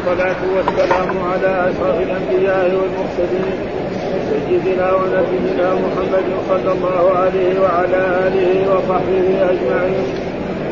والصلاة 0.00 0.42
والسلام 0.56 1.10
على 1.32 1.70
أشرف 1.70 1.96
الأنبياء 2.00 2.64
والمرسلين 2.78 3.56
سيدنا 4.30 4.92
ونبينا 4.94 5.74
محمد 5.74 6.26
صلى 6.48 6.72
الله 6.72 7.04
عليه 7.16 7.60
وعلى 7.60 8.00
آله 8.26 8.50
وصحبه 8.72 9.28
أجمعين. 9.52 10.04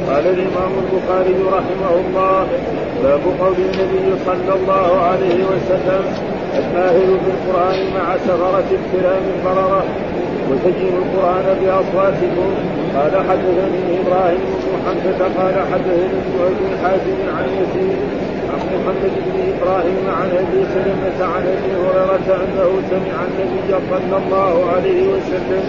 قال 0.08 0.26
الإمام 0.26 0.72
البخاري 0.82 1.36
رحمه 1.56 1.92
الله 2.02 2.46
باب 3.04 3.20
قول 3.40 3.56
النبي 3.68 4.06
صلى 4.26 4.52
الله 4.58 5.00
عليه 5.00 5.38
وسلم 5.50 6.04
الماهر 6.58 7.08
بالقرآن 7.24 7.79
مع 7.96 8.16
سفرة 8.16 8.68
الكرام 8.79 9.22
البررة 9.36 9.84
وسجلوا 10.50 10.98
القرآن 11.04 11.46
بأصواتكم. 11.60 12.50
قال 12.96 13.12
حدثني 13.29 14.00
إبراهيم 14.00 14.40
بن 14.64 14.72
حمزة 14.84 15.24
قال 15.38 15.54
حدثني 15.72 16.20
أبي 16.46 16.68
حازم 16.82 17.18
عن 17.38 17.48
يزيد 17.60 17.98
عن 18.52 18.58
محمد 18.58 19.12
بن 19.26 19.36
إبراهيم 19.52 20.04
عن 20.20 20.30
أبي 20.42 20.60
سلمة 20.74 21.34
عن 21.34 21.43
أبي 21.43 21.72
هريرة 21.82 22.29
أنه 22.44 22.82
سمع 22.90 23.16
النبي 23.29 23.75
صلى 23.90 24.16
الله 24.26 24.70
عليه 24.72 25.08
وسلم 25.08 25.64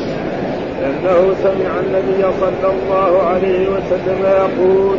أنه 0.86 1.36
سمع 1.44 1.72
النبي 1.80 2.22
صلى 2.40 2.72
الله 2.74 3.24
عليه 3.24 3.70
وسلم 3.70 4.20
يقول 4.24 4.98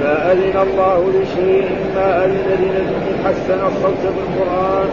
ما 0.00 0.32
أذن 0.32 0.56
الله 0.62 1.12
لشيء 1.14 1.68
ما 1.94 2.24
أذن 2.24 2.48
لنبي 2.60 3.24
حسن 3.24 3.66
الصوت 3.66 4.02
بالقرآن 4.16 4.88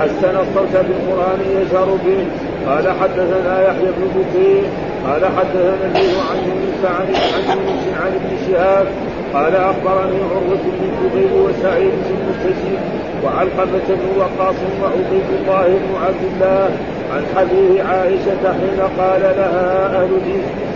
حسن 0.00 0.36
الصوت 0.36 0.84
بالقرآن 0.86 1.40
يجهر 1.50 1.96
به. 2.04 2.26
قال 2.68 2.92
حدثنا 3.00 3.62
يحيى 3.68 3.86
بن 3.96 4.08
بكير 4.16 4.62
قال 5.06 5.26
حدثنا 5.26 5.84
النبي 5.84 6.16
عن 6.30 6.38
يونس 6.48 6.84
عن 6.84 7.06
عن 7.48 7.58
عن 8.02 8.12
ابن 8.12 8.36
شهاب 8.46 8.86
قال 9.34 9.56
أخبرني 9.56 10.18
عروه 10.30 10.62
بن 10.64 10.84
الزبير 10.92 11.32
وسعيد 11.34 11.90
بن 11.90 12.16
المسجد 12.20 12.78
وعلقمة 13.24 13.88
بن 13.88 14.20
وقاص 14.20 14.56
وعبيد 14.82 15.28
الله 15.40 15.66
بن 15.66 15.94
عبد 16.06 16.24
الله 16.34 16.70
عن 17.14 17.22
حديث 17.36 17.86
عائشة 17.86 18.52
حين 18.52 18.80
قال 18.98 19.20
لها 19.20 19.86
أهل 19.86 20.10
الإفك 20.10 20.72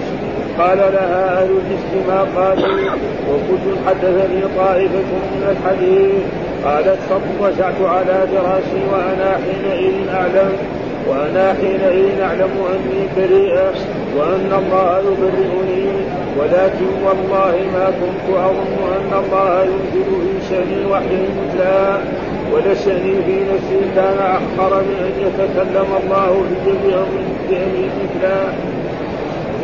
قال 0.59 0.79
لها 0.79 1.43
أهل 1.43 1.51
الإفك 1.51 2.09
ما 2.09 2.21
قالوا 2.37 2.91
وكنت 3.31 3.87
حدثني 3.87 4.43
طائفة 4.57 5.11
من 5.33 5.57
الحديث. 5.57 6.23
قالت 6.65 6.99
فاضطجعت 7.11 7.81
على 7.81 8.27
فراشي 8.33 8.81
وأنا 8.93 9.39
حينئذ 9.45 10.09
أعلم. 10.09 10.53
وأنا 11.09 11.55
حينئذ 11.55 12.21
أعلم 12.21 12.51
أني 12.75 13.09
بريئة 13.17 13.73
وأن 14.17 14.51
الله 14.63 14.99
يبرئني 14.99 15.87
ولكن 16.39 16.87
والله 17.05 17.55
ما 17.75 17.87
كنت 18.01 18.37
أظن 18.37 18.79
أن 18.97 19.25
الله 19.25 19.63
ينزل 19.63 20.05
في 20.05 20.49
شأني 20.51 20.87
وحي 20.93 21.23
مثلا 21.39 21.99
ولشأني 22.53 23.15
في 23.27 23.37
نفسي 23.53 23.81
كان 23.97 24.19
أحقر 24.19 24.83
من 24.83 24.99
أن 25.07 25.15
يتكلم 25.27 25.87
الله 26.03 26.45
في 26.65 26.71
بأمر 26.85 27.25
مثلا 27.99 28.53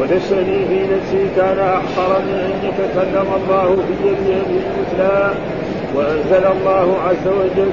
ولشأني 0.00 0.66
في 0.68 0.94
نفسي 0.94 1.26
كان 1.36 1.58
أحقر 1.58 2.18
من 2.18 2.38
أن 2.46 2.68
يتكلم 2.68 3.26
الله 3.36 3.76
في 3.76 3.94
بأمر 4.02 4.62
مثلا 4.78 5.30
وأنزل 5.94 6.46
الله 6.46 6.96
عز 7.08 7.26
وجل 7.28 7.70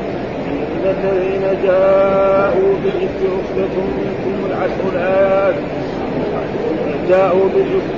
الذين 0.84 1.64
جاءوا 1.64 2.74
بالإفك 2.84 3.22
عصبة 3.36 3.76
منكم 3.98 4.36
العشر 4.50 4.84
الآيات 4.94 5.56
جاءوا 7.10 7.50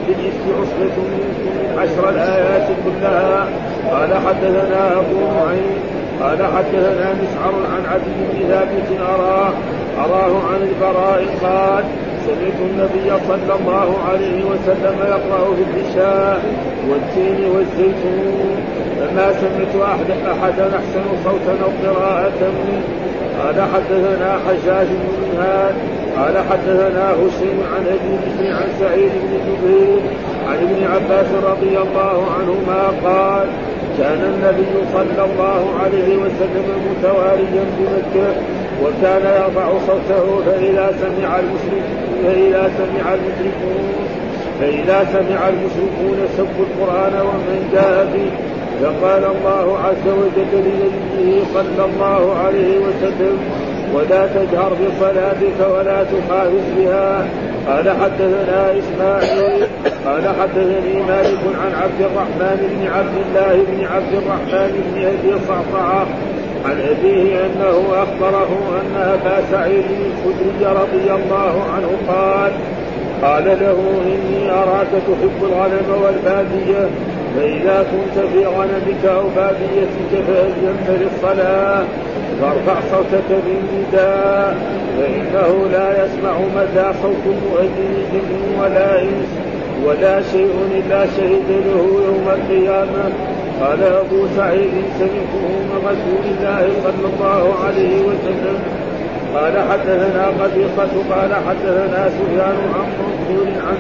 بالإفك 0.08 0.46
عصبة 0.60 0.98
منكم 1.14 1.80
عشر 1.80 2.10
الآيات 2.10 2.68
كلها. 2.86 3.46
قال 3.92 4.14
حدثنا 4.14 4.92
أبو 5.00 5.20
معين 5.36 5.78
قال 6.22 6.38
حدثنا 6.38 7.14
مسعر 7.14 7.54
عن 7.74 7.84
عبد 7.94 8.08
بن 8.18 8.48
ثابت 8.50 9.00
أراه 9.10 9.54
أراه 9.98 10.34
عن 10.50 10.62
البراء 10.62 11.26
قال 11.44 11.84
سمعت 12.26 12.60
النبي 12.72 13.24
صلى 13.28 13.54
الله 13.60 13.98
عليه 14.10 14.44
وسلم 14.44 14.96
يقرأ 15.00 15.56
في 15.56 15.64
العشاء 15.64 16.44
والتين 16.90 17.50
والزيتون. 17.50 18.81
فما 19.02 19.34
سمعت 19.34 19.90
أحد 19.90 20.12
أحدا 20.12 20.66
أحسن 20.78 21.04
صوتا 21.24 21.64
أو 21.64 21.70
قراءة 21.84 22.42
منه. 22.42 22.82
قال 23.40 23.62
حدثنا 23.62 24.40
حجاج 24.48 24.88
بن 24.88 25.10
منهاد 25.22 25.76
قال 26.18 26.38
حدثنا 26.50 27.08
حسين 27.08 27.58
عن 27.74 27.86
أبي 27.86 28.14
بكر 28.24 28.54
عن 28.54 28.70
سعيد 28.80 29.12
بن 29.12 29.34
جبير 29.48 30.00
عن 30.48 30.58
ابن 30.58 30.84
عباس 30.84 31.28
رضي 31.44 31.78
الله 31.78 32.26
عنهما 32.38 32.84
قال 33.04 33.48
كان 33.98 34.22
النبي 34.34 34.74
صلى 34.94 35.26
الله 35.26 35.74
عليه 35.84 36.18
وسلم 36.18 36.66
متواليا 36.92 37.64
بمكة 37.78 38.30
وكان 38.84 39.22
يرفع 39.22 39.70
صوته 39.88 40.42
فإذا 40.46 40.94
سمع 41.02 41.40
المشركون 41.40 42.24
فإذا 42.24 42.72
سمع 42.78 43.14
المشركون 43.14 43.92
فإذا 44.60 45.08
سمع 45.14 45.50
المشركون 45.50 46.28
سبوا 46.38 46.66
القرآن 46.66 47.14
ومن 47.22 47.70
جاء 47.74 48.08
به 48.14 48.51
فقال 48.82 49.24
الله 49.26 49.78
عز 49.80 50.08
وجل 50.08 50.54
لنبيه 50.54 51.42
صلى 51.54 51.86
الله 51.86 52.36
عليه 52.46 52.80
وسلم 52.80 53.38
ولا 53.94 54.28
تجهر 54.28 54.72
بصلاتك 54.74 55.60
ولا 55.76 56.04
تخافت 56.04 56.68
بها. 56.78 57.28
قال 57.68 57.90
حدثنا 57.90 58.74
إسماعيل 58.80 59.64
قال 60.06 60.24
حدثني 60.42 61.02
مالك 61.08 61.44
عن 61.64 61.72
عبد 61.82 62.02
الرحمن 62.02 62.60
بن 62.72 62.88
عبد 62.88 63.18
الله 63.26 63.64
بن 63.72 63.86
عبد 63.86 64.14
الرحمن 64.14 64.72
بن 64.86 65.02
أبي 65.06 65.40
صعصعة 65.48 66.06
عن 66.66 66.82
أبيه 66.82 67.46
أنه 67.46 68.04
أخبره 68.04 68.52
أن 68.82 69.02
أبا 69.02 69.44
سعيد 69.52 69.86
الخدري 69.86 70.66
رضي 70.66 71.24
الله 71.24 71.64
عنه 71.76 71.90
قال 72.08 72.52
قال 73.22 73.46
له 73.46 73.78
إني 74.06 74.52
أراك 74.52 74.88
تحب 74.92 75.44
الغنم 75.44 76.04
والبادية 76.04 76.90
فإذا 77.36 77.86
كنت 77.92 78.26
في 78.34 78.46
غنمك 78.46 79.06
أو 79.06 79.24
باديتك 79.36 80.26
فاذنت 80.28 80.88
للصلاة 81.02 81.84
فارفع 82.42 82.76
صوتك 82.92 83.30
بالنداء 83.46 84.58
فإنه 84.98 85.68
لا 85.72 86.06
يسمع 86.06 86.34
مدى 86.56 86.88
صوت 87.02 87.26
المؤذن 87.26 87.94
جن 88.14 88.62
ولا 88.62 89.02
إنس 89.02 89.30
ولا 89.86 90.22
شيء 90.22 90.54
إلا 90.78 91.06
شهد 91.06 91.50
له 91.50 92.02
يوم 92.08 92.26
القيامة. 92.28 93.12
قال 93.62 93.84
أبو 93.84 94.28
سعيد 94.38 94.72
سمعته 95.00 95.46
من 95.70 95.80
رسول 95.86 96.24
الله 96.32 96.70
صلى 96.84 97.08
الله 97.14 97.56
عليه 97.66 98.02
وسلم. 98.02 98.58
قال 99.36 99.54
حدثنا 99.72 100.26
قبيصة 100.28 100.94
قال 101.16 101.32
حدثنا 101.48 102.10
سفيان 102.10 102.58
عن 102.76 102.88
منصور 103.00 103.48
عن 103.68 103.78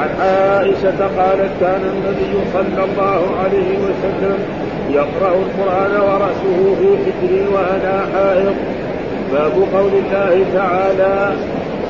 عن 0.00 0.08
عائشة 0.20 1.00
قالت 1.18 1.50
كان 1.60 1.82
النبي 1.92 2.32
صلى 2.52 2.84
الله 2.84 3.20
عليه 3.44 3.78
وسلم 3.78 4.38
يقرأ 4.90 5.34
القرآن 5.34 6.00
ورأسه 6.00 6.76
في 6.78 6.88
حجري 7.04 7.46
وأنا 7.54 8.06
حائض. 8.14 8.54
باب 9.32 9.52
قول 9.74 9.92
الله 9.92 10.44
تعالى 10.54 11.32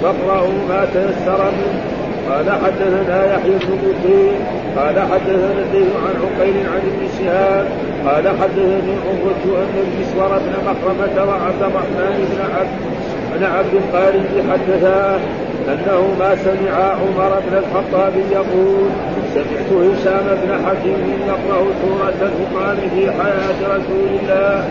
فاقرأوا 0.02 0.58
ما 0.68 0.86
تيسر 0.92 1.44
منه 1.44 1.80
قال 2.28 2.50
حدثنا 2.50 3.34
يحيى 3.34 3.58
بن 3.58 3.78
بكير 3.84 4.32
قال 4.76 5.00
حدثنا 5.12 5.64
عن 6.04 6.14
عقيل 6.22 6.56
عن 6.72 6.80
ابن 6.90 7.08
شهاب 7.18 7.66
قال 8.06 8.28
حدثني 8.28 8.94
عروة 9.06 9.58
أن 9.62 9.74
المسور 9.86 10.38
بن 10.38 10.52
مخرمة 10.66 11.28
وعبد 11.28 11.62
الرحمن 11.62 12.28
بن 12.30 12.40
عبد 12.56 12.99
بن 13.34 13.44
عبد 13.44 13.74
القاري 13.74 14.22
حدثا 14.50 15.20
أنه 15.68 16.14
ما 16.18 16.36
سمع 16.36 16.74
عمر 16.74 17.40
بن 17.48 17.56
الخطاب 17.56 18.12
يقول 18.32 18.90
سمعت 19.34 19.70
هشام 19.72 20.26
بن 20.42 20.66
حكيم 20.66 21.20
يقرأ 21.28 21.64
سورة 21.82 22.08
الفرقان 22.08 22.76
في 22.94 23.10
حياة 23.10 23.76
رسول 23.76 24.08
الله. 24.20 24.64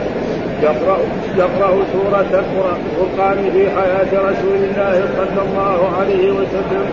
يقرأ 0.64 0.97
يقرأ 1.38 1.84
سورة 1.94 2.26
الفرقان 2.34 3.50
في 3.53 3.70
حياة 3.70 4.11
رسول 4.29 4.59
الله 4.70 5.08
صلى 5.17 5.41
الله 5.47 5.91
عليه 6.00 6.32
وسلم. 6.32 6.85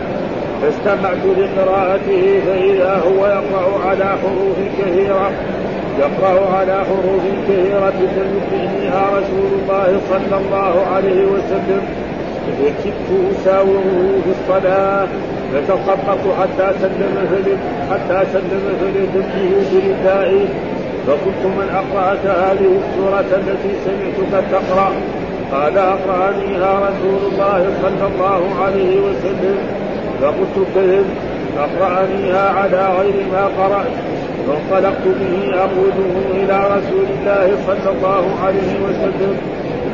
فاستمعت 0.61 1.23
لقراءته 1.37 2.41
فإذا 2.47 3.01
هو 3.07 3.25
يقرأ 3.25 3.89
على 3.89 4.05
حروف 4.05 4.57
كثيرة. 4.79 5.31
يقرأ 5.99 6.57
على 6.57 6.73
حروف 6.73 7.23
كثيرة 7.47 7.99
فيها 8.49 9.03
رسول 9.17 9.49
الله 9.59 9.99
صلى 10.09 10.37
الله 10.37 10.85
عليه 10.95 11.25
وسلم. 11.25 11.81
وكدت 12.61 13.09
أساوره 13.31 14.21
في 14.23 14.31
الصلاة. 14.37 15.07
فتخطط 15.53 16.23
حتى 16.41 16.79
سلم 16.81 17.15
حتى 17.91 18.25
سلم 18.33 18.63
فلتبكيه 18.79 19.55
بردائه 19.73 20.45
فقلت 21.07 21.43
من 21.45 21.69
أقرأك 21.75 22.25
هذه 22.25 22.79
السورة 22.81 23.19
التي 23.19 23.71
سمعتك 23.85 24.43
تقرأ؟ 24.51 24.91
قال 25.51 25.77
أقرأنيها 25.77 26.79
رسول 26.89 27.31
الله 27.31 27.67
صلى 27.81 28.07
الله 28.07 28.41
عليه 28.63 28.99
وسلم. 28.99 29.57
فقلت 30.21 30.67
كذب 30.75 31.05
أقرأنيها 31.57 32.49
على 32.49 32.87
غير 32.99 33.25
ما 33.31 33.43
قرأت. 33.63 34.16
فانطلقت 34.47 35.05
به 35.19 35.55
اقوده 35.65 36.13
إلى 36.31 36.57
رسول 36.75 37.07
الله 37.15 37.57
صلى 37.67 37.89
الله 37.95 38.25
عليه 38.45 38.73
وسلم. 38.85 39.37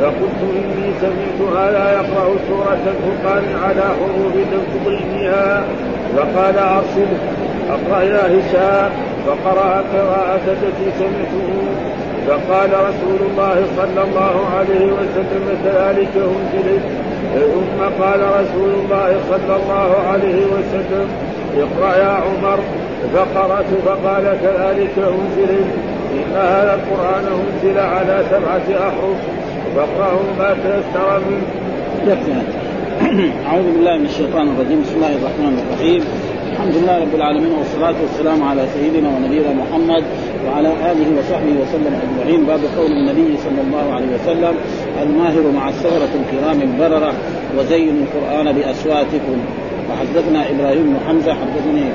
فقلت 0.01 0.41
إني 0.55 0.87
سمعت 1.01 1.39
هذا 1.57 1.91
يقرأ 1.93 2.35
سورة 2.47 2.83
الفرقان 2.93 3.43
على 3.63 3.81
حروف 3.81 4.35
لم 4.35 4.63
تطيقها 4.73 5.65
فقال 6.17 6.57
ارسله 6.57 7.19
أقرأ 7.69 8.01
يا 8.01 8.23
هشام 8.27 8.91
فقرأ 9.27 9.83
قراءة 9.93 10.45
التي 10.47 10.87
سمعته. 10.99 11.49
فقال 12.27 12.69
رسول 12.69 13.19
الله 13.31 13.65
صلى 13.77 14.03
الله 14.03 14.35
عليه 14.57 14.85
وسلم 14.85 15.45
كذلك 15.63 16.13
انزلت 16.15 16.83
ثم 17.35 18.03
قال 18.03 18.19
رسول 18.39 18.69
الله 18.69 19.19
صلى 19.29 19.55
الله 19.55 19.95
عليه 20.11 20.45
وسلم 20.45 21.07
اقرأ 21.57 21.95
يا 21.95 22.11
عمر. 22.11 22.59
فقرأت 23.13 23.65
فقال 23.85 24.23
كذلك 24.23 24.95
انزلت 24.97 25.69
إن 26.13 26.35
هذا 26.35 26.73
القرآن 26.79 27.25
أنزل 27.25 27.79
على 27.79 28.23
سبعة 28.29 28.87
أحرف 28.87 29.17
فاقرأوا 29.75 30.33
ما 30.39 30.55
تيسر 30.63 31.19
منه. 31.19 31.47
أعوذ 33.47 33.63
بالله 33.63 33.97
من 33.97 34.05
الشيطان 34.05 34.47
الرجيم. 34.47 34.81
بسم 34.81 34.95
الله 34.95 35.13
الرحمن 35.19 35.53
الرحيم. 35.63 36.01
الحمد 36.51 36.75
لله 36.75 36.95
رب 37.01 37.15
العالمين 37.15 37.51
والصلاة 37.51 37.95
والسلام 38.01 38.43
على 38.43 38.65
سيدنا 38.75 39.09
ونبينا 39.09 39.51
محمد 39.53 40.03
وعلى 40.45 40.67
آله 40.67 41.07
وصحبه 41.19 41.53
وسلم 41.61 41.93
أجمعين. 42.05 42.45
باب 42.45 42.59
قول 42.77 42.91
النبي 42.91 43.37
صلى 43.37 43.61
الله 43.65 43.93
عليه 43.95 44.09
وسلم 44.15 44.53
الماهر 45.03 45.51
مع 45.55 45.69
السفرة 45.69 46.13
الكرام 46.21 46.61
البررة 46.61 47.13
وزينوا 47.57 48.01
القرآن 48.05 48.55
بأصواتكم. 48.55 49.37
وحدثنا 49.89 50.49
إبراهيم 50.51 50.83
بن 50.83 50.97
حمزة 51.07 51.33
حدثني 51.33 51.85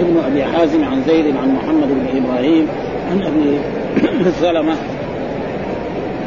ابن 0.00 0.16
أبي 0.26 0.44
حازم 0.44 0.84
عن 0.84 1.02
زيد 1.06 1.36
عن 1.36 1.54
محمد 1.54 1.88
بن 1.88 2.24
إبراهيم 2.24 2.66
عن 3.10 3.22
أبي 3.22 3.58
سلمة 4.42 4.74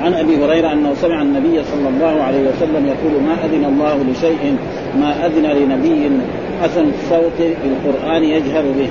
عن 0.01 0.13
أبي 0.13 0.45
هريرة 0.45 0.73
أنه 0.73 0.93
سمع 0.93 1.21
النبي 1.21 1.63
صلى 1.63 1.89
الله 1.89 2.23
عليه 2.23 2.49
وسلم 2.49 2.85
يقول 2.87 3.23
ما 3.23 3.45
أذن 3.45 3.65
الله 3.65 4.11
لشيء 4.11 4.55
ما 4.99 5.25
أذن 5.25 5.45
لنبي 5.45 6.09
حسن 6.63 6.85
الصوت 6.89 7.41
بالقران 7.63 8.23
يجهر 8.23 8.61
به. 8.61 8.89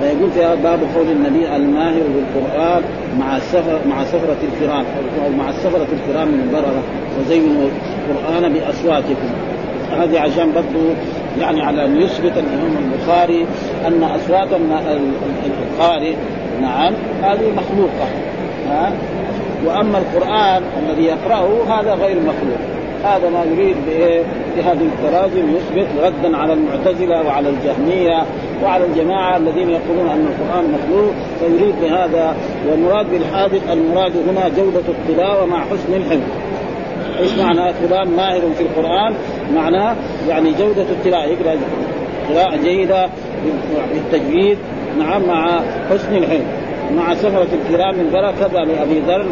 فيقول 0.00 0.30
في 0.30 0.62
باب 0.62 0.80
قول 0.96 1.06
النبي 1.10 1.56
الماهر 1.56 2.02
بالقرآن 2.14 2.82
مع 3.20 3.36
السفر 3.36 3.78
مع 3.88 4.04
سفرة 4.04 4.36
الكرام 4.52 4.84
أو 5.24 5.30
مع 5.38 5.50
السفرة 5.50 5.86
الكرام 5.92 6.28
من 6.28 6.50
بررة 6.52 6.82
وزينوا 7.20 7.68
القرآن 8.10 8.52
بأصواتكم. 8.52 9.28
هذه 9.92 10.20
عشان 10.20 10.52
برضه 10.52 10.94
يعني 11.40 11.62
على 11.62 11.84
أن 11.84 12.00
يثبت 12.00 12.32
الإمام 12.36 12.76
البخاري 12.84 13.46
أن 13.86 14.02
أصوات 14.02 14.48
القارئ 15.62 16.14
نعم 16.62 16.92
هذه 17.22 17.52
مخلوقة 17.56 18.08
ها 18.68 18.92
وأما 19.66 19.98
القرآن 19.98 20.62
الذي 20.82 21.04
يقرأه 21.04 21.64
هذا 21.68 21.94
غير 21.94 22.16
مخلوق 22.16 22.78
هذا 23.04 23.28
ما 23.28 23.44
يريد 23.44 23.76
بإيه؟ 23.86 24.22
بهذه 24.56 24.86
التراجم 24.86 25.56
يثبت 25.56 25.88
ردا 26.02 26.36
على 26.36 26.52
المعتزلة 26.52 27.26
وعلى 27.26 27.48
الجهمية 27.48 28.22
وعلى 28.62 28.84
الجماعة 28.84 29.36
الذين 29.36 29.70
يقولون 29.70 30.08
أن 30.08 30.26
القرآن 30.26 30.64
مخلوق 30.72 31.12
فيريد 31.40 31.74
بهذا 31.82 32.36
والمراد 32.70 33.10
بالحادث 33.10 33.70
المراد 33.72 34.12
هنا 34.28 34.48
جودة 34.48 34.82
التلاوة 34.88 35.46
مع 35.46 35.60
حسن 35.64 35.94
الحفظ. 35.94 36.48
إيش 37.18 37.38
معنى 37.38 37.72
فلان 37.72 38.16
ماهر 38.16 38.40
في 38.58 38.62
القرآن؟ 38.62 39.14
معناه 39.54 39.96
يعني 40.28 40.52
جودة 40.52 40.82
التلاوه 40.82 41.24
يقرأ 41.24 41.56
قراءة 42.28 42.56
جيدة 42.56 43.08
بالتجويد 43.92 44.58
نعم 44.98 45.22
مع 45.26 45.60
حسن 45.90 46.16
الحفظ. 46.16 46.68
مع 46.96 47.14
سفرة 47.14 47.48
الكرام 47.52 47.94
من 47.94 48.32
كذا 48.40 48.64
لأبي 48.64 49.00
ذر 49.00 49.26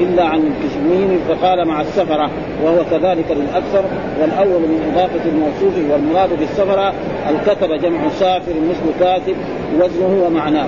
إلا 0.00 0.24
عن 0.24 0.38
الكشمين 0.38 1.20
فقال 1.28 1.68
مع 1.68 1.80
السفرة 1.80 2.30
وهو 2.64 2.84
كذلك 2.90 3.24
للأكثر 3.30 3.84
والأول 4.20 4.60
من 4.62 4.92
إضافة 4.92 5.28
الموصوف 5.28 5.90
والمراد 5.90 6.38
بالسفرة 6.38 6.92
الكتب 7.30 7.72
جمع 7.82 8.08
سافر 8.08 8.52
مثل 8.70 8.98
كاتب 9.00 9.36
وزنه 9.76 10.24
ومعناه 10.26 10.66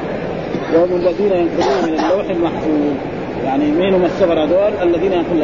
وهم 0.74 0.96
الذين 0.96 1.32
ينقلون 1.32 1.82
من 1.82 1.98
اللوح 1.98 2.30
المحفوظ 2.30 2.92
يعني 3.44 3.64
مين 3.64 3.94
هم 3.94 4.04
السفر 4.04 4.44
هذول 4.44 4.72
الذين 4.82 5.12
يقول 5.12 5.42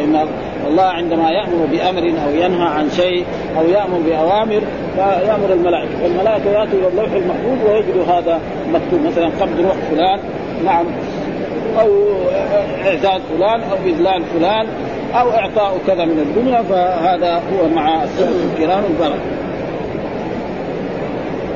ان 0.62 0.68
الله 0.68 0.82
عندما 0.82 1.30
يأمر 1.30 1.66
بأمر 1.72 2.02
أو 2.26 2.30
ينهى 2.34 2.68
عن 2.68 2.90
شيء 2.90 3.24
أو 3.58 3.64
يأمر 3.64 3.98
بأوامر 3.98 4.60
فيأمر 4.94 5.52
الملائكة 5.52 5.90
فالملائكه 6.02 6.50
ياتوا 6.50 6.78
إلى 6.78 6.88
اللوح 6.88 7.12
المحفوظ 7.12 7.70
ويجدوا 7.70 8.04
هذا 8.04 8.40
مكتوب 8.72 9.00
مثلا 9.06 9.26
قبض 9.26 9.60
روح 9.60 9.76
فلان 9.90 10.18
نعم 10.64 10.86
أو 11.80 11.88
اعداد 12.86 13.20
فلان 13.36 13.60
أو 13.60 13.76
إذلال 13.86 14.22
فلان 14.24 14.66
أو 15.14 15.30
إعطاء 15.30 15.78
كذا 15.86 16.04
من 16.04 16.18
الدنيا 16.18 16.62
فهذا 16.62 17.34
هو 17.34 17.68
مع 17.74 18.04
الكرام 18.04 18.84
البرر 18.90 19.18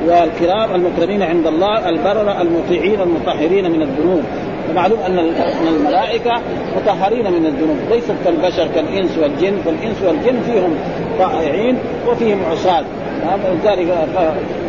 والكرام 0.07 0.75
المكرمين 0.75 1.23
عند 1.23 1.47
الله 1.47 1.89
البرر 1.89 2.41
المطيعين 2.41 3.01
المطهرين 3.01 3.71
من 3.71 3.81
الذنوب. 3.81 4.23
ومعلوم 4.69 4.99
أن 4.99 5.19
الملائكة 5.67 6.41
مطهرين 6.75 7.31
من 7.31 7.45
الذنوب. 7.45 7.77
ليست 7.91 8.15
كالبشر 8.25 8.67
كالإنس 8.75 9.17
والجن. 9.17 9.57
فالإنس 9.65 10.01
والجن 10.01 10.41
فيهم 10.41 10.75
طائعين 11.19 11.77
وفيهم 12.07 12.39
عصاة. 12.51 12.83
ولذلك 13.23 14.07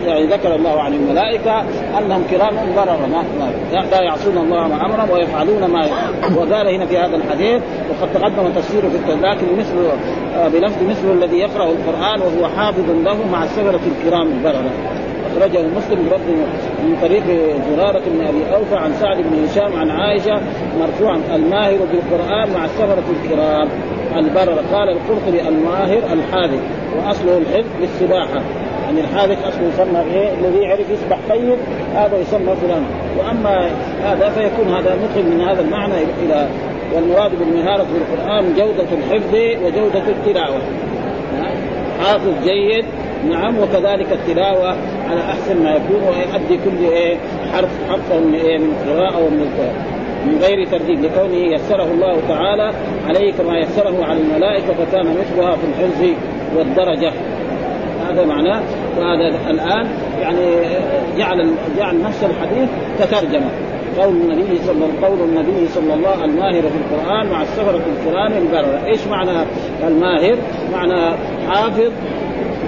يعني 0.06 0.27
ذكر 0.27 0.55
الله 0.55 0.83
عن 0.83 0.95
الملائكة 0.95 1.65
أنهم 1.99 2.25
كرام 2.31 2.55
بررة 2.77 3.06
ما 3.06 3.25
لا 3.91 4.03
يعصون 4.03 4.39
الله 4.39 4.69
ما 4.69 4.87
أمرهم 4.87 5.11
ويفعلون 5.11 5.65
ما 5.65 5.87
وقال 6.37 6.75
هنا 6.75 6.87
في 6.87 6.99
هذا 6.99 7.17
الحديث 7.17 7.62
وقد 7.91 8.12
تقدم 8.15 8.53
تفسيره 8.56 8.89
في 8.89 8.97
التوراة 8.97 9.35
لكن 9.35 9.47
مثل 9.59 9.77
آه، 10.37 10.49
بلفظ 10.49 10.83
مثل 10.83 11.12
الذي 11.12 11.39
يقرأ 11.39 11.65
القرآن 11.65 12.21
وهو 12.21 12.49
حافظ 12.56 12.91
له 13.05 13.27
مع 13.33 13.45
السفره 13.45 13.81
الكرام 13.99 14.27
البررة. 14.27 14.71
أخرجه 15.29 15.63
مسلم 15.77 16.09
برد 16.11 16.21
من 16.85 16.97
طريق 17.03 17.25
زرارة 17.71 18.03
بن 18.07 18.27
أبي 18.27 18.55
أوفى 18.57 18.77
عن 18.77 18.93
سعد 18.93 19.17
بن 19.17 19.45
هشام 19.45 19.77
عن 19.77 19.91
عائشة 19.91 20.41
مرفوعا 20.81 21.21
الماهر 21.35 21.79
بالقرآن 21.93 22.53
مع 22.55 22.65
السفرة 22.65 23.05
الكرام. 23.11 23.69
البرر 24.17 24.59
قال 24.73 24.89
القرطبي 24.89 25.49
الماهر 25.49 25.99
الحاذق 26.13 26.61
وأصله 26.97 27.39
الحفظ 27.39 27.71
للسباحه 27.81 28.43
يعني 28.85 29.01
الحاذق 29.01 29.47
أصله 29.47 29.69
يسمى 29.69 30.01
إيه؟ 30.15 30.35
الذي 30.35 30.59
يعرف 30.59 30.91
يسبح 30.91 31.19
طيب 31.29 31.59
هذا 31.95 32.19
يسمى 32.19 32.55
فلان. 32.57 32.85
وأما 33.19 33.71
هذا 34.05 34.29
فيكون 34.29 34.75
هذا 34.75 34.97
ندخل 34.97 35.31
من 35.31 35.41
هذا 35.49 35.61
المعنى 35.61 35.95
إلى 36.23 36.49
والمراد 36.95 37.31
بالمهارة 37.39 37.83
في 37.83 37.99
القرآن 37.99 38.55
جودة 38.57 38.88
الحفظ 38.93 39.35
وجودة 39.64 40.02
التلاوة. 40.09 40.59
حافظ 42.00 42.33
جيد 42.45 42.85
نعم 43.25 43.59
وكذلك 43.59 44.13
التلاوة 44.13 44.77
على 45.11 45.21
أحسن 45.21 45.63
ما 45.63 45.71
يكون 45.71 46.03
ويؤدي 46.09 46.65
كل 46.65 46.85
إيه 46.93 47.17
حرف 47.53 47.71
حرفا 47.91 48.19
من 48.19 48.35
إيه 48.35 48.59
من 48.59 48.75
قراءة 48.87 49.25
ومن 49.25 49.49
من 50.27 50.39
غير 50.43 50.67
ترديد 50.67 51.01
لكونه 51.01 51.55
يسره 51.55 51.85
الله 51.85 52.21
تعالى 52.29 52.73
عليه 53.09 53.33
كما 53.33 53.59
يسره 53.59 54.05
على 54.05 54.21
الملائكة 54.21 54.75
فكان 54.75 55.07
مثلها 55.07 55.57
في 55.57 55.67
الحفظ 55.67 56.05
والدرجة. 56.57 57.13
هذا 58.09 58.25
معناه 58.25 58.63
وهذا 58.99 59.51
الآن 59.51 59.87
يعني 60.21 60.47
جعل 61.19 61.51
جعل 61.79 62.03
نفس 62.03 62.25
الحديث 62.25 62.69
كترجمة 63.01 63.51
قول 63.99 64.15
النبي 64.17 64.59
صلى 64.67 65.07
قول 65.07 65.29
النبي 65.29 65.69
صلى 65.69 65.95
الله 65.95 66.25
الماهر 66.25 66.63
في 66.63 66.77
القرآن 66.77 67.27
مع 67.27 67.43
السفرة 67.43 67.81
الكرام 67.97 68.33
البررة، 68.33 68.87
إيش 68.87 69.07
معنى 69.07 69.47
الماهر؟ 69.87 70.37
معنى 70.73 71.17
حافظ 71.49 71.93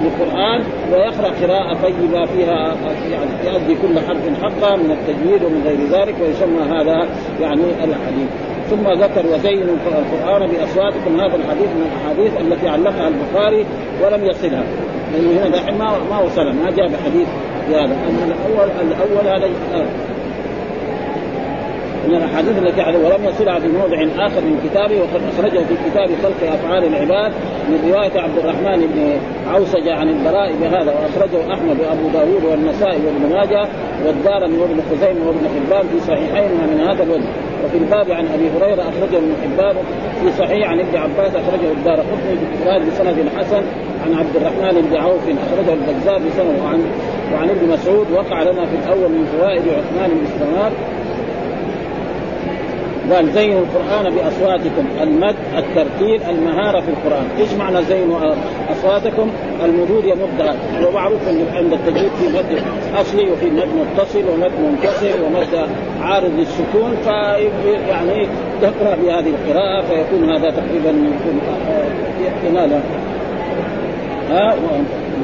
للقرآن 0.03 0.63
ويقرأ 0.93 1.31
قراءة 1.43 1.75
طيبة 1.83 2.27
فيها 2.27 2.75
يعني 3.11 3.31
يؤدي 3.45 3.75
كل 3.75 4.01
حرف 4.01 4.43
حقا 4.43 4.77
من 4.77 4.91
التجويد 4.91 5.45
ومن 5.45 5.63
غير 5.65 6.01
ذلك 6.01 6.15
ويسمى 6.21 6.63
هذا 6.63 7.09
يعني 7.41 7.65
الحديث 7.85 8.29
ثم 8.71 9.03
ذكر 9.03 9.27
وزينوا 9.27 9.75
القرآن 9.87 10.51
بأصواتكم. 10.51 11.21
هذا 11.21 11.37
الحديث 11.37 11.69
من 11.69 11.91
الأحاديث 11.93 12.41
التي 12.41 12.69
علقها 12.69 13.09
البخاري 13.09 13.67
ولم 14.03 14.25
يصلها. 14.25 14.65
لأنه 15.13 15.41
هنا 15.41 15.49
دحين 15.49 15.79
ما 15.79 15.99
ما 16.11 16.19
وصلها 16.19 16.53
ما 16.53 16.71
جاء 16.71 16.89
بحديث 16.89 17.29
بهذا 17.69 17.85
أما 17.85 18.25
الأول 18.25 18.69
الأول 18.81 19.27
هذا 19.27 19.51
من 22.09 22.15
الأحاديث 22.15 22.59
التي 22.59 22.81
عليه 22.81 22.99
ولم 22.99 23.25
يصلها 23.25 23.59
في 23.59 23.69
موضع 23.69 24.27
آخر 24.27 24.41
من 24.41 24.61
كتابه 24.65 25.01
وقد 25.01 25.21
أخرجه 25.33 25.65
في 25.65 25.75
كتاب 25.91 26.09
خلق 26.23 26.53
أفعال 26.53 26.85
العباد 26.85 27.33
من 27.69 27.91
رواية 27.91 28.21
عبد 28.21 28.39
الرحمن 28.39 28.87
بن 28.95 29.21
عوسجة 29.53 29.95
عن 29.95 30.09
البراء 30.09 30.53
بهذا 30.61 30.93
وأخرجه 30.93 31.55
أحمد 31.55 31.81
وأبو 31.81 32.09
داود 32.13 32.45
والنسائي 32.45 33.01
وابن 33.07 33.35
ماجه 33.35 33.69
والدارمي 34.07 34.59
وابن 34.59 34.81
خزيمة 34.91 35.27
وابن 35.27 35.49
حبان 35.49 35.89
في 35.89 36.01
صحيحينها 36.01 36.67
من 36.67 36.81
هذا 36.81 37.03
الوجه. 37.03 37.29
وفي 37.65 37.79
الباب 37.79 38.11
عن 38.11 38.27
أبي 38.27 38.51
هريرة 38.51 38.83
أخرجه 38.83 39.19
ابن 39.19 39.35
حبان 39.43 39.77
في 40.23 40.33
صحيح 40.39 40.71
عن 40.71 40.81
ابن 40.81 40.99
عباس 40.99 41.37
أخرجه 41.37 41.73
الدار 41.73 42.01
قطني 42.01 42.87
بسند 42.87 43.29
حسن 43.37 43.63
عن 44.05 44.15
عبد 44.15 44.37
الرحمن 44.37 44.89
بن 44.91 44.97
عوف 44.97 45.23
أخرجه 45.23 45.73
البزار 45.73 46.19
بسنه 46.19 46.65
وعن 46.65 46.81
وعن 47.35 47.51
ابن 47.51 47.73
مسعود 47.73 48.07
وقع 48.13 48.43
لنا 48.43 48.67
في 48.67 48.77
الأول 48.85 49.11
من 49.11 49.25
فوائد 49.25 49.63
عثمان 49.63 50.11
بن 50.11 50.27
قال 53.13 53.33
زينوا 53.33 53.61
القرآن 53.61 54.15
بأصواتكم 54.15 54.87
المد 55.03 55.37
الترتيل 55.57 56.23
المهارة 56.23 56.81
في 56.81 56.89
القرآن. 56.89 57.25
إيش 57.39 57.53
معنى 57.53 57.83
زينوا 57.83 58.35
أصواتكم؟ 58.73 59.31
المدود 59.65 60.05
يمدها 60.05 60.55
ومعروف 60.87 61.21
عند 61.55 61.73
التجويد 61.73 62.11
في 62.11 62.29
مد 62.29 62.63
أصلي 62.95 63.31
وفي 63.31 63.51
مد 63.51 63.69
متصل 63.69 64.25
ومد 64.29 64.53
منكسر 64.61 65.25
ومد 65.25 65.69
عارض 66.01 66.31
للسكون 66.39 66.97
يعني 67.89 68.29
تقرأ 68.63 68.97
بهذه 68.97 69.31
القراءة 69.31 69.85
فيكون 69.87 70.31
هذا 70.31 70.51
تقريبا 70.51 70.95
ينال 72.47 72.81
ها؟ 74.31 74.55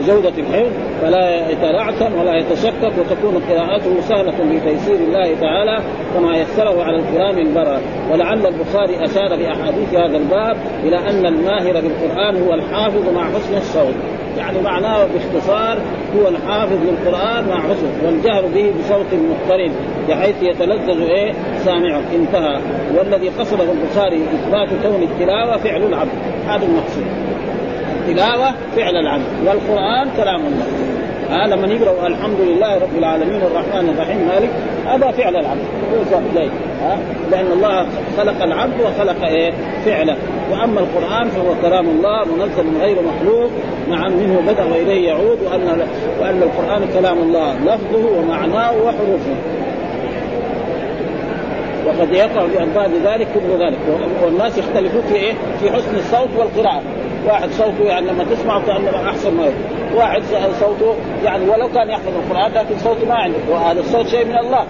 بجودة 0.01 0.33
الحفظ 0.39 0.73
فلا 1.03 1.51
يتلعثم 1.51 2.19
ولا 2.21 2.37
يتشكك 2.37 2.93
وتكون 2.99 3.43
قراءته 3.51 4.01
سهلة 4.01 4.33
بتيسير 4.53 4.95
الله 4.95 5.41
تعالى 5.41 5.83
كما 6.15 6.37
يسره 6.37 6.85
على 6.85 6.97
الكرام 6.97 7.39
البرر 7.39 7.81
ولعل 8.13 8.47
البخاري 8.47 9.05
أشار 9.05 9.37
بأحاديث 9.37 9.95
هذا 9.95 10.17
الباب 10.17 10.57
إلى 10.85 10.99
أن 10.99 11.27
الماهر 11.27 11.73
بالقرآن 11.73 12.43
هو 12.43 12.55
الحافظ 12.55 13.09
مع 13.15 13.25
حسن 13.25 13.57
الصوت. 13.57 13.95
يعني 14.39 14.61
معناه 14.63 15.07
باختصار 15.07 15.79
هو 16.17 16.29
الحافظ 16.29 16.77
للقرآن 16.83 17.49
مع 17.49 17.61
حسن 17.61 18.07
والجهر 18.07 18.47
به 18.47 18.73
بصوت 18.81 19.07
مقترن 19.13 19.73
بحيث 20.09 20.43
يتلذذ 20.43 21.01
إيه؟ 21.01 21.33
سامعه. 21.65 22.03
انتهى. 22.15 22.61
والذي 22.99 23.29
قصده 23.29 23.65
البخاري 23.73 24.23
إثبات 24.35 24.69
كون 24.83 25.03
التلاوة 25.03 25.57
فعل 25.57 25.83
العبد 25.83 26.11
هذا 26.47 26.67
المقصود. 26.67 27.07
التلاوة 28.09 28.55
فعل 28.77 28.97
العبد 28.97 29.23
والقرآن 29.47 30.09
كلام 30.17 30.41
الله. 30.47 30.67
ها 31.31 31.47
لما 31.47 31.67
يقرأ 31.67 32.07
الحمد 32.07 32.41
لله 32.41 32.75
رب 32.75 32.99
العالمين 32.99 33.43
الرحمن 33.43 33.89
الرحيم 33.89 34.29
مالك 34.29 34.51
هذا 34.87 35.11
فعل 35.11 35.37
العبد 35.37 35.61
إليه. 36.33 36.51
ها 36.83 36.99
لأن 37.31 37.47
الله 37.53 37.87
خلق 38.17 38.43
العبد 38.43 38.81
وخلق 38.81 39.25
إيه؟ 39.25 39.53
فعله. 39.85 40.17
وأما 40.51 40.81
القرآن 40.81 41.29
فهو 41.29 41.55
كلام 41.63 41.87
الله 41.87 42.25
منزل 42.25 42.81
غير 42.81 42.97
مخلوق. 43.03 43.51
نعم 43.89 44.13
منه 44.13 44.43
بدأ 44.47 44.65
وإليه 44.65 45.09
يعود 45.09 45.39
وأن 45.43 45.87
وأن 46.21 46.43
القرآن 46.43 46.83
كلام 47.01 47.19
الله. 47.19 47.55
لفظه 47.55 48.19
ومعناه 48.19 48.73
وحروفه. 48.73 49.37
وقد 51.87 52.13
يقع 52.13 52.47
بألفاظ 52.47 52.91
ذلك 53.05 53.29
كل 53.35 53.65
ذلك. 53.65 53.79
والناس 54.25 54.59
يختلفون 54.59 55.03
في 55.03 55.15
إيه؟ 55.15 55.33
في 55.61 55.73
حسن 55.73 55.97
الصوت 55.97 56.29
والقراءة. 56.39 56.83
واحد 57.27 57.51
صوته 57.51 57.85
يعني 57.85 58.07
لما 58.07 58.25
تسمع 58.25 58.61
كانه 58.61 59.09
أحسن 59.11 59.35
ما 59.35 59.43
يكون. 59.43 59.97
واحد 59.97 60.23
صوته 60.61 60.95
يعني 61.25 61.49
ولو 61.49 61.69
كان 61.69 61.91
يحفظ 61.91 62.13
القرآن 62.17 62.53
لكن 62.53 62.79
صوته 62.79 63.07
ما 63.09 63.15
عنده. 63.15 63.39
وهذا 63.51 63.81
الصوت 63.81 64.09
شيء 64.09 64.25
من 64.25 64.39
الله. 64.39 64.65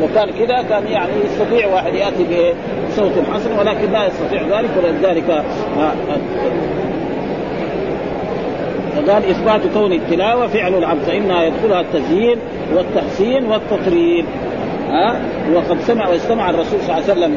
لو 0.00 0.08
كان 0.14 0.30
كذا 0.30 0.62
كان 0.62 0.86
يعني 0.86 1.12
يستطيع 1.24 1.74
واحد 1.74 1.94
يأتي 1.94 2.54
بصوت 2.88 3.12
حسن 3.34 3.58
ولكن 3.58 3.92
لا 3.92 4.06
يستطيع 4.06 4.42
ذلك 4.42 4.70
ولذلك 4.76 5.44
فقال 8.96 9.30
إثبات 9.30 9.60
كون 9.74 9.92
التلاوة 9.92 10.46
فعل 10.46 10.74
العبد 10.74 11.02
فإنها 11.02 11.42
يدخلها 11.44 11.80
التزيين 11.80 12.38
والتحسين 12.74 13.44
والتطريب 13.46 14.24
ها 14.88 15.20
وقد 15.54 15.80
سمع 15.80 16.08
واستمع 16.08 16.50
الرسول 16.50 16.80
صلى 16.80 16.98
الله 16.98 17.10
عليه 17.10 17.12
وسلم 17.12 17.36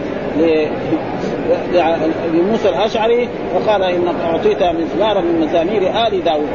لموسى 2.34 2.70
الأشعري 2.70 3.30
وقال 3.56 3.84
انك 3.84 4.16
أعطيت 4.24 4.64
مزمارا 4.64 5.22
من 5.22 5.40
مزامير 5.40 5.82
آل 6.08 6.24
داود. 6.24 6.50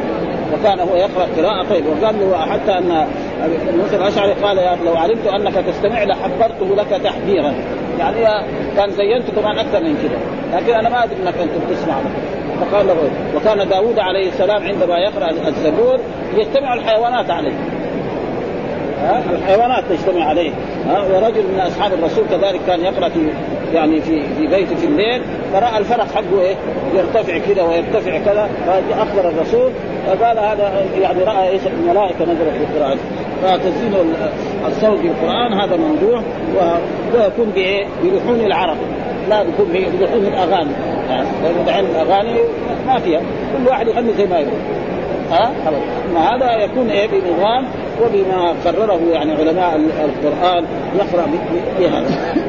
وكان 0.52 0.80
هو 0.80 0.96
يقرأ 0.96 1.26
قراءة 1.36 1.68
طيب 1.70 1.84
وقال 1.86 2.20
له 2.20 2.38
حتى 2.38 2.78
أن 2.78 3.06
موسى 3.78 3.96
الأشعري 3.96 4.32
قال 4.32 4.58
يا 4.58 4.78
لو 4.84 4.94
علمت 4.94 5.26
أنك 5.26 5.54
تستمع 5.54 6.04
لحبرته 6.04 6.76
لك 6.76 7.00
تحذيرا. 7.04 7.54
يعني 7.98 8.46
كان 8.76 8.90
زينت 8.90 9.30
كمان 9.30 9.58
أكثر 9.58 9.80
من 9.80 9.96
كذا 10.02 10.18
لكن 10.58 10.74
أنا 10.74 10.88
ما 10.88 11.04
أدري 11.04 11.16
إنك 11.16 11.34
أنت 11.38 11.52
بتسمع. 11.70 11.94
فقال 12.60 12.86
له 12.86 12.96
وكان 13.36 13.68
داود 13.68 13.98
عليه 13.98 14.28
السلام 14.28 14.62
عندما 14.62 14.98
يقرأ 14.98 15.30
الزبور 15.48 16.00
يجتمع 16.34 16.74
الحيوانات 16.74 17.30
عليه. 17.30 17.52
الحيوانات 19.32 19.84
تجتمع 19.90 20.24
عليه. 20.24 20.50
ورجل 20.86 21.42
من 21.54 21.60
أصحاب 21.60 21.92
الرسول 21.92 22.24
كذلك 22.30 22.60
كان 22.66 22.80
يقرأ 22.80 23.08
في 23.08 23.20
يعني 23.74 24.00
في 24.00 24.22
في 24.38 24.46
بيته 24.46 24.76
في 24.76 24.86
الليل 24.86 25.22
فرأى 25.52 25.78
الفرق 25.78 26.06
حقه 26.14 26.40
إيه؟ 26.40 26.54
يرتفع 26.94 27.38
كذا 27.38 27.62
ويرتفع 27.62 28.18
كذا 28.18 28.48
فاخبر 28.66 29.28
الرسول 29.28 29.70
فقال 30.06 30.38
هذا 30.38 30.84
يعني 31.00 31.24
رأى 31.24 31.48
إيش؟ 31.48 31.60
الملائكة 31.66 32.24
نزلت 32.24 32.52
في 32.58 32.76
القرآن. 32.76 32.98
فتزيين 33.42 33.94
الصوت 34.68 34.98
بالقران 35.00 35.52
هذا 35.52 35.76
موضوع 35.76 36.22
ويكون 37.14 37.50
بإيه؟ 37.54 37.86
بلحون 38.02 38.40
العرب. 38.40 38.76
لا 39.28 39.42
بيكون 39.42 39.66
بلحون 39.72 40.26
الأغاني. 40.26 40.70
لأنه 41.42 41.62
دحين 41.66 41.84
الأغاني 41.84 42.34
ما 42.86 42.98
فيها. 42.98 43.20
كل 43.20 43.68
واحد 43.68 43.88
يغني 43.88 44.12
زي 44.12 44.26
ما 44.26 44.38
يقول 44.38 44.58
ها؟ 45.30 45.52
خلاص 45.64 45.82
هذا 46.26 46.64
يكون 46.64 46.90
إيه؟ 46.90 47.08
بنظام 47.08 47.66
وبما 48.02 48.54
قرره 48.64 49.00
يعني 49.12 49.32
علماء 49.32 49.80
القرآن 50.04 50.64
يقرا 50.94 51.26
بهذا. 51.78 52.41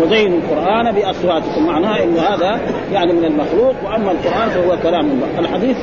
وزينوا 0.00 0.38
القرآن 0.38 0.92
بأصواتكم. 0.92 1.66
معناها 1.66 2.04
إن 2.04 2.16
هذا 2.16 2.60
يعني 2.92 3.12
من 3.12 3.24
المخلوق 3.24 3.74
وأما 3.84 4.12
القرآن 4.12 4.48
فهو 4.48 4.76
كلام 4.82 5.10
الله. 5.10 5.38
الحديث 5.38 5.76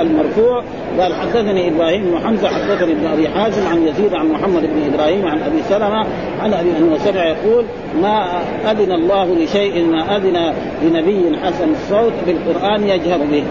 المرفوع 0.00 0.62
قال 1.00 1.14
حدثني 1.14 1.68
إبراهيم 1.68 2.02
بن 2.02 2.18
حمزة 2.26 2.48
حدثني 2.48 2.92
ابن 2.92 3.06
أبي 3.06 3.28
حازم 3.28 3.66
عن 3.66 3.86
يزيد 3.88 4.14
عن 4.14 4.26
محمد 4.26 4.62
بن 4.62 4.94
إبراهيم 4.94 5.26
عن 5.26 5.42
أبي 5.42 5.62
سلمة 5.68 6.06
عن 6.42 6.54
أبي 6.54 6.70
انه 6.78 6.98
سمع 6.98 7.24
يقول 7.24 7.64
ما 8.02 8.26
أذن 8.70 8.92
الله 8.92 9.34
لشيء 9.34 9.84
ما 9.84 10.16
أذن 10.16 10.54
لنبي 10.82 11.38
حسن 11.44 11.70
الصوت 11.70 12.12
بالقرآن 12.26 12.82
يجهر 12.82 13.18
به. 13.18 13.44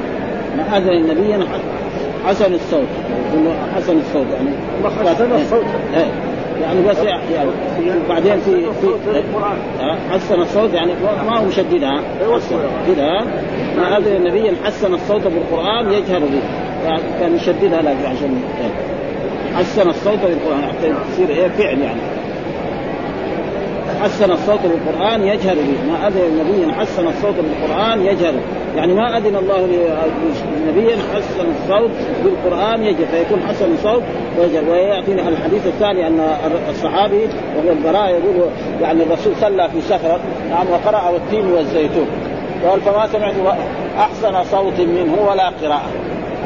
ما 0.58 0.78
أذن 0.78 0.90
لنبي 0.90 1.46
حسن 2.26 2.54
الصوت. 2.54 2.88
حسن 3.76 3.98
الصوت 3.98 4.28
يعني. 4.34 4.50
حسن 5.10 5.32
الصوت. 5.32 5.66
يعني 6.62 6.82
بس 6.90 6.98
يعني 6.98 8.00
بعدين 8.10 8.40
في 8.40 8.66
في 8.82 8.88
حسن 10.12 10.42
الصوت 10.42 10.74
يعني 10.74 10.92
ما 11.28 11.38
هو 11.38 11.46
مشددها 11.46 12.02
كذا 12.88 13.26
ما 13.78 13.98
اذن 13.98 14.16
النبي 14.16 14.52
حسن 14.66 14.94
الصوت 14.94 15.22
بالقرآن 15.28 15.94
يجهر 15.94 16.20
به. 16.20 16.42
يعني 16.86 17.02
كان 17.20 17.36
يشددها 17.36 17.82
لكن 17.82 18.06
عشان 18.06 18.42
حسن 19.56 19.90
الصوت 19.90 20.20
بالقرآن 20.20 20.62
حتى 20.62 20.94
تصير 21.12 21.30
إيه؟ 21.30 21.48
فعل 21.48 21.80
يعني. 21.80 22.00
حسن 24.04 24.32
الصوت 24.32 24.60
بالقرآن 24.64 25.22
يجهر 25.22 25.56
به. 25.56 25.92
ما 25.92 26.08
أذن 26.08 26.22
النبي 26.22 26.74
حسن 26.74 27.08
الصوت 27.08 27.36
بالقرآن 27.36 28.06
يجهر 28.06 28.34
يعني 28.76 28.94
ما 28.94 29.18
أذن 29.18 29.36
الله 29.36 29.68
لنبي 30.66 30.92
حسن 30.92 31.46
الصوت 31.64 31.92
بالقرآن 32.24 32.84
يجهر. 32.84 33.06
فيكون 33.12 33.42
حسن 33.50 33.74
الصوت 33.74 34.04
ويجهر. 34.40 34.64
وياتينا 34.72 35.30
الحديث 35.30 35.68
الثاني 35.68 36.08
أن 36.08 36.20
الصحابي 36.70 37.28
وهو 37.58 37.72
البراء 37.72 38.10
يقول 38.10 38.50
يعني 38.82 39.04
الرسول 39.04 39.34
صلى 39.42 39.70
في 39.70 39.82
سفر 39.82 40.20
نعم 40.50 40.66
وقرأ 40.72 41.10
والتين 41.10 41.52
والزيتون. 41.52 42.08
قال 42.66 42.82
فما 42.82 43.08
سمعت 43.08 43.34
أحسن 44.00 44.44
صوت 44.44 44.80
منه 44.80 45.28
ولا 45.30 45.50
قراءة. 45.50 45.90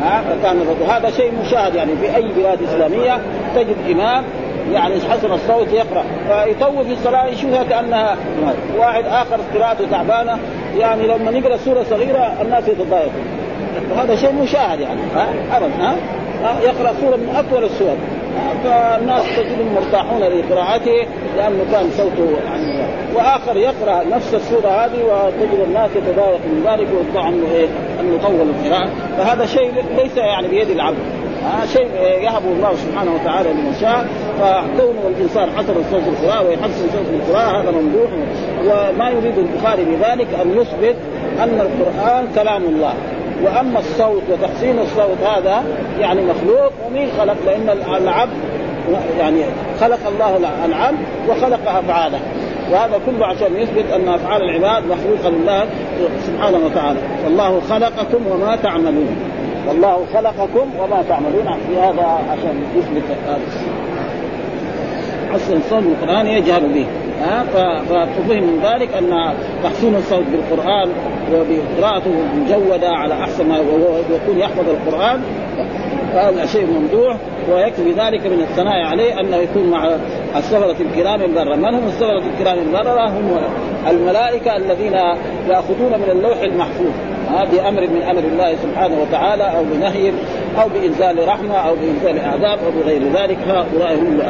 ها؟ 0.01 0.22
فكان 0.22 0.62
هذا 0.89 1.10
شيء 1.10 1.31
مشاهد 1.46 1.75
يعني 1.75 1.91
في 2.01 2.15
أي 2.15 2.27
بلاد 2.38 2.63
إسلامية 2.63 3.22
تجد 3.55 3.75
إمام 3.91 4.24
يعني 4.73 4.95
حسن 5.09 5.31
الصوت 5.31 5.67
يقرأ. 5.73 6.03
فيطول 6.27 6.85
في 6.85 6.93
الصلاة 6.93 7.27
يشوفها 7.27 7.63
كأنها 7.63 8.17
واحد 8.77 9.03
آخر 9.05 9.37
قراءته 9.55 9.85
تعبانة. 9.91 10.39
يعني 10.77 11.07
لما 11.07 11.31
نقرأ 11.31 11.57
سورة 11.57 11.83
صغيرة 11.83 12.41
الناس 12.41 12.67
يتضايقوا 12.67 13.21
وهذا 13.91 14.15
شيء 14.15 14.33
مشاهد 14.33 14.79
يعني 14.79 15.01
ابدا 15.51 15.71
ها؟ 15.79 15.95
يقرأ 16.63 16.93
سورة 17.01 17.15
من 17.15 17.35
أطول 17.35 17.63
السور. 17.63 17.95
فالناس 18.63 19.23
تجدهم 19.37 19.73
مرتاحون 19.75 20.21
لقراءته 20.21 21.07
لأنه 21.37 21.65
كان 21.71 21.89
صوته 21.97 22.37
يعني 22.45 22.83
وآخر 23.15 23.57
يقرأ 23.57 24.03
نفس 24.11 24.33
السورة 24.33 24.67
هذه 24.67 25.03
وتجد 25.03 25.59
الناس 25.67 25.89
يتضايق 25.95 26.39
من 26.45 26.63
ذلك 26.67 26.87
ويطلع 26.97 27.25
عنه 27.25 27.47
إيه؟ 27.53 27.67
إنه 27.99 28.15
يطول 28.15 28.49
القراءة. 28.49 28.89
فهذا 29.17 29.45
شيء 29.45 29.73
ليس 29.97 30.17
يعني 30.17 30.47
بيد 30.47 30.69
العبد. 30.69 30.97
آه 31.41 31.65
شيء 31.65 31.88
يهبه 32.24 32.51
الله 32.51 32.75
سبحانه 32.75 33.12
وتعالى 33.15 33.50
لمن 33.50 33.75
شاء 33.81 34.05
فكون 34.39 34.95
الإنسان 35.17 35.50
حسن 35.57 35.74
صوت 35.91 36.03
القراءه 36.07 36.48
ويحسن 36.48 36.89
صوت 36.93 37.05
القراءه 37.13 37.62
هذا 37.62 37.71
ممدوح 37.71 38.10
وما 38.65 39.10
يريد 39.10 39.38
البخاري 39.38 39.83
بذلك 39.86 40.27
أن 40.41 40.51
يثبت 40.62 40.95
أن 41.43 41.62
القرآن 41.62 42.27
كلام 42.36 42.63
الله. 42.63 42.93
وأما 43.43 43.79
الصوت 43.79 44.24
وتحسين 44.31 44.79
الصوت 44.79 45.17
هذا 45.36 45.63
يعني 46.00 46.21
مخلوق. 46.21 46.71
ومين 46.88 47.10
خلق 47.19 47.36
لأن 47.45 47.77
العبد 47.98 48.31
يعني 49.19 49.41
خلق 49.79 50.00
الله 50.07 50.38
العبد 50.65 50.98
وخلق 51.29 51.69
أفعاله. 51.69 52.19
وهذا 52.71 53.00
كله 53.05 53.25
عشان 53.25 53.55
يثبت 53.55 53.91
أن 53.95 54.10
أفعال 54.10 54.43
العباد 54.43 54.83
مخلوقة 54.83 55.29
لله 55.29 55.65
سبحانه 56.27 56.57
وتعالى. 56.65 57.00
والله 57.25 57.62
خلقكم 57.69 58.27
وما 58.31 58.55
تعملون. 58.55 59.15
والله 59.68 60.06
خلقكم 60.13 60.70
وما 60.80 61.03
تعملون. 61.10 61.58
في 61.68 61.80
هذا 61.80 62.20
عشان 62.30 62.63
يثبت 62.77 63.03
هذا 63.27 63.39
حسن 65.34 65.58
الصوت 65.58 65.84
بالقران 65.84 66.27
يجهر 66.27 66.60
به. 66.60 66.86
ها 67.22 67.44
ففهم 67.89 68.44
من 68.44 68.60
ذلك 68.63 68.94
أن 68.94 69.34
تحسين 69.63 69.96
الصوت 69.96 70.24
بالقرآن 70.32 70.89
وبقراءته 71.34 72.12
مجودة 72.36 72.89
على 72.89 73.13
أحسن 73.13 73.50
ما 73.50 73.60
ويكون 73.60 74.38
يحفظ 74.38 74.70
القرآن. 74.70 75.22
هذا 76.13 76.46
شيء 76.46 76.65
ممدوح 76.65 77.15
ويكفي 77.51 77.91
ذلك 77.91 78.27
من 78.27 78.39
الثناء 78.39 78.82
عليه 78.86 79.20
أنه 79.20 79.38
يكون 79.38 79.70
مع 79.70 79.89
السفرة 80.36 80.75
الكرام 80.80 81.22
البررة، 81.22 81.56
من 81.56 81.75
هم 81.75 81.88
السفرة 81.88 82.22
الكرام 82.34 82.58
البررة؟ 82.60 83.10
هم 83.10 83.38
الملائكة 83.89 84.56
الذين 84.58 84.94
يأخذون 85.50 85.91
من 85.91 86.10
اللوح 86.12 86.41
المحفوظ. 86.41 86.91
بأمر 87.31 87.81
من 87.81 88.01
أمر 88.01 88.19
الله 88.19 88.55
سبحانه 88.55 89.01
وتعالى 89.01 89.43
أو 89.43 89.63
بنهي 89.63 90.11
أو 90.61 90.69
بإنزال 90.69 91.27
رحمة 91.27 91.55
أو 91.55 91.75
بإنزال 91.75 92.25
عذاب 92.25 92.59
أو 92.65 92.71
بغير 92.81 93.01
ذلك. 93.13 93.38
هؤلاء 93.47 93.95
هم 93.95 94.21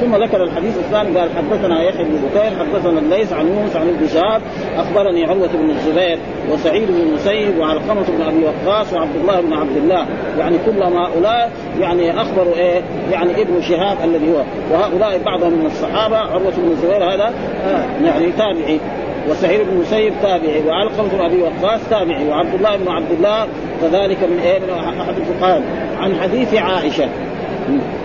ثم 0.00 0.16
ذكر 0.16 0.44
الحديث 0.44 0.76
الثاني 0.76 1.18
قال 1.18 1.30
حدثنا 1.36 1.82
يحيى 1.82 2.04
بن 2.04 2.16
بكير 2.16 2.50
حدثنا 2.58 2.98
الليث 2.98 3.32
عن 3.32 3.46
يونس 3.46 3.76
عن 3.76 3.88
ابن 3.88 4.08
شهاب 4.08 4.42
أخبرني 4.76 5.24
عروة 5.24 5.48
بن 5.54 5.70
الزبير 5.70 6.18
وسعيد 6.52 6.88
بن 6.88 7.00
المسيب 7.00 7.58
وعلقمة 7.58 8.04
بن 8.08 8.22
أبي 8.22 8.44
وقاص 8.44 8.92
وعبد 8.92 9.16
الله 9.16 9.40
بن 9.40 9.52
عبد 9.52 9.76
الله. 9.76 10.06
يعني 10.38 10.56
كلهم 10.66 10.96
هؤلاء 10.96 11.50
يعني 11.80 12.20
أخبروا 12.22 12.54
إيه؟ 12.54 12.82
يعني 13.12 13.42
ابن 13.42 13.62
شهاب 13.62 13.96
الذي 14.04 14.32
هو. 14.32 14.42
وهؤلاء 14.72 15.18
بعضهم 15.26 15.52
من 15.52 15.66
الصحابة 15.66 16.16
عروة 16.16 16.52
بن 16.56 16.70
الزبير 16.70 17.14
هذا 17.14 17.32
آه 17.66 18.06
يعني 18.06 18.32
تابعي. 18.32 18.80
وسعيد 19.30 19.60
بن 19.60 19.68
المسيب 19.68 20.12
تابعي 20.22 20.62
وعلقمة 20.66 21.08
بن 21.08 21.20
أبي 21.20 21.42
وقاص 21.42 21.80
تابعي 21.90 22.28
وعبد 22.28 22.54
الله 22.54 22.76
بن 22.76 22.88
عبد 22.88 23.10
الله 23.10 23.46
كذلك 23.82 24.18
من 24.22 24.38
إيه؟ 24.44 24.58
من 24.58 24.70
أحد 24.70 25.14
الفقهاء. 25.16 25.62
عن 26.00 26.20
حديث 26.20 26.54
عائشة 26.54 27.08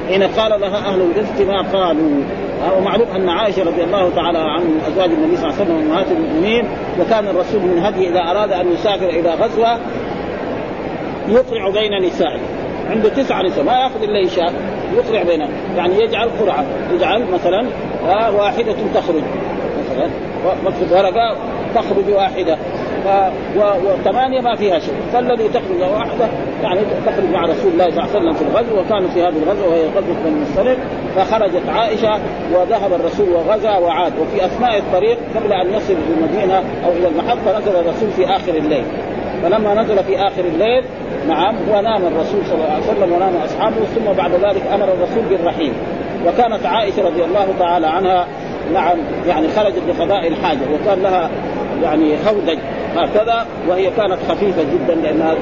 حين 0.07 0.23
قال 0.23 0.61
لها 0.61 0.77
أهل 0.77 1.01
الرزق 1.01 1.47
ما 1.47 1.61
قالوا. 1.61 2.23
ومعلوم 2.77 3.07
أن 3.15 3.29
عائشة 3.29 3.63
رضي 3.63 3.83
الله 3.83 4.09
تعالى 4.15 4.37
عن 4.37 4.79
أزواج 4.87 5.09
النبي 5.09 5.37
صلى 5.37 5.49
الله 5.49 5.59
عليه 5.59 5.65
وسلم 5.65 5.91
امهات 5.91 6.07
المؤمنين 6.11 6.65
وكان 6.99 7.27
الرسول 7.27 7.61
من 7.61 7.79
هدي 7.85 8.09
إذا 8.09 8.19
أراد 8.19 8.51
أن 8.51 8.71
يسافر 8.73 9.09
إلى 9.09 9.33
غزوة 9.33 9.79
يقرع 11.27 11.69
بين 11.69 12.07
نسائه. 12.07 12.39
عنده 12.89 13.09
تسع 13.09 13.41
نساء 13.41 13.63
ما 13.63 13.73
يأخذ 13.73 14.03
إلا 14.03 14.27
شاء 14.27 14.53
يقرع 14.95 15.23
بينهم. 15.23 15.51
يعني 15.77 16.03
يجعل 16.03 16.29
قرعة 16.39 16.65
يجعل 16.93 17.23
مثلا 17.33 17.67
واحدة 18.31 18.75
تخرج. 18.95 19.23
مثلا 19.91 20.09
مكتوب 20.63 20.91
ورقه 20.91 21.37
تخرج 21.75 22.09
واحدة 22.09 22.57
وثمانيه 23.55 24.41
ما 24.41 24.55
فيها 24.55 24.79
شيء. 24.79 24.93
فالذي 25.13 25.49
تخرج 25.49 25.81
واحدة 25.93 26.25
يعني 26.63 26.81
تخرج 27.05 27.29
مع 27.33 27.41
رسول 27.41 27.71
الله 27.71 27.85
صلى 27.85 28.03
الله 28.03 28.09
عليه 28.09 28.19
وسلم 28.19 28.33
في 28.33 28.41
الغزو 28.41 28.79
وكانوا 28.79 29.09
في 29.09 29.21
هذه 29.21 29.43
الغزوه 29.43 29.67
وهي 29.67 29.87
غزوة 29.87 30.15
بني 30.25 30.41
الصليب 30.41 30.77
فخرجت 31.15 31.69
عائشة 31.69 32.19
وذهب 32.53 32.93
الرسول 32.93 33.29
وغزا 33.29 33.77
وعاد. 33.77 34.13
وفي 34.19 34.45
أثناء 34.45 34.77
الطريق 34.77 35.17
قبل 35.35 35.53
أن 35.53 35.73
يصل 35.73 35.93
إلى 35.93 36.13
المدينة 36.17 36.57
أو 36.85 36.91
إلى 36.91 37.07
المحطة 37.07 37.59
نزل 37.59 37.75
الرسول 37.75 38.11
في 38.11 38.25
آخر 38.25 38.53
الليل. 38.53 38.85
فلما 39.43 39.81
نزل 39.81 40.03
في 40.03 40.17
آخر 40.17 40.45
الليل 40.45 40.83
نعم 41.27 41.55
ونام 41.71 42.01
الرسول 42.07 42.45
صلى 42.45 42.55
الله 42.55 42.73
عليه 42.73 42.83
وسلم 42.83 43.13
ونام 43.13 43.35
أصحابه 43.45 43.75
ثم 43.95 44.11
بعد 44.17 44.31
ذلك 44.31 44.61
أمر 44.73 44.85
الرسول 44.93 45.23
بالرحيل. 45.29 45.73
وكانت 46.27 46.65
عائشة 46.65 47.05
رضي 47.05 47.23
الله 47.23 47.47
تعالى 47.59 47.87
عنها 47.87 48.27
نعم 48.73 48.97
يعني 49.27 49.47
خرجت 49.47 49.81
لقضاء 49.87 50.27
الحاجة 50.27 50.59
وكان 50.73 51.01
لها 51.01 51.29
يعني 51.83 52.15
هودج 52.27 52.57
هكذا 52.95 53.45
وهي 53.67 53.91
كانت 53.91 54.17
خفيفة 54.29 54.63
جدا 54.63 54.95
لانها 54.95 55.35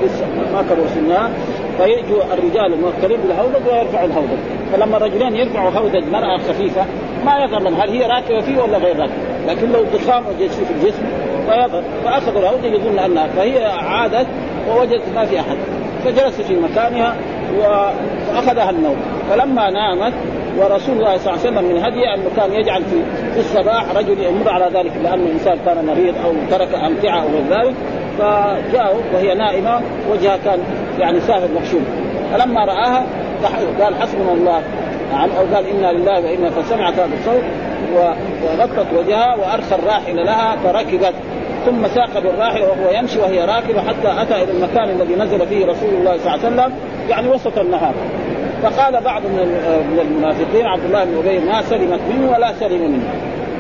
ما 0.53 0.61
كبر 0.61 0.87
سنها 0.95 1.29
فيجوا 1.77 2.23
الرجال 2.33 2.73
الموكلين 2.73 3.19
بالهودج 3.21 3.67
ويرفعوا 3.67 4.05
الهودج 4.05 4.39
فلما 4.73 4.97
الرجلين 4.97 5.35
يرفعوا 5.35 5.69
هودج 5.69 6.03
مرأة 6.11 6.37
خفيفة 6.37 6.85
ما 7.25 7.43
يظهر 7.43 7.67
هل 7.67 7.89
هي 7.89 8.05
راكبة 8.05 8.41
فيه 8.41 8.61
ولا 8.61 8.77
غير 8.77 8.99
راكبة. 8.99 9.13
لكن 9.47 9.71
لو 9.71 9.83
ضخام 9.93 10.23
وجدت 10.27 10.53
في 10.53 10.73
الجسم 10.73 11.03
فيظهر. 11.49 11.83
فأخذوا 12.05 12.39
الهودج 12.39 12.65
يظن 12.65 12.99
أنها 12.99 13.27
فهي 13.27 13.65
عادت 13.65 14.27
ووجدت 14.69 15.03
ما 15.15 15.25
في 15.25 15.39
أحد. 15.39 15.57
فجلست 16.05 16.41
في 16.41 16.55
مكانها 16.55 17.15
وأخذها 17.59 18.69
النوم. 18.69 18.95
فلما 19.29 19.69
نامت 19.69 20.13
ورسول 20.57 20.97
الله 20.97 21.17
صلى 21.17 21.33
الله 21.33 21.39
عليه 21.45 21.51
وسلم 21.51 21.63
من 21.63 21.83
هديه 21.83 22.13
أنه 22.13 22.29
كان 22.37 22.53
يجعل 22.53 22.83
في 22.83 23.01
في 23.33 23.39
الصباح 23.39 23.95
رجل 23.95 24.23
يمر 24.23 24.49
على 24.49 24.65
ذلك 24.65 24.91
لأنه 25.03 25.23
الانسان 25.23 25.57
كان 25.65 25.85
مريض 25.85 26.15
أو 26.25 26.33
ترك 26.51 26.75
أمتعة 26.75 27.21
أو 27.21 27.27
غير 27.27 27.43
ذلك 27.49 27.75
فجاءوا 28.17 29.01
وهي 29.13 29.35
نائمة 29.35 29.81
وجهها 30.11 30.37
كان 30.45 30.59
يعني 30.99 31.19
سافر 31.19 31.47
مخشوم. 31.55 31.85
فلما 32.33 32.65
رآها 32.65 33.05
قال 33.79 33.95
حسبنا 34.01 34.31
الله. 34.31 34.61
نعم 35.13 35.29
أو 35.29 35.55
قال 35.55 35.65
إنا 35.67 35.91
لله 35.91 36.19
وإنا 36.19 36.49
فسمعت 36.49 36.93
هذا 36.93 37.09
الصوت 37.19 37.43
وغطت 38.43 38.87
وجهها 38.97 39.35
وأرسل 39.35 39.75
الراحل 39.75 40.25
لها 40.25 40.55
فركبت. 40.63 41.13
ثم 41.65 41.87
ساق 41.87 42.19
بالراحل 42.19 42.61
وهو 42.61 42.91
يمشي 42.99 43.19
وهي 43.19 43.45
راكبة 43.45 43.81
حتى 43.81 44.21
أتى 44.21 44.43
إلى 44.43 44.51
المكان 44.51 44.89
الذي 44.89 45.15
نزل 45.15 45.47
فيه 45.47 45.65
رسول 45.65 45.89
الله 45.89 46.17
صلى 46.17 46.35
الله 46.35 46.45
عليه 46.45 46.47
وسلم 46.47 46.73
يعني 47.09 47.27
وسط 47.29 47.59
النهار. 47.59 47.93
فقال 48.63 49.03
بعض 49.03 49.21
من 49.21 49.47
من 49.91 49.99
المنافقين 49.99 50.65
عبد 50.65 50.83
الله 50.83 51.03
بن 51.03 51.17
أبي 51.17 51.39
ما 51.39 51.61
سلمت 51.61 51.99
منه 52.09 52.31
ولا 52.31 52.53
سلم 52.53 52.91
منه 52.91 53.03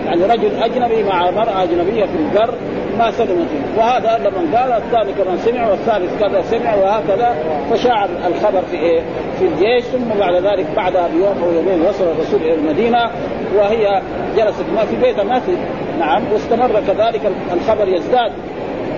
يعني 0.05 0.23
رجل 0.23 0.63
أجنبي 0.63 1.03
مع 1.03 1.31
مراه 1.31 1.63
أجنبية 1.63 2.05
في 2.05 2.17
البر 2.17 2.53
ما 2.99 3.11
سلمت 3.11 3.29
منه 3.29 3.77
وهذا 3.77 4.17
لمن 4.17 4.55
قال 4.55 4.71
الثاني 4.71 5.13
كمان 5.13 5.37
سمع 5.37 5.67
والثالث 5.69 6.19
كذا 6.19 6.41
سمع 6.41 6.75
وهكذا 6.75 7.35
فشاع 7.71 8.05
الخبر 8.27 8.61
في 8.71 8.77
إيه؟ 8.77 9.01
في 9.39 9.45
الجيش 9.45 9.83
ثم 9.83 10.19
بعد 10.19 10.33
ذلك 10.33 10.65
بعدها 10.75 11.07
بيوم 11.07 11.43
أو 11.43 11.51
يومين 11.51 11.81
وصل 11.81 12.03
الرسول 12.03 12.41
إلى 12.41 12.53
المدينة 12.53 13.09
وهي 13.55 14.01
جلست 14.37 14.65
ما 14.75 14.85
في 14.85 14.95
بيتها 14.95 15.23
ما 15.23 15.39
في 15.39 15.51
نعم 15.99 16.23
واستمر 16.33 16.81
كذلك 16.87 17.21
الخبر 17.53 17.87
يزداد 17.87 18.31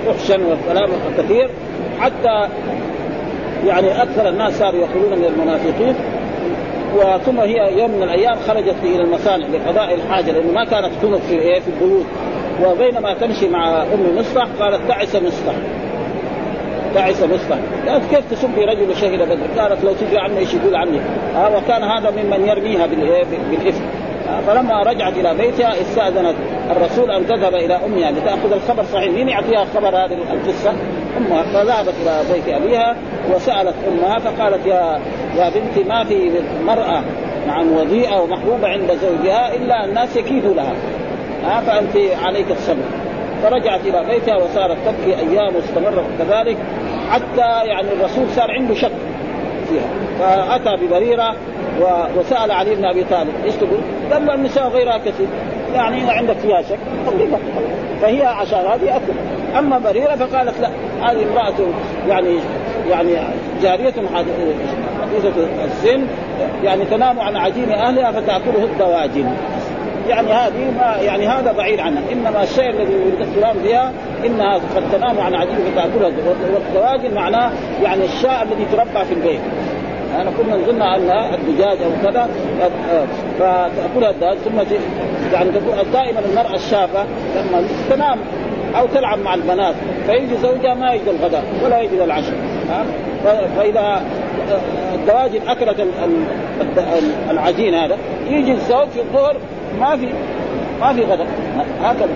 فحشا 0.05 0.37
والكلام 0.47 0.89
كثير 1.17 1.49
حتى 1.99 2.47
يعني 3.67 4.03
أكثر 4.03 4.29
الناس 4.29 4.59
صاروا 4.59 4.83
يخرجون 4.83 5.19
من 5.19 5.25
المنافقين 5.25 5.95
وثم 6.95 7.39
هي 7.39 7.79
يوم 7.79 7.91
من 7.91 8.03
الأيام 8.03 8.35
خرجت 8.47 8.75
إلى 8.83 9.01
المصانع 9.01 9.47
لقضاء 9.47 9.93
الحاجة 9.93 10.31
لأنه 10.31 10.51
ما 10.51 10.65
كانت 10.65 10.91
تنف 11.01 11.27
في 11.27 11.39
إيه 11.39 11.59
في 11.59 11.67
البيوت. 11.67 12.05
وبينما 12.65 13.13
تمشي 13.13 13.49
مع 13.49 13.83
أم 13.83 14.17
مصطح 14.17 14.47
قالت 14.59 14.81
تعس 14.87 15.15
مصطح 15.15 15.53
تعس 16.95 17.23
مصطح 17.23 17.57
قالت 17.87 18.15
كيف 18.15 18.31
تسبي 18.31 18.65
رجل 18.65 18.95
شهد 18.95 19.21
بدر؟ 19.21 19.61
قالت 19.61 19.83
لو 19.83 19.93
تجي 19.93 20.17
عني 20.17 20.37
إيش 20.37 20.53
يقول 20.53 20.75
عني؟ 20.75 20.99
آه 21.35 21.57
وكان 21.57 21.83
هذا 21.83 22.11
ممن 22.11 22.47
يرميها 22.47 22.85
بالاثم 22.85 23.83
آه 24.29 24.41
فلما 24.47 24.83
رجعت 24.83 25.13
إلى 25.17 25.35
بيتها 25.35 25.81
استأذنت 25.81 26.35
الرسول 26.71 27.11
أن 27.11 27.27
تذهب 27.27 27.55
إلى 27.55 27.79
أمها 27.85 28.11
لتأخذ 28.11 28.53
الخبر. 28.53 28.83
صحيح 28.83 29.11
مين 29.11 29.29
يعطيها 29.29 29.65
خبر 29.75 29.89
هذه 29.89 30.17
القصة؟ 30.33 30.73
أمها 31.17 31.43
فذهبت 31.43 31.93
إلى 32.01 32.33
بيت 32.33 32.55
أبيها 32.55 32.95
وسألت 33.35 33.75
أمها 33.87 34.19
فقالت 34.19 34.65
يا 34.65 34.99
يا 35.37 35.49
بنتي 35.49 35.83
ما 35.89 36.03
في 36.03 36.31
مراه 36.65 37.03
نعم 37.47 37.71
وضيئة 37.71 38.21
ومحبوبة 38.21 38.67
عند 38.67 38.91
زوجها 39.01 39.55
إلا 39.55 39.85
الناس 39.85 40.15
يكيدوا 40.15 40.53
لها. 40.53 40.73
ها 41.45 41.61
فأنت 41.61 41.97
عليك 42.23 42.51
الصبر. 42.51 42.83
فرجعت 43.43 43.79
إلى 43.85 44.03
بيتها 44.03 44.35
وصارت 44.35 44.77
تبكي 44.85 45.19
أيام 45.19 45.55
واستمرت 45.55 46.05
كذلك 46.19 46.57
حتى 47.09 47.67
يعني 47.67 47.87
الرسول 47.93 48.29
صار 48.35 48.51
عنده 48.51 48.75
شك 48.75 48.91
فيها. 49.69 49.89
فأتى 50.19 50.85
ببريرة 50.85 51.35
وسأل 52.17 52.51
علي 52.51 52.75
بن 52.75 52.85
أبي 52.85 53.03
طالب 53.03 53.33
إيش 53.45 53.55
تقول؟ 53.55 53.79
قال 54.13 54.25
له 54.25 54.33
النساء 54.33 54.67
غيرها 54.67 54.97
كثير 54.97 55.27
يعني 55.75 56.03
اذا 56.03 56.11
عندك 56.11 56.37
فيها 56.37 56.61
شك. 56.61 56.79
فهي 58.01 58.25
عشان 58.25 58.59
هذه 58.59 58.95
أكل. 58.95 59.13
أما 59.59 59.77
بريره 59.77 60.15
فقالت 60.15 60.59
لا 60.59 60.69
هذه 61.01 61.23
امرأة 61.31 61.53
يعني 62.07 62.39
يعني 62.89 63.09
جارية 63.61 63.93
حديثه 64.15 65.47
السن 65.65 66.05
يعني 66.63 66.85
تنام 66.85 67.19
عن 67.19 67.37
عجين 67.37 67.71
أهلها 67.71 68.11
فتأكله 68.11 68.63
الدواجن. 68.63 69.33
يعني 70.09 70.31
هذه 70.31 70.71
ما 70.77 71.01
يعني 71.01 71.27
هذا 71.27 71.51
بعيد 71.51 71.79
عنها. 71.79 72.01
إنما 72.11 72.43
الشيء 72.43 72.69
الذي 72.69 72.93
يريد 72.93 73.27
بها 73.63 73.91
إنها 74.25 74.53
قد 74.53 74.83
تنام 74.91 75.19
عن 75.19 75.35
عجين 75.35 75.55
فتأكلها 75.55 76.11
والدواجن 76.53 77.15
معناه 77.15 77.51
يعني 77.83 78.05
الشاء 78.05 78.43
الذي 78.43 78.65
تربى 78.71 79.05
في 79.05 79.13
البيت. 79.13 79.41
انا 80.21 80.31
كنا 80.37 80.57
نظن 80.57 80.81
أن 80.81 81.33
الدجاج 81.33 81.77
أو 81.81 81.91
كذا 82.03 82.29
فتأكلها 83.39 84.09
الدجاج 84.09 84.37
ثم 84.37 84.75
يعني 85.33 85.49
دائما 85.93 86.19
المرأة 86.19 86.55
الشابة 86.55 87.03
لما 87.35 87.67
تنام 87.89 88.19
أو 88.75 88.87
تلعب 88.87 89.19
مع 89.19 89.33
البنات 89.33 89.75
فيجي 90.07 90.37
زوجها 90.37 90.73
ما 90.73 90.93
يجد 90.93 91.07
الغداء 91.07 91.43
ولا 91.63 91.81
يجد 91.81 91.99
العشاء 91.99 92.35
فإذا 93.57 94.01
الدواجن 94.93 95.47
أكلت 95.47 95.87
العجين 97.29 97.75
هذا 97.75 97.97
يجي 98.29 98.51
الزوج 98.51 98.87
في 98.87 98.99
الظهر 98.99 99.35
ما 99.79 99.95
في 99.95 100.09
ما 100.81 100.93
في 100.93 101.03
غضب 101.03 101.27
هكذا 101.81 102.09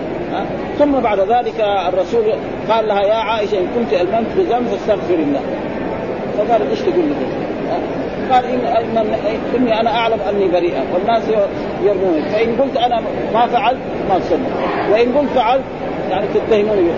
ثم 0.78 0.92
بعد 0.92 1.20
ذلك 1.20 1.60
الرسول 1.60 2.24
قال 2.70 2.88
لها 2.88 3.02
يا 3.02 3.14
عائشة 3.14 3.58
إن 3.58 3.66
كنت 3.74 3.92
ألممت 4.00 4.26
بذنب 4.36 4.66
فاستغفر 4.66 5.14
الله. 5.14 5.40
فقالت 6.38 6.70
إيش 6.70 6.80
تقول 6.80 7.04
لي 7.04 7.14
قال 8.32 8.44
إن, 8.44 8.60
إن 8.96 9.14
إني 9.56 9.80
أنا 9.80 9.90
أعلم 9.90 10.18
أني 10.28 10.48
بريئة 10.48 10.82
والناس 10.94 11.22
يرموني 11.84 12.22
فإن 12.22 12.56
قلت 12.60 12.76
أنا 12.76 13.02
ما 13.34 13.46
فعلت 13.46 13.78
ما 14.08 14.18
تصدق 14.18 14.38
وإن 14.92 15.12
قلت 15.12 15.30
فعلت 15.30 15.62
يعني 16.10 16.26
تتهموني 16.34 16.90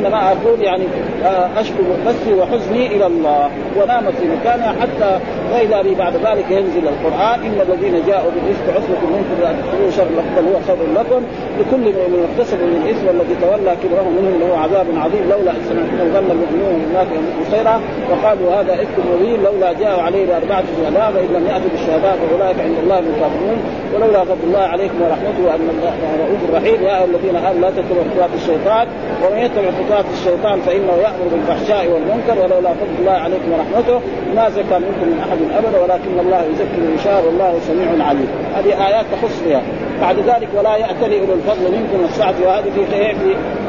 انما 0.00 0.32
أقول 0.32 0.62
يعني 0.62 0.84
آه، 1.24 1.60
اشكو 1.60 1.82
بثي 2.06 2.34
وحزني 2.34 2.86
إلى 2.86 3.06
الله. 3.06 3.50
ونامت 3.76 4.12
في 4.20 4.26
مكانها 4.36 4.74
حتى 4.80 5.18
واذا 5.52 5.82
بي 5.82 5.94
بعد 5.94 6.14
ذلك 6.16 6.50
ينزل 6.50 6.84
القرآن 6.88 7.38
إن 7.46 7.58
الذين 7.68 8.02
جاءوا 8.06 8.30
بالرزق 8.34 8.66
عصبة 8.76 9.02
منكم 9.16 9.36
لا 9.42 9.52
تحسبوه 9.52 9.90
شر 9.96 10.08
بل 10.36 10.44
هو 10.48 10.56
خير 10.66 10.76
لكم. 10.98 11.22
لكل 11.60 11.84
مؤمن 11.98 12.28
اكتسب 12.28 12.58
من 12.62 12.82
الإثم 12.82 13.06
والذي 13.08 13.34
تولى 13.42 13.76
كبره 13.82 14.08
منهم 14.18 14.40
له 14.40 14.58
عذاب 14.58 14.86
عظيم. 14.96 15.22
لولا 15.30 15.50
ان 15.50 15.62
سمعتم 15.68 16.12
ظن 16.14 16.30
المؤمنون 16.36 16.76
هناك 16.90 17.06
يملكوا 17.16 17.46
خيرا 17.54 17.80
وقالوا 18.10 18.60
هذا 18.60 18.74
إفك 18.74 18.96
مبين. 19.12 19.42
لولا 19.42 19.72
جاءوا 19.72 20.02
عليه 20.02 20.26
بأربعة 20.26 20.64
شهداء 20.76 21.12
فان 21.14 21.28
لم 21.36 21.44
يأتوا 21.50 21.70
بالشهداء 21.72 22.14
فأولئك 22.20 22.58
عند 22.66 22.78
الله 22.82 23.00
من 23.00 23.10
الكافرون 23.14 23.58
ولولا 23.94 24.24
فضل 24.24 24.44
الله 24.44 24.66
عليكم 24.74 24.98
ورحمته 25.02 25.40
وان 25.46 25.66
الله 25.74 25.92
رؤوف 26.22 26.42
رحيم 26.56 26.78
يا 26.86 26.92
أيها 26.96 27.04
الذين 27.04 27.36
آمنوا 27.36 27.60
لا 27.60 27.70
تتبعوا 27.70 28.04
خطوات 28.10 28.32
الشيطان. 28.40 28.86
ومن 29.22 29.38
يتبع 29.38 29.70
خطوات 29.90 30.04
الشيطان 30.12 30.60
فإنه 30.60 30.92
يأمر 30.92 31.28
بالفحشاء 31.32 31.88
والمنكر 31.88 32.38
ولولا 32.42 32.74
فضل 32.74 32.94
الله 32.98 33.12
عليكم 33.12 33.52
ورحمته 33.52 34.00
ما 34.36 34.50
زكى 34.50 34.78
منكم 34.78 35.06
من 35.06 35.18
أحد 35.18 35.64
أبدا 35.64 35.78
ولكن 35.82 36.20
الله 36.20 36.42
يزكي 36.52 36.80
من 36.80 36.96
يشاء 37.00 37.24
والله 37.26 37.58
سميع 37.60 38.06
عليم. 38.06 38.28
هذه 38.56 38.86
آيات 38.86 39.04
تخص 39.12 39.42
بها 39.46 39.62
بعد 40.00 40.16
ذلك 40.18 40.48
ولا 40.58 40.76
يأتلي 40.76 41.20
أولو 41.20 41.34
الفضل 41.34 41.72
منكم 41.72 42.02
والسعه 42.02 42.34
وهذه 42.46 42.70
في 42.74 42.86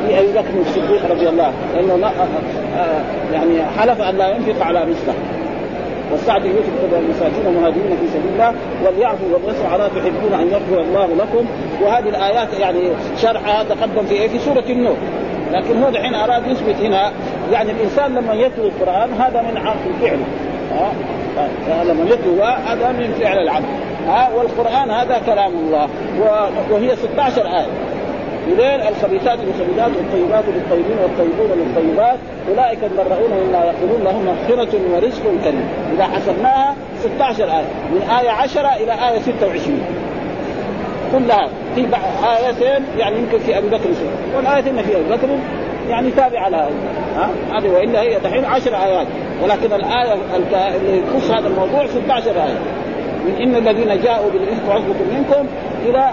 في 0.07 0.19
أبي 0.19 0.31
بكر 0.31 0.62
الصديق 0.62 1.12
رضي 1.12 1.29
الله 1.29 1.51
لأنه 1.75 1.95
ما 1.95 2.12
يعني 3.34 3.63
حلف 3.79 4.01
أن 4.01 4.17
لا 4.17 4.27
ينفق 4.29 4.65
على 4.65 4.79
مثله. 4.79 5.13
والسعد 6.12 6.45
يوسف 6.45 6.93
المساكين 6.93 7.45
المهاجرين 7.47 7.97
في 8.01 8.07
سبيل 8.07 8.34
الله 8.34 8.53
وليعفوا 8.86 9.27
وليصفحوا 9.34 9.75
الا 9.75 9.88
تحبون 9.88 10.34
أن 10.34 10.47
يغفر 10.47 10.81
الله 10.81 11.07
لكم. 11.07 11.45
وهذه 11.81 12.10
الآيات 12.10 12.60
يعني 12.60 12.81
شرحها 13.21 13.63
تقدم 13.63 14.05
في 14.10 14.29
في 14.29 14.39
سورة 14.39 14.63
النور. 14.69 14.95
لكن 15.51 15.83
هو 15.83 15.89
الحين 15.89 16.15
أراد 16.15 16.47
يثبت 16.47 16.75
هنا 16.81 17.11
يعني 17.51 17.71
الإنسان 17.71 18.15
لما 18.15 18.33
يتلو 18.33 18.65
القرآن 18.65 19.13
هذا 19.13 19.41
من 19.41 19.57
عقل 19.57 19.93
فعله. 20.01 20.25
ها؟ 20.71 21.83
لما 21.83 22.09
يتلو 22.09 22.43
هذا 22.43 22.91
من 22.91 23.13
فعل 23.19 23.37
العبد 23.37 23.65
ها 24.07 24.29
والقرآن 24.35 24.91
هذا 24.91 25.21
كلام 25.25 25.51
الله. 25.51 25.87
وهي 26.71 26.95
16 26.95 27.45
آية. 27.45 27.67
يقول 28.47 28.81
الخبيثات 28.81 29.39
للخبيثات 29.39 29.91
والطيبات 29.97 30.43
للطيبين 30.47 30.97
والطيبون 31.03 31.49
للطيبات. 31.57 32.17
أولئك 32.49 32.79
المبرؤون 32.83 33.31
مما 33.31 33.57
يقولون 33.65 34.03
لهم 34.03 34.25
مغفرة 34.25 34.79
ورزق 34.93 35.23
كريم. 35.43 35.67
إذا 35.93 36.03
حسبناها 36.03 36.75
16 36.99 37.43
آية. 37.43 37.65
من 37.91 38.01
آية 38.19 38.29
10 38.29 38.67
إلى 38.75 38.91
آية 39.09 39.19
26 39.19 39.81
كلها 41.12 41.50
في 41.76 41.88
آيتين 42.26 42.86
يعني 42.97 43.17
يمكن 43.17 43.39
في 43.39 43.58
أبي 43.58 43.67
بكر 43.67 43.89
والآيتين 44.36 44.78
في 44.82 44.95
أبي 44.95 45.10
بكر 45.10 45.28
يعني 45.89 46.12
تابعه 46.12 46.50
لها. 46.50 46.69
ها؟ 47.15 47.30
هذه 47.58 47.69
وإلا 47.69 48.02
هي 48.02 48.19
دحين 48.19 48.45
10 48.45 48.76
آيات. 48.76 49.08
ولكن 49.43 49.74
الآية 49.74 50.13
اللي 50.76 51.02
تخص 51.02 51.32
هذا 51.32 51.47
الموضوع 51.47 51.88
16 51.88 52.32
آية. 52.32 52.60
من 53.26 53.36
إن 53.41 53.56
الذين 53.56 54.02
جاءوا 54.02 54.32
بالإفك 54.32 54.69
عصبه 54.69 55.17
منكم 55.17 55.47
إلى 55.86 56.12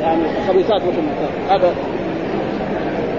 يعني 0.00 0.22
خبيثات 0.48 0.82
هذا. 1.50 1.74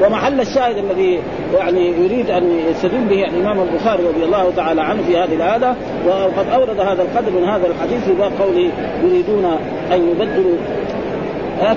ومحل 0.01 0.39
الشاهد 0.39 0.77
الذي 0.77 1.19
يعني 1.57 1.87
يريد 1.87 2.29
أن 2.29 2.59
يستدل 2.69 3.05
به 3.09 3.23
الإمام 3.25 3.59
البخاري 3.59 4.03
رضي 4.03 4.23
الله 4.23 4.51
تعالى 4.55 4.81
عنه 4.81 5.03
في 5.07 5.17
هذه 5.17 5.33
الآية 5.33 5.75
وقد 6.07 6.45
أورد 6.53 6.79
هذا 6.79 7.01
القدر 7.01 7.31
من 7.31 7.43
هذا 7.43 7.67
الحديث 7.67 8.03
في 8.03 8.43
قوله 8.43 8.69
يريدون 9.03 9.45
أن 9.91 10.09
يبدلوا 10.09 10.55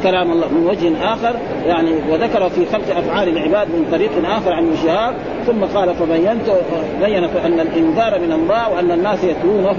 كلام 0.03 0.33
الله 0.33 0.49
من 0.49 0.67
وجه 0.67 1.13
آخر 1.13 1.37
يعني 1.67 1.91
وذكر 2.11 2.49
في 2.49 2.67
خلق 2.67 2.97
أفعال 2.97 3.29
العباد 3.29 3.69
من 3.69 3.89
طريق 3.93 4.11
آخر 4.25 4.53
عن 4.53 4.77
شهاب 4.85 5.15
ثم 5.47 5.65
قال 5.65 5.95
فبينت 5.95 6.51
بين 7.03 7.25
أن 7.25 7.61
الإنذار 7.61 8.21
من 8.21 8.33
الله 8.33 8.71
وأن 8.71 8.91
الناس 8.91 9.25
يتلونه 9.25 9.77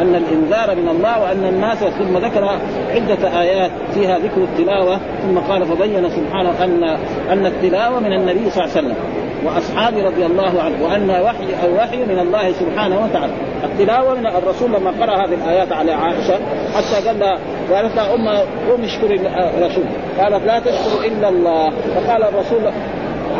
أن 0.00 0.14
الإنذار 0.14 0.76
من 0.76 0.88
الله 0.88 1.22
وأن 1.22 1.44
الناس 1.44 1.78
ثم 1.78 2.18
ذكر 2.18 2.48
عدة 2.90 3.40
آيات 3.40 3.70
فيها 3.94 4.18
ذكر 4.18 4.42
التلاوة 4.42 5.00
ثم 5.22 5.38
قال 5.38 5.66
فبين 5.66 6.10
سبحانه 6.10 6.64
أن 6.64 6.84
أن 7.32 7.46
التلاوة 7.46 8.00
من 8.00 8.12
النبي 8.12 8.50
صلى 8.50 8.64
الله 8.64 8.76
عليه 8.76 8.86
وسلم 8.86 8.96
وأصحابه 9.44 10.04
رضي 10.04 10.26
الله 10.26 10.62
عنه 10.62 10.84
وأن 10.84 11.10
وحي 11.10 11.66
الوحي 11.66 11.96
من 11.96 12.18
الله 12.18 12.52
سبحانه 12.52 13.04
وتعالى. 13.04 13.32
التلاوة 13.64 14.14
من 14.14 14.26
الرسول 14.26 14.70
لما 14.72 14.90
قرأ 14.90 15.26
هذه 15.26 15.34
الآيات 15.34 15.72
على 15.72 15.92
عائشة 15.92 16.38
حتى 16.74 17.08
قال 17.08 17.38
قالت 17.74 17.96
لها 17.96 18.14
ام 18.14 18.28
قوم 18.70 18.84
اشكري 18.84 19.20
الرسول. 19.58 19.84
قالت 20.18 20.46
لا 20.46 20.58
تشكر 20.58 21.04
إلا 21.04 21.28
الله. 21.28 21.70
فقال 21.70 22.22
الرسول 22.22 22.72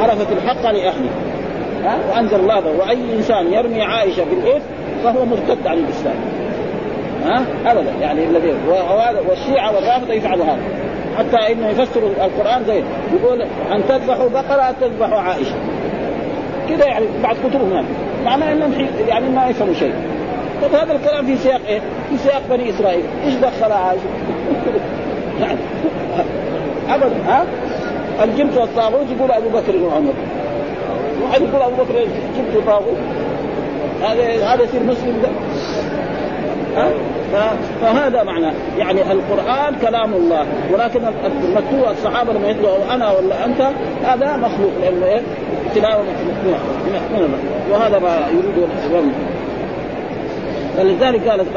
عرفت 0.00 0.32
الحق 0.32 0.62
لاهله 0.62 1.10
ها؟ 1.84 1.98
وأنزل 2.10 2.40
الله 2.40 2.62
وأي 2.78 2.98
إنسان 3.16 3.52
يرمي 3.52 3.82
عائشة 3.82 4.24
بالاثم 4.24 4.64
فهو 5.04 5.24
مرتد 5.24 5.66
عن 5.66 5.78
الإسلام. 5.78 6.16
ها؟ 7.24 7.44
ابدا. 7.72 7.90
يعني 8.00 8.24
الذي 8.24 8.54
والشيعة 9.28 9.74
والرافضة 9.74 10.12
يفعلوا 10.14 10.44
هذا. 10.44 10.62
حتى 11.18 11.52
انه 11.52 11.68
يفسروا 11.68 12.08
القرآن 12.08 12.64
زي 12.64 12.82
يقول 13.14 13.42
أن 13.72 13.82
تذبحوا 13.88 14.28
بقرة 14.28 14.74
تذبحوا 14.80 15.20
عائشة. 15.20 15.54
كذا 16.68 16.86
يعني 16.86 17.06
بعض 17.22 17.36
كتبهم 17.36 17.72
يعني. 17.72 17.86
معناه 18.24 18.52
إنهم 18.52 18.86
يعني 19.08 19.28
ما 19.28 19.48
يفهموا 19.48 19.74
شيء. 19.74 19.94
طب 20.62 20.74
هذا 20.74 20.92
الكلام 20.92 21.26
في 21.26 21.36
سياق 21.36 21.60
إيه؟ 21.68 21.80
في 22.10 22.18
سياق 22.18 22.42
بني 22.50 22.70
إسرائيل، 22.70 23.04
إيش 23.24 23.34
دخل؟ 23.34 23.70
يعني 25.40 25.58
ابدا 26.94 27.16
ها؟ 27.26 27.44
الجبت 28.24 28.56
والطاغوت 28.56 29.06
يقول 29.16 29.32
أبو 29.32 29.48
بكر 29.48 29.76
وعمر 29.76 30.12
واحد 31.22 31.42
يقول 31.42 31.62
أبو 31.62 31.82
بكر 31.82 31.94
جبت 32.36 32.66
طاغوت. 32.66 32.96
هذا 34.02 34.46
هذا 34.46 34.64
يصير 34.64 34.82
مسلم 34.82 35.22
ده؟ 35.22 35.28
فهذا 37.82 38.22
معنى. 38.22 38.52
يعني 38.78 39.12
القرآن 39.12 39.74
كلام 39.82 40.14
الله. 40.14 40.46
ولكن 40.72 41.00
المكتوب 41.26 41.90
الصحابة 41.90 42.32
لما 42.32 42.48
يتلوا 42.48 42.94
أنا 42.94 43.10
ولا 43.10 43.44
أنت 43.44 43.60
هذا 44.04 44.36
مخلوق 44.36 44.72
لأنه 44.82 45.06
إيه؟ 45.06 45.20
تلاوة 45.74 46.04
الله 47.14 47.38
وهذا 47.70 47.98
ما 47.98 48.28
يريد 48.28 48.68
الإسلام. 48.70 49.12
فلذلك 50.78 51.28
قالت 51.28 51.56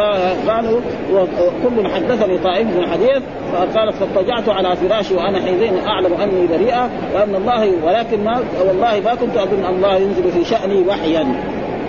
قالوا 0.49 0.79
وكل 1.13 1.87
حدثني 1.87 2.37
طائف 2.37 2.67
من 2.67 2.83
الحديث 2.83 3.23
فقالت 3.53 3.95
فاضطجعت 3.95 4.49
على 4.49 4.75
فراشي 4.75 5.15
وأنا 5.15 5.39
حينئذ 5.39 5.85
أعلم 5.87 6.13
أني 6.13 6.47
بريئة 6.47 6.89
وأن 7.13 7.35
الله 7.35 7.71
ولكن 7.83 8.23
ما 8.23 8.41
والله 8.67 8.99
ما 8.99 9.15
كنت 9.15 9.37
أظن 9.37 9.65
الله 9.69 9.95
ينزل 9.95 10.31
في 10.31 10.45
شأني 10.45 10.87
وحيا. 10.87 11.35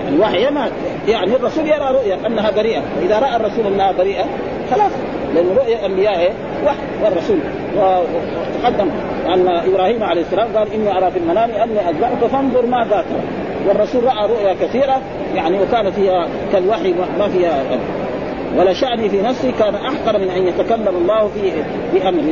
الوحي 0.08 0.50
ما 0.50 0.68
يعني 1.08 1.36
الرسول 1.36 1.66
يرى 1.66 1.90
رؤيا 1.90 2.26
أنها 2.26 2.50
بريئة. 2.50 2.82
إذا 3.02 3.18
رأى 3.18 3.36
الرسول 3.36 3.66
أنها 3.66 3.92
بريئة 3.92 4.24
خلاص 4.70 4.92
لأن 5.34 5.46
رؤيا 5.56 5.78
الأنبياء؟ 5.78 6.34
وحي 6.66 7.04
والرسول. 7.04 7.38
وتقدم 7.76 8.90
أن 9.26 9.48
إبراهيم 9.48 10.02
عليه 10.02 10.22
السلام 10.22 10.56
قال 10.56 10.72
إني 10.74 10.98
أرى 10.98 11.10
في 11.10 11.18
المنام 11.18 11.50
أني 11.50 11.88
أذبحك 11.90 12.26
فانظر 12.32 12.66
ماذا 12.66 13.04
ترى. 13.10 13.41
والرسول 13.68 14.04
رأى 14.04 14.28
رؤيا 14.28 14.54
كثيرة 14.54 15.00
يعني 15.34 15.62
وكانت 15.62 15.98
هي 15.98 16.26
كالوحي 16.52 16.94
ما 17.18 17.28
فيها 17.28 17.64
ولا 18.56 18.72
شأني 18.72 19.08
في 19.08 19.22
نفسي 19.22 19.52
كان 19.52 19.74
أحقر 19.74 20.18
من 20.18 20.28
أن 20.28 20.46
يتكلم 20.46 20.96
الله 20.96 21.28
في 21.28 21.52
بامر 21.94 22.22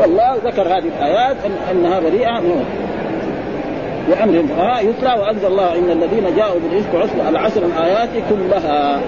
والله 0.00 0.34
ذكر 0.44 0.62
هذه 0.62 0.84
الآيات 0.98 1.36
إن 1.46 1.76
إنها 1.76 2.00
بريئة 2.00 2.40
منه 2.40 2.64
بامر 4.08 4.44
ها 4.58 4.80
يتلى 4.80 5.20
وأنزل 5.20 5.46
الله 5.46 5.78
إن 5.78 5.90
الذين 5.90 6.36
جاءوا 6.36 6.60
بالافك 6.60 6.94
عصبة. 6.94 7.28
العشر 7.28 7.62
الآيات 7.64 8.08
كلها 8.30 9.00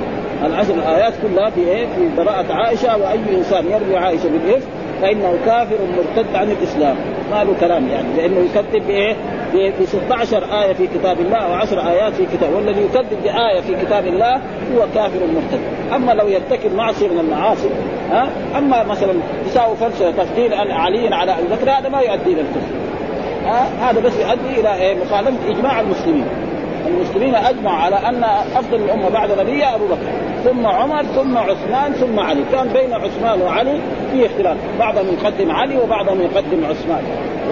العشر 0.47 0.75
الآيات 0.75 1.13
كلها 1.23 1.51
في 1.51 1.61
إيه؟ 1.61 1.87
في 1.87 2.17
براءة 2.17 2.53
عائشة 2.53 2.97
وأي 2.97 3.39
إنسان 3.39 3.65
يروي 3.67 3.97
عائشة 3.97 4.29
بالافك 4.29 4.69
فإنه 5.03 5.35
كافر 5.47 5.77
مرتد 5.97 6.35
عن 6.35 6.51
الإسلام. 6.51 6.97
ما 7.31 7.45
له 7.45 7.55
كلام 7.61 7.89
يعني 7.89 8.09
لأنه 8.17 8.39
يكذب 8.39 8.87
بإيه؟ 8.87 9.17
ب 9.55 9.85
16 9.85 10.45
آية 10.63 10.73
في 10.73 10.87
كتاب 10.87 11.21
الله 11.21 11.39
10 11.39 11.91
آيات 11.91 12.13
في 12.13 12.27
كتاب 12.27 12.53
والذي 12.53 12.81
يكذب 12.81 13.23
بآية 13.23 13.61
في 13.61 13.85
كتاب 13.85 14.07
الله 14.07 14.35
هو 14.35 14.87
كافر 14.95 15.19
مرتد 15.35 15.61
أما 15.95 16.13
لو 16.13 16.29
يرتكب 16.29 16.75
معصية 16.75 17.09
من 17.09 17.19
المعاصي 17.19 17.69
ها؟ 18.11 18.29
أما 18.59 18.85
مثلا 18.85 19.15
يساوي 19.47 19.77
فلسفة 19.77 20.11
تفضيل 20.11 20.55
علي 20.55 21.15
على 21.15 21.33
أبي 21.33 21.49
بكر 21.55 21.71
هذا 21.71 21.89
ما 21.89 22.01
يؤدي 22.01 22.33
إلى 22.33 22.41
الكفر. 22.41 22.79
هذا 23.81 24.01
بس 24.01 24.13
يؤدي 24.17 24.61
إلى 24.61 24.75
إيه؟ 24.75 24.97
مخالفة 25.05 25.51
إجماع 25.51 25.81
المسلمين. 25.81 26.25
المسلمين 26.87 27.35
أجمعوا 27.35 27.77
على 27.77 27.97
أن 27.97 28.25
أفضل 28.57 28.77
الأمة 28.77 29.09
بعد 29.09 29.39
نبي 29.39 29.65
أبو 29.65 29.87
بكر 29.87 30.11
ثم 30.45 30.67
عمر 30.67 31.03
ثم 31.03 31.39
عثمان 31.39 31.93
ثم 31.93 32.21
علي. 32.21 32.41
كان 32.53 32.69
بين 32.69 32.93
عثمان 32.93 33.43
وعلي 33.43 33.81
فيه 34.13 34.27
اختلاف. 34.27 34.57
بعضهم 34.79 35.07
يقدم 35.07 35.51
علي 35.51 35.79
وبعضهم 35.79 36.21
يقدم 36.21 36.65
عثمان. 36.65 37.03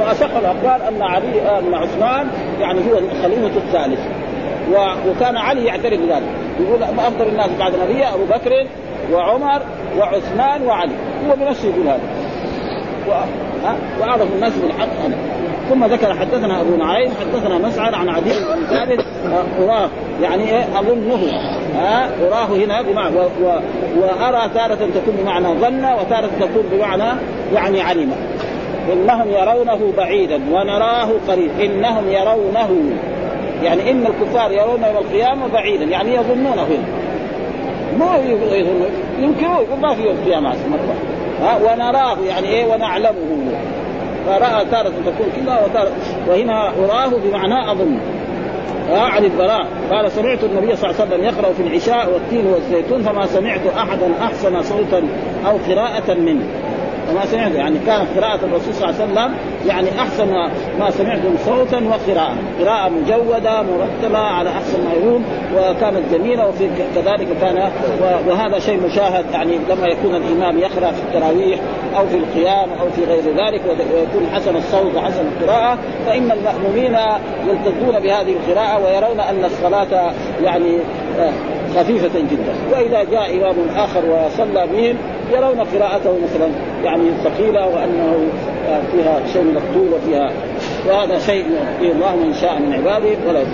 واصح 0.01 0.31
الأقوال 0.37 0.83
أن 0.83 1.03
علي 1.03 1.59
أن 1.59 1.75
عثمان 1.75 2.29
يعني 2.61 2.79
هو 2.79 2.99
الخليفة 2.99 3.57
الثالث. 3.57 4.01
وكان 5.09 5.37
علي 5.37 5.65
يعترف 5.65 6.01
بذلك. 6.01 6.29
يقول 6.61 6.83
أفضل 6.83 7.27
الناس 7.29 7.51
بعد 7.59 7.75
النبي 7.75 8.05
أبو 8.05 8.25
بكر 8.25 8.67
وعمر 9.13 9.63
وعثمان 9.99 10.67
وعلي. 10.67 10.93
هو 11.29 11.37
بنفسه 11.37 11.69
يقول 11.69 11.89
هذا. 11.89 12.01
وأعرف 14.01 14.33
الناس 14.35 14.53
بالحق 14.57 15.05
أنا. 15.07 15.17
ثم 15.71 15.85
ذكر 15.85 16.15
حدثنا 16.15 16.61
أبو 16.61 16.77
نعيم 16.77 17.11
حدثنا 17.21 17.59
مسعد 17.59 17.95
عن 17.95 18.09
عدي 18.09 18.31
بن 18.31 18.67
ثابت 18.67 19.05
أراه 19.61 19.89
يعني 20.23 20.43
إيه؟ 20.43 20.65
أظنه. 20.79 21.19
أراه 22.29 22.47
هنا 22.47 22.83
بمعنى 22.83 23.17
و... 23.17 23.21
و... 23.21 23.61
وأرى 23.97 24.51
تارة 24.55 24.75
تكون 24.75 25.15
بمعنى 25.19 25.49
ظن 25.49 25.85
وتارة 25.85 26.31
تكون 26.41 26.65
بمعنى 26.73 27.19
يعني 27.55 27.81
علم 27.81 28.13
إنهم 28.93 29.29
يرونه 29.31 29.93
بعيدا 29.97 30.41
ونراه 30.53 31.09
قريب. 31.29 31.51
إنهم 31.61 32.09
يرونه. 32.09 32.69
يعني 33.63 33.91
إن 33.91 34.07
الكفار 34.07 34.53
يرون 34.53 34.83
يوم 34.83 34.97
القيامة 34.97 35.47
بعيدا. 35.47 35.85
يعني 35.85 36.15
يظنونه 36.15 36.69
ما 37.99 38.17
يظنون 38.17 38.87
ينكرون 39.19 39.57
يقول 39.57 39.81
ما 39.81 39.95
في 39.95 40.03
يوم 40.03 40.17
القيامة 40.17 40.55
ها؟ 41.41 41.57
ونراه. 41.57 42.17
يعني 42.29 42.49
إيه؟ 42.49 42.67
ونعلمه. 42.67 43.53
فرأى 44.27 44.65
تارة 44.65 44.93
تكون 45.07 45.27
كذا 45.37 45.65
وتارة. 45.65 45.91
وهنا 46.29 46.69
أراه 46.69 47.11
بمعنى 47.25 47.73
أظن. 47.73 47.99
عن 48.91 49.25
البراء. 49.25 49.67
قال 49.91 50.13
سمعت 50.13 50.45
النبي 50.45 50.77
صلى 50.77 50.91
الله 50.91 51.01
عليه 51.01 51.15
وسلم 51.15 51.25
يقرأ 51.25 51.53
في 51.53 51.63
العشاء 51.63 52.13
والتين 52.13 52.47
والزيتون 52.47 53.03
فما 53.03 53.27
سمعت 53.27 53.67
أحدا 53.79 54.13
أحسن 54.23 54.63
صوتا 54.63 55.03
أو 55.47 55.57
قراءة 55.69 56.15
منه. 56.15 56.45
وما 57.11 57.27
سمعت 57.27 57.55
يعني 57.55 57.79
كانت 57.87 58.07
قراءة 58.17 58.45
الرسول 58.45 58.75
صلى 58.75 58.91
الله 58.91 59.03
عليه 59.03 59.13
وسلم 59.13 59.35
يعني 59.67 59.89
أحسن 60.01 60.29
ما 60.79 60.91
سمعتم 60.91 61.35
صوتا 61.45 61.77
وقراءة. 61.77 62.37
قراءة 62.61 62.89
مجودة 62.89 63.63
مرتبة 63.63 64.19
على 64.19 64.51
أحسن 64.51 64.85
ما 64.85 64.93
يكون 64.93 65.25
وكانت 65.57 66.03
جميلة 66.13 66.49
وفي 66.49 66.69
كذلك 66.95 67.29
كان 67.41 67.71
وهذا 68.29 68.59
شيء 68.59 68.81
مشاهد 68.87 69.25
يعني 69.33 69.59
لما 69.71 69.87
يكون 69.87 70.15
الإمام 70.15 70.59
يقرأ 70.59 70.93
في 70.93 71.01
التراويح 71.01 71.61
أو 71.99 72.07
في 72.07 72.17
القيام 72.17 72.69
أو 72.81 72.91
في 72.91 73.05
غير 73.05 73.23
ذلك 73.23 73.63
ويكون 73.69 74.31
حسن 74.35 74.57
الصوت 74.57 74.95
وحسن 74.95 75.25
القراءة 75.27 75.79
فإن 76.07 76.31
المأمومين 76.31 76.97
يلتزون 77.49 78.01
بهذه 78.01 78.33
القراءة 78.33 78.85
ويرون 78.85 79.21
أن 79.21 79.45
الصلاة 79.45 80.13
يعني 80.43 80.79
آه، 81.19 81.33
خفيفة 81.77 82.19
جدا. 82.19 82.55
وإذا 82.73 83.03
جاء 83.11 83.37
إمام 83.37 83.55
آخر 83.77 84.05
وصلى 84.05 84.67
بهم 84.67 84.97
يرون 85.33 85.61
قراءته 85.61 86.19
مثلا 86.25 86.49
يعني 86.85 87.11
ثقيلة 87.25 87.67
وأنه 87.67 88.27
فيها 88.93 89.21
شيء 89.33 89.43
من 89.43 89.57
الطول 89.57 89.89
وفيها 89.93 90.33
وهذا 90.89 91.19
شيء 91.19 91.45
يعطيه 91.51 91.93
الله 91.93 92.17
من 92.17 92.35
شاء 92.41 92.59
من 92.59 92.73
عباده. 92.73 93.17
ولا 93.29 93.45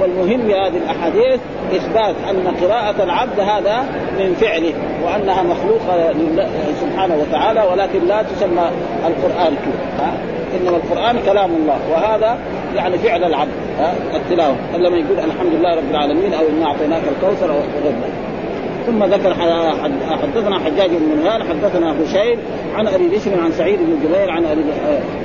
والمهم 0.00 0.46
في 0.46 0.54
هذه 0.54 0.76
الأحاديث 0.76 1.40
إثبات 1.76 2.14
أن 2.30 2.54
قراءة 2.62 3.02
العبد 3.02 3.40
هذا 3.40 3.84
من 4.18 4.34
فعله 4.40 4.72
وأنها 5.04 5.42
مخلوقة 5.42 6.12
لله 6.12 6.48
سبحانه 6.80 7.16
وتعالى 7.16 7.62
ولكن 7.72 8.06
لا 8.08 8.22
تسمى 8.22 8.70
القرآن 9.06 9.54
كله 9.64 10.12
إنما 10.60 10.76
القرآن 10.76 11.16
كلام 11.26 11.50
الله 11.50 11.78
وهذا 11.92 12.38
يعني 12.76 12.98
فعل 12.98 13.24
العبد. 13.24 13.52
التلاوة. 14.14 14.56
لما 14.76 14.96
يقول 14.96 15.18
الحمد 15.18 15.52
لله 15.52 15.76
رب 15.76 15.90
العالمين 15.90 16.34
أو 16.34 16.44
إنا 16.48 16.66
أعطيناك 16.66 17.02
الكوثر 17.16 17.50
أو 17.50 17.56
غير 17.56 17.92
ذلك 17.92 18.31
ثم 18.86 19.04
ذكر 19.04 19.34
حدثنا 20.22 20.58
حجاج 20.58 20.90
بن 20.90 21.16
منهال 21.16 21.42
حدثنا 21.42 21.94
هشيم 22.02 22.38
عن 22.74 22.86
أبي 22.88 23.08
بشر 23.08 23.40
عن 23.40 23.52
سعيد 23.52 23.78
بن 23.78 23.98
جبير 24.04 24.30
عن 24.30 24.44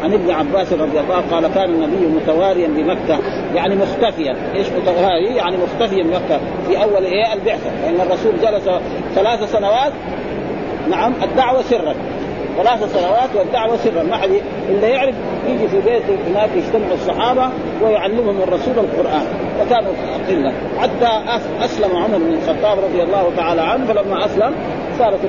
عن 0.04 0.14
ابن 0.14 0.32
عباس 0.32 0.74
رضي 0.74 1.00
الله 1.00 1.24
قال 1.32 1.48
كان 1.48 1.70
النبي 1.70 2.06
متواريا 2.06 2.68
بمكة 2.68 3.20
يعني 3.56 3.76
مختفيا. 3.76 4.36
إيش 4.56 4.68
متواري 4.70 5.36
يعني 5.36 5.58
مختفيا 5.58 6.04
بمكة 6.04 6.40
في 6.68 6.84
أول 6.84 7.04
إيه؟ 7.04 7.34
البعثة. 7.34 7.72
لأن 7.82 8.02
الرسول 8.08 8.34
جلس 8.42 8.70
ثلاث 9.16 9.52
سنوات 9.52 9.94
نعم 10.90 11.14
الدعوة 11.24 11.62
سرا. 11.62 11.96
ثلاث 12.58 12.94
سنوات 12.94 13.30
والدعوة 13.36 13.78
سرا. 13.78 14.04
ما 14.04 14.18
حد 14.18 14.30
الا 14.70 14.88
يعرف 14.88 15.16
يجي 15.48 15.68
في 15.68 15.82
بيته 15.82 16.18
هناك 16.28 16.50
يجتمع 16.56 16.94
الصحابة 16.94 17.50
ويعلمهم 17.82 18.42
الرسول 18.42 18.74
القرآن. 18.78 19.47
وكانوا 19.62 19.92
قله 20.30 20.54
حتى 20.80 21.10
أسلم 21.66 21.96
عمر 21.96 22.18
بن 22.18 22.34
الخطاب 22.34 22.80
رضي 22.80 23.04
الله 23.04 23.32
تعالى 23.38 23.62
عنه 23.62 23.86
فلما 23.86 24.26
أسلم 24.26 24.56
صارت 25.00 25.20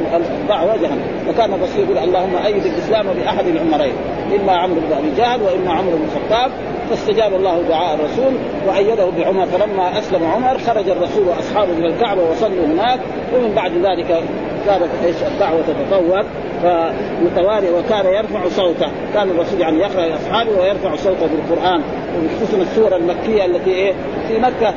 الدعوة 0.40 0.76
جهنم. 0.76 1.02
وكان 1.28 1.54
الرسول 1.54 1.84
يقول 1.84 1.98
اللهم 1.98 2.36
أيد 2.46 2.66
الإسلام 2.66 3.06
بأحد 3.06 3.46
العمرين 3.46 3.92
إما 4.40 4.52
عمرو 4.52 4.80
بن 4.80 4.92
أبي 4.96 5.10
جهل 5.16 5.42
وإما 5.42 5.72
عمرو 5.72 5.96
بن 5.96 6.04
الخطاب 6.04 6.50
فاستجاب 6.90 7.34
الله 7.34 7.62
دعاء 7.68 7.94
الرسول 7.94 8.32
وأيده 8.66 9.06
بعمر. 9.18 9.46
فلما 9.46 9.98
أسلم 9.98 10.24
عمر 10.24 10.58
خرج 10.58 10.88
الرسول 10.88 11.28
وأصحابه 11.28 11.72
من 11.72 11.84
الكعبة 11.84 12.22
وصلوا 12.30 12.66
هناك 12.66 13.00
ومن 13.34 13.52
بعد 13.54 13.72
ذلك 13.72 14.24
كانت 14.66 14.88
إيش؟ 15.04 15.16
الدعوة 15.32 15.60
تتطور. 15.60 16.24
فمتوالي 16.62 17.70
وكان 17.70 18.06
يرفع 18.06 18.48
صوته. 18.48 18.88
كان 19.14 19.30
الرسول 19.30 19.60
يعني 19.60 19.78
يقرأ 19.78 20.06
لأصحابه 20.06 20.50
ويرفع 20.60 20.96
صوته 20.96 21.26
بالقرآن 21.26 21.82
وخصوصا 22.24 22.62
السورة 22.62 22.96
المكية 22.96 23.44
التي 23.44 23.70
إيه؟ 23.70 23.92
في 24.28 24.38
مكة. 24.38 24.74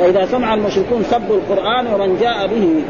وإذا 0.00 0.26
سمع 0.26 0.54
المشركون 0.54 1.02
سبوا 1.02 1.36
القرآن 1.36 1.86
ومن 1.94 2.18
جاء 2.20 2.46
به. 2.46 2.82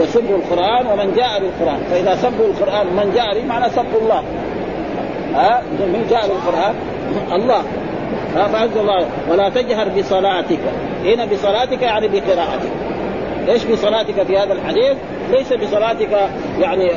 يسبوا 0.00 0.36
القرآن 0.36 0.86
ومن 0.86 1.14
جاء 1.16 1.40
بالقرآن. 1.40 1.80
فإذا 1.90 2.16
سبوا 2.16 2.46
القرآن 2.46 2.86
من 2.86 3.12
جاء 3.14 3.34
به 3.34 3.46
معنى 3.46 3.70
سبوا 3.70 4.00
الله. 4.02 4.22
ها؟ 5.34 5.62
من 5.78 6.06
جاء 6.10 6.28
بالقرآن؟ 6.28 6.74
الله. 7.32 7.62
فعز 8.34 8.76
الله. 8.76 9.06
ولا 9.30 9.48
تجهر 9.48 9.88
بصلاتك. 9.88 10.60
هنا 11.04 11.24
بصلاتك 11.24 11.82
يعني 11.82 12.08
بقراءتك. 12.08 12.70
إيش 13.48 13.64
بصلاتك 13.64 14.22
في 14.22 14.38
هذا 14.38 14.52
الحديث؟ 14.52 14.96
ليس 15.30 15.52
بصلاتك 15.52 16.28
يعني 16.60 16.90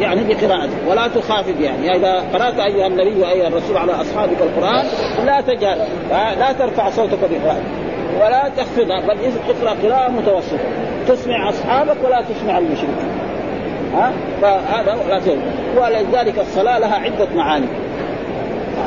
يعني 0.00 0.24
بقراءتك. 0.24 0.72
ولا 0.88 1.08
تخافت 1.08 1.60
يعني. 1.60 1.96
إذا 1.96 2.24
قرأت 2.34 2.58
أيها 2.58 2.86
النبي 2.86 3.20
وأيها 3.20 3.48
الرسول 3.48 3.76
على 3.76 3.92
أصحابك 3.92 4.36
القرآن 4.40 4.84
لا 5.26 5.40
تجهر 5.40 5.76
لا 6.38 6.52
ترفع 6.52 6.90
صوتك 6.90 7.18
بقراءتك. 7.18 7.62
ولا 8.20 8.50
تخفضها. 8.56 9.00
بل 9.00 9.16
اقرا 9.48 9.76
قراءة 9.82 10.10
متوسطة. 10.10 10.58
تسمع 11.08 11.48
أصحابك 11.48 11.96
ولا 12.04 12.22
تسمع 12.22 12.58
المشركين. 12.58 13.10
ها 13.94 14.12
فهذا 14.42 14.98
لا 15.08 15.18
تجهر 15.18 15.38
ولذلك 15.76 16.38
الصلاة 16.38 16.78
لها 16.78 16.94
عدة 16.96 17.28
معاني. 17.36 17.66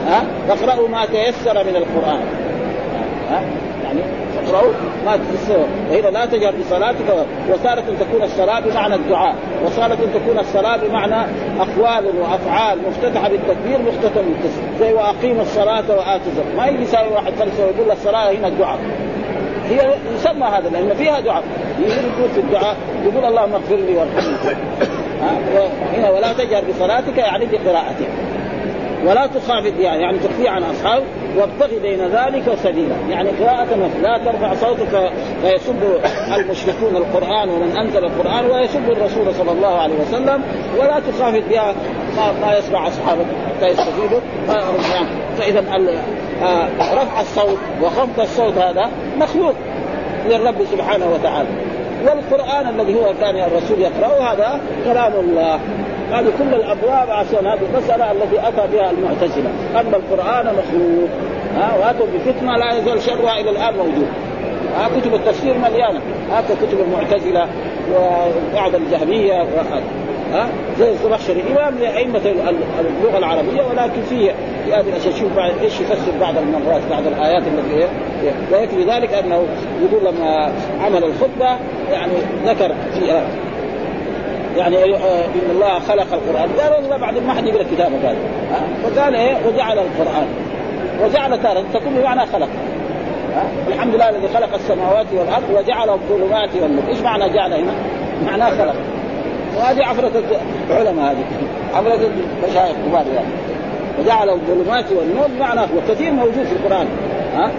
ها 0.07 0.23
فاقرأوا 0.47 0.87
ما 0.87 1.05
تيسر 1.05 1.63
من 1.63 1.75
القرآن. 1.75 2.21
ها 3.31 3.41
اقرأوا 4.51 4.73
ما 5.05 5.19
تيسر 5.31 5.65
وهنا 5.89 6.07
لا 6.07 6.25
تجهر 6.25 6.53
بصلاتك 6.55 7.25
وصارت 7.49 7.83
تكون 7.99 8.23
الصلاة 8.23 8.59
بمعنى 8.59 8.95
الدعاء 8.95 9.35
وصارت 9.65 9.97
تكون 10.13 10.39
الصلاة 10.39 10.77
بمعنى 10.77 11.25
أقوال 11.59 12.05
وأفعال 12.19 12.79
مفتتحة 12.87 13.29
بالتكبير 13.29 13.79
مختتمة 13.81 14.23
بالتسليم. 14.23 14.69
زي 14.79 14.93
وأقيم 14.93 15.39
الصلاة 15.39 15.83
وآتوا 15.89 16.31
ما 16.57 16.67
يجي 16.67 16.83
يساوي 16.83 17.13
واحد 17.13 17.33
خمسة 17.39 17.65
ويقول 17.65 17.91
الصلاة 17.91 18.31
هنا 18.31 18.47
الدعاء. 18.47 18.79
هي 19.69 19.93
يسمى 20.15 20.45
هذا 20.45 20.69
لأن 20.69 20.93
فيها 20.95 21.19
دعاء. 21.19 21.43
يقول 21.79 22.29
في 22.33 22.39
الدعاء 22.39 22.75
يقول 23.05 23.25
اللهم 23.25 23.53
اغفر 23.53 23.75
لي 23.75 23.95
وارحمني. 23.95 24.55
هنا 25.97 26.09
ولا 26.09 26.33
تجهر 26.33 26.63
بصلاتك 26.69 27.17
يعني 27.17 27.45
بقراءتك. 27.45 28.07
ولا 29.05 29.27
تخافت 29.27 29.73
يعني, 29.79 30.01
يعني 30.01 30.19
تخفي 30.19 30.47
عن 30.47 30.63
اصحابه 30.63 31.03
وابتغي 31.37 31.79
بين 31.79 32.07
ذلك 32.07 32.55
سبيلا. 32.63 32.95
يعني 33.09 33.29
قراءة 33.29 33.89
لا 34.01 34.17
ترفع 34.25 34.53
صوتك 34.53 35.11
فيسب 35.41 35.75
المشركون 36.35 36.95
القرآن 36.95 37.49
ومن 37.49 37.77
أنزل 37.77 38.05
القرآن 38.05 38.45
ويسب 38.45 38.91
الرسول 38.91 39.35
صلى 39.35 39.51
الله 39.51 39.77
عليه 39.77 39.95
وسلم 40.01 40.43
ولا 40.79 40.99
تخافت 40.99 41.43
بها. 41.49 41.73
ما, 42.41 42.57
يسمع 42.57 42.87
أصحابك 42.87 43.25
حتى 43.47 43.67
يستفيدوا. 43.67 44.19
فإذا 45.37 45.63
آه، 46.43 46.67
رفع 46.93 47.21
الصوت 47.21 47.57
وخفض 47.81 48.19
الصوت 48.19 48.57
هذا 48.57 48.89
مخلوق 49.17 49.53
للرب 50.29 50.65
سبحانه 50.71 51.05
وتعالى. 51.13 51.49
والقرآن 52.05 52.69
الذي 52.79 52.95
هو 52.95 53.13
كان 53.21 53.35
الرسول 53.35 53.79
يقرأه 53.79 54.33
هذا 54.33 54.59
كلام 54.85 55.13
الله. 55.13 55.59
هذه 56.11 56.31
كل 56.39 56.53
الأبواب 56.53 57.09
عشان 57.09 57.47
هذه 57.47 57.59
المساله 57.73 58.11
التي 58.11 58.47
أتى 58.47 58.67
بها 58.73 58.91
المعتزلة. 58.91 59.49
ان 59.75 59.93
القرآن 59.93 60.45
مخلوق. 60.45 61.09
ها 61.55 61.77
واتوا 61.79 62.05
بفتنة 62.13 62.57
لا 62.57 62.77
يزال 62.77 63.01
شرها 63.01 63.39
إلى 63.39 63.49
الآن 63.49 63.73
موجود. 63.73 64.07
ها 64.77 64.89
كتب 64.99 65.13
التفسير 65.13 65.57
مليانة. 65.57 65.99
هكذا 66.31 66.55
كتب 66.55 66.79
المعتزلة 66.79 67.47
وبعض 67.91 68.75
الجهمية 68.75 69.45
ها 70.31 70.49
زي 70.79 70.91
الزمخشري 70.91 71.43
إمام 71.51 71.77
لأئمة 71.77 72.21
اللغة 72.79 73.17
العربية 73.17 73.61
ولكن 73.61 74.01
فيه 74.01 74.31
في 74.65 74.73
هذه 74.73 74.89
الاشياء 74.89 75.13
شوف 75.13 75.37
إيش 75.37 75.79
يفسر 75.79 76.11
بعض 76.19 76.37
المرات 76.37 76.81
بعض 76.89 77.07
الآيات 77.07 77.43
التي 77.47 77.87
ويكفي 78.51 78.83
ذلك 78.83 79.13
أنه 79.13 79.45
يقول 79.81 80.05
لما 80.05 80.51
عمل 80.85 81.03
الخطبة 81.03 81.57
يعني 81.91 82.13
ذكر 82.45 82.75
في 82.93 83.21
يعني 84.57 84.85
إن 84.85 85.49
الله 85.51 85.79
خلق 85.79 86.07
القرآن. 86.13 86.49
قال 86.59 86.73
والله 86.73 86.97
بعدين 86.97 87.27
ما 87.27 87.33
حد 87.33 87.47
يقرأ 87.47 87.63
كتابه 87.63 88.07
قال. 88.07 88.15
فقال 88.83 89.15
إيه؟ 89.15 89.35
وجعل 89.47 89.79
القرآن. 89.79 90.27
وجعل 91.03 91.43
تارة 91.43 91.63
تكون 91.73 91.93
بمعنى 91.93 92.25
خلق. 92.25 92.49
الحمد 93.67 93.95
لله 93.95 94.09
الذي 94.09 94.27
خلق 94.27 94.53
السماوات 94.53 95.05
والأرض 95.13 95.49
وجعل 95.53 95.89
الظلمات 95.89 96.49
والنور، 96.61 96.83
إيش 96.87 96.99
معنى 96.99 97.29
جعل 97.29 97.53
هنا؟ 97.53 97.71
معناه 98.25 98.49
خلق. 98.49 98.75
وهذه 99.57 99.85
عفرة 99.85 100.11
العلماء 100.69 101.11
هذه. 101.11 101.23
عفرة 101.73 101.99
المشايخ 102.43 102.75
كبار 102.87 103.05
يعني. 103.15 103.27
وجعل 103.99 104.29
الظلمات 104.29 104.85
والنور 104.91 105.27
بمعنى 105.27 105.61
وكثير 105.77 106.11
موجود 106.11 106.43
في 106.43 106.53
القرآن. 106.53 106.87
ها؟ 107.35 107.51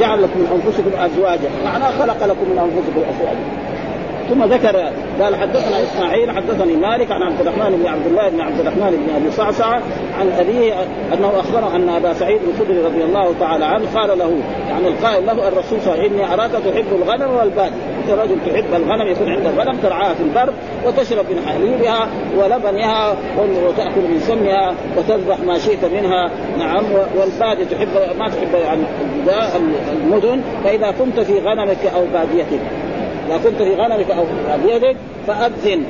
جعل 0.00 0.22
لكم 0.22 0.38
من 0.38 0.62
أنفسكم 0.64 1.04
أزواجا. 1.04 1.48
معناه 1.64 1.90
خلق 1.90 2.26
لكم 2.26 2.44
من 2.50 2.58
أنفسكم 2.58 3.00
أزواجا. 3.00 3.65
ثم 4.30 4.44
ذكر 4.44 4.76
قال 5.20 5.36
حدثنا 5.36 5.82
إسماعيل 5.82 6.30
حدثني 6.30 6.76
مالك 6.76 7.10
عن 7.10 7.22
عبد 7.22 7.40
الرحمن 7.40 7.76
بن 7.76 7.86
عبد 7.86 8.06
الله 8.06 8.28
بن 8.28 8.40
عبد 8.40 8.60
الرحمن 8.60 8.90
بن 8.90 9.14
أبي 9.16 9.30
صعصع 9.30 9.66
عن 10.20 10.32
أبيه 10.38 10.74
أنه 11.12 11.32
اخبره 11.40 11.76
أن 11.76 11.88
أبا 11.88 12.12
سعيد 12.12 12.40
الخدري 12.48 12.82
رضي 12.82 13.04
الله 13.04 13.34
تعالى 13.40 13.64
عنه 13.64 13.84
قال 13.94 14.18
له 14.18 14.38
يعني 14.68 14.88
القائل 14.88 15.26
له 15.26 15.48
الرسول 15.48 15.80
صلى 15.80 15.94
الله 15.94 16.02
عليه 16.02 16.04
وسلم 16.04 16.20
إني 16.20 16.34
أراك 16.34 16.50
تحب 16.50 16.86
الغنم 16.92 17.36
والبادي. 17.36 17.74
أنت 18.02 18.10
رجل 18.10 18.36
تحب 18.46 18.74
الغنم 18.74 19.06
يكون 19.06 19.28
عندك 19.28 19.50
غنم 19.58 19.76
ترعاها 19.82 20.14
في 20.14 20.22
البر 20.22 20.52
وتشرب 20.86 21.24
من 21.30 21.46
حليبها 21.46 22.08
ولبنها 22.36 23.16
وتأكل 23.38 24.00
من 24.00 24.20
سمنها 24.20 24.74
وتذبح 24.96 25.40
ما 25.40 25.58
شئت 25.58 25.84
منها. 25.84 26.30
نعم 26.58 26.84
والبادي 27.16 27.64
تحب 27.64 27.88
ما 28.18 28.28
تحب 28.28 28.54
يعني 28.64 28.82
المدن 29.92 30.40
فإذا 30.64 30.90
كنت 30.90 31.20
في 31.20 31.38
غنمك 31.38 31.86
أو 31.94 32.04
باديتك. 32.12 32.60
إذا 33.28 33.36
كنت 33.44 33.62
في 33.62 33.74
غنمك 33.74 34.10
أو 34.10 34.24
بيدك 34.66 34.96
فأذن. 35.26 35.82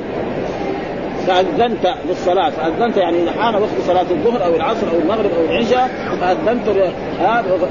فأذنت 1.27 1.93
للصلاة. 2.09 2.49
فأذنت 2.49 2.97
يعني 2.97 3.23
إذا 3.23 3.31
حان 3.31 3.55
وقت 3.55 3.81
صلاة 3.87 4.05
الظهر 4.11 4.45
أو 4.45 4.55
العصر 4.55 4.87
أو 4.93 4.99
المغرب 4.99 5.29
أو 5.39 5.45
العشاء 5.49 5.89
فأذنت 6.21 6.91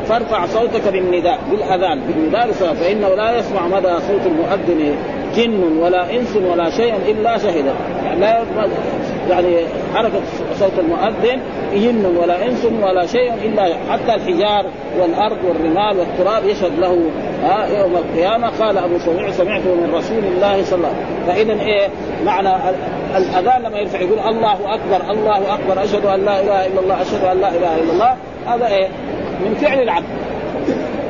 فارفع 0.09 0.47
صوتك 0.47 0.89
بالنداء 0.89 1.39
بالأذان. 1.51 2.01
بالنداء 2.01 2.47
للصلاة. 2.47 2.75
فإنه 2.75 3.09
لا 3.09 3.39
يسمع 3.39 3.69
مدى 3.69 3.95
صوت 4.09 4.27
المؤذن 4.27 4.97
جن 5.37 5.79
ولا 5.83 6.17
إنس 6.17 6.37
ولا 6.37 6.71
شيء 6.71 6.95
إلا 7.09 7.39
شهد. 7.39 7.65
يعني 8.05 8.21
لا 8.21 8.45
يعني 9.31 9.57
حركة 9.95 10.21
صوت 10.59 10.79
المؤذن 10.79 11.41
جن 11.75 12.17
ولا 12.17 12.47
إنس 12.47 12.65
ولا 12.83 13.07
شيء 13.07 13.35
إلا 13.35 13.77
حتى 13.91 14.15
الحجار 14.15 14.67
والأرض 15.01 15.37
والرمال 15.49 15.99
والتراب 15.99 16.45
يشهد 16.45 16.79
له 16.79 17.01
ها 17.43 17.67
يوم 17.79 17.97
القيامة. 17.97 18.51
قال 18.61 18.79
أبو 18.79 18.99
سميع 18.99 19.31
سمعته 19.31 19.75
من 19.75 19.95
رسول 19.95 20.25
الله 20.25 20.65
صلى 20.65 20.77
الله 20.77 20.89
عليه 20.89 20.99
وسلم. 20.99 21.27
فاذا 21.27 21.53
إيه؟ 21.53 21.89
معنى 22.25 22.49
الأذان 23.17 23.63
لما 23.63 23.79
يرفع 23.79 24.01
يقول 24.01 24.19
الله 24.19 24.75
أكبر 24.75 25.11
الله 25.11 25.55
أكبر 25.55 25.85
أشهد 25.85 26.07
أن 26.07 26.25
لا 26.25 26.41
إله 26.41 26.67
إلا 26.67 26.81
الله 26.81 27.03
أشهد 27.03 27.25
أن 27.25 27.41
لا 27.41 27.49
إله 27.49 27.77
إلا 27.77 27.93
الله. 27.93 28.17
هذا 28.47 28.67
إيه؟ 28.67 28.89
من 29.41 29.55
فعل 29.55 29.83
العبد. 29.83 30.07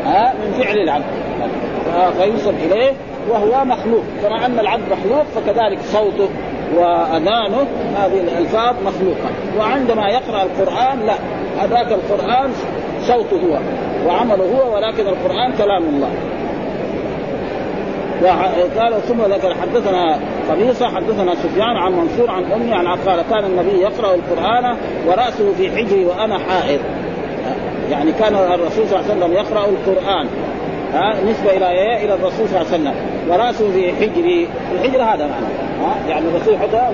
ها 0.07 0.35
من 0.35 0.62
فعل 0.62 0.79
العبد. 0.79 1.05
فيوصل 2.18 2.55
إليه 2.66 2.92
وهو 3.31 3.64
مخلوق. 3.64 4.02
كما 4.22 4.46
أن 4.46 4.59
العبد 4.59 4.83
مخلوق 4.92 5.24
فكذلك 5.35 5.79
صوته. 5.92 6.29
وأذانه 6.74 7.66
هذه 7.96 8.20
الألفاظ 8.20 8.74
مخلوقة. 8.87 9.31
وعندما 9.59 10.09
يقرأ 10.09 10.42
القرآن 10.42 11.07
لا. 11.07 11.14
هذاك 11.59 11.92
القرآن 11.92 12.50
صوته 13.07 13.37
هو 13.37 13.59
وعمله 14.07 14.44
هو 14.44 14.74
ولكن 14.74 15.07
القرآن 15.07 15.52
كلام 15.59 15.83
الله. 15.83 16.11
وقال 18.22 19.02
ثم 19.02 19.22
ذكر 19.22 19.55
حدثنا 19.55 20.18
قبيصة 20.50 20.88
حدثنا 20.88 21.35
سفيان 21.35 21.76
عن 21.76 21.92
منصور 21.92 22.31
عن 22.31 22.52
أمي 22.52 22.72
عن 22.72 22.87
قال 22.87 23.22
كان 23.31 23.44
النبي 23.44 23.79
يقرأ 23.81 24.14
القرآن 24.14 24.76
ورأسه 25.07 25.52
في 25.59 25.70
حجري 25.70 26.05
وأنا 26.05 26.38
حائض. 26.38 26.81
يعني 27.90 28.12
كان 28.12 28.35
الرسول 28.35 28.88
صلى 28.88 29.00
الله 29.00 29.11
عليه 29.11 29.24
وسلم 29.24 29.33
يقرأ 29.33 29.66
القرآن. 29.66 30.26
ها 30.92 31.14
نسبة 31.31 31.57
إلى 31.57 31.70
إيه؟ 31.70 32.05
إلى 32.05 32.14
الرسول 32.14 32.48
صلى 32.48 32.61
الله 32.61 32.72
عليه 32.72 32.83
وسلم. 32.83 32.94
ورأسه 33.29 33.72
في 33.72 33.92
حجري. 33.92 34.48
الحجر 34.72 35.02
هذا 35.02 35.26
معنى. 35.26 35.46
ها 35.46 35.65
يعني 36.08 36.28
الرسول 36.28 36.54
يحطها 36.54 36.90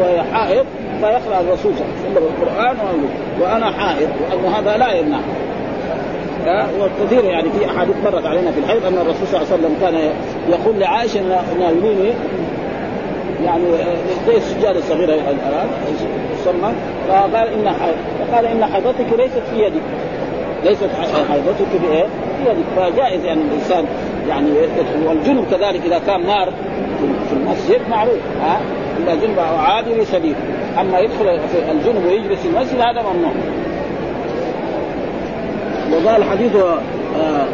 وهي 0.00 0.22
حائض 0.32 0.64
فيقرأ 1.00 1.40
الرسول 1.40 1.72
صلى 1.74 1.84
الله 1.84 1.94
عليه 1.98 2.10
وسلم 2.10 2.28
القرآن 2.42 2.76
وأنا 3.40 3.70
حائض 3.70 4.08
وأن 4.20 4.52
هذا 4.52 4.76
لا 4.76 4.92
يمنع. 4.92 5.18
وكثير 6.80 7.24
يعني 7.24 7.50
في 7.50 7.66
أحاديث 7.66 7.96
مرت 8.04 8.26
علينا 8.26 8.50
في 8.50 8.58
الحيض 8.60 8.86
أن 8.86 8.94
الرسول 8.94 9.26
صلى 9.26 9.40
الله 9.40 9.52
عليه 9.52 9.54
وسلم 9.54 9.76
كان 9.80 10.12
يقول 10.50 10.80
لعائشة 10.80 11.20
ناوليني 11.58 12.12
يعني 13.44 13.64
زي 14.26 14.36
السجادة 14.36 14.78
الصغيرة 14.78 15.14
الآن 15.14 15.68
تسمى 16.42 16.72
فقال 17.08 17.48
إن 17.48 17.72
فقال 18.20 18.46
إن 18.46 18.64
حيضتك 18.64 19.06
ليست 19.18 19.42
في 19.50 19.64
يدك. 19.64 19.82
ليست 20.64 20.88
حيضتك 21.30 21.80
في 21.80 21.92
إيه؟ 21.92 22.04
في 22.04 22.50
يدك. 22.50 22.64
فجائز 22.76 23.24
يعني 23.24 23.40
الإنسان 23.40 23.84
يعني 24.28 24.50
والجنب 25.06 25.44
كذلك 25.50 25.80
إذا 25.86 25.98
كان 26.06 26.26
نار 26.26 26.52
في 27.30 27.36
المسجد 27.36 27.80
معروف 27.90 28.18
ها؟ 28.40 28.60
إذا 29.02 29.14
جنب 29.14 29.38
أو 29.38 29.56
عابر 29.56 30.04
سبيل 30.04 30.34
أما 30.80 30.98
يدخل 30.98 31.40
في 31.40 31.72
الجنب 31.72 32.06
ويجلس 32.06 32.40
في 32.40 32.48
المسجد 32.48 32.80
هذا 32.80 33.02
ممنوع. 33.02 33.32
وقال 35.92 36.24
حديث 36.24 36.56
آه 36.56 37.44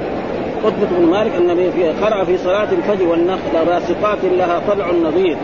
قطبة 0.64 0.86
بن 0.98 1.06
مالك 1.10 1.36
النبي 1.36 1.72
في 1.72 1.88
قرأ 1.88 2.24
في 2.24 2.38
صلاة 2.38 2.68
الفجر 2.72 3.08
والنخل 3.08 3.68
راسقات 3.68 4.18
لها 4.24 4.62
طلع 4.68 4.90
نظير 4.90 5.36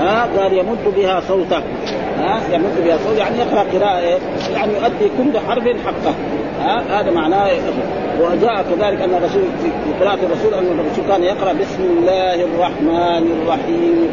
ها؟ 0.00 0.28
قال 0.38 0.52
يمد 0.52 0.94
بها 0.96 1.20
صوته 1.20 1.62
ها؟ 2.18 2.40
يمد 2.52 2.84
بها 2.84 2.98
صوته 3.04 3.18
يعني 3.18 3.38
يقرأ 3.38 3.60
قراءة 3.60 4.20
يعني 4.54 4.72
يؤدي 4.72 5.10
كل 5.18 5.38
حرف 5.48 5.64
حقه. 5.64 6.14
هذا 6.64 7.10
معناه 7.10 7.50
وجاء 8.20 8.62
كذلك 8.62 9.00
أن 9.02 9.14
الرسول 9.14 9.42
في 9.62 10.04
قراءة 10.04 10.18
الرسول 10.22 10.54
أن 10.54 10.78
الرسول 10.80 11.04
كان 11.08 11.22
يقرأ 11.22 11.52
بسم 11.52 11.82
الله 11.82 12.34
الرحمن 12.34 13.42
الرحيم. 13.42 14.10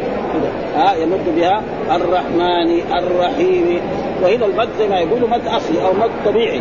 ها 0.76 0.94
يمد 0.94 1.36
بها 1.36 1.62
الرحمن 1.90 2.80
الرحيم. 2.98 3.80
وهنا 4.22 4.46
المد 4.46 4.68
زي 4.78 4.88
ما 4.88 4.98
يقولوا 5.00 5.28
مد 5.28 5.46
أصلي 5.46 5.82
أو 5.82 5.92
مد 5.92 6.10
طبيعي. 6.26 6.60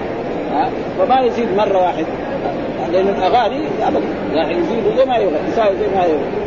فما 0.99 1.19
يزيد 1.21 1.47
مرة 1.57 1.77
واحد. 1.77 2.05
لأن 2.91 3.07
الأغاني 3.07 3.61
ابدا. 3.87 4.05
يعني 4.33 4.53
يزيد 4.53 4.97
زي 4.97 5.05
ما 5.05 5.17
يبغى 5.17 5.39
يساوي 5.47 5.75
زي 5.77 5.87
ما 5.95 6.05
يبغى 6.05 6.41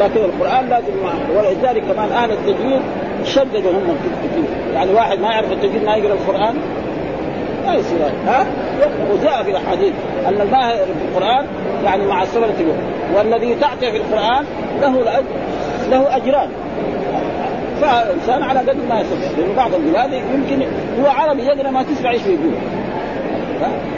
لكن 0.00 0.20
القرآن 0.24 0.68
لازم 0.68 0.92
ولذلك 1.36 1.82
كمان 1.92 2.12
أهل 2.12 2.30
التجويد 2.30 2.80
شددوا 3.24 3.72
هم 3.72 3.96
كثير 4.04 4.44
يعني 4.74 4.92
واحد 4.92 5.20
ما 5.20 5.30
يعرف 5.30 5.52
التجويد 5.52 5.84
ما 5.84 5.96
يقرأ 5.96 6.12
القرآن 6.12 6.54
ما 7.66 7.74
يصير 7.74 7.98
ها؟ 8.26 8.46
وجاء 9.12 9.42
في 9.42 9.50
الأحاديث 9.50 9.92
أن 10.26 10.40
الماهر 10.40 10.76
في 10.76 11.04
القرآن 11.08 11.46
يعني 11.84 12.06
مع 12.06 12.22
السبب 12.22 12.44
والذي 13.16 13.54
تعطي 13.54 13.90
في 13.90 13.96
القرآن 13.96 14.44
له 14.80 15.02
الأجر 15.02 15.24
له 15.90 16.16
أجران. 16.16 16.48
فالإنسان 17.80 18.42
على 18.42 18.60
قدر 18.60 18.74
ما 18.88 19.00
يستطيع 19.00 19.38
لأن 19.38 19.56
بعض 19.56 19.74
البلاد 19.74 20.12
يمكن 20.12 20.66
هو 21.00 21.06
عربي 21.06 21.42
يقرأ 21.42 21.70
ما 21.70 21.82
تسمع 21.82 22.10
إيش 22.10 22.22
بيقول. 22.22 22.52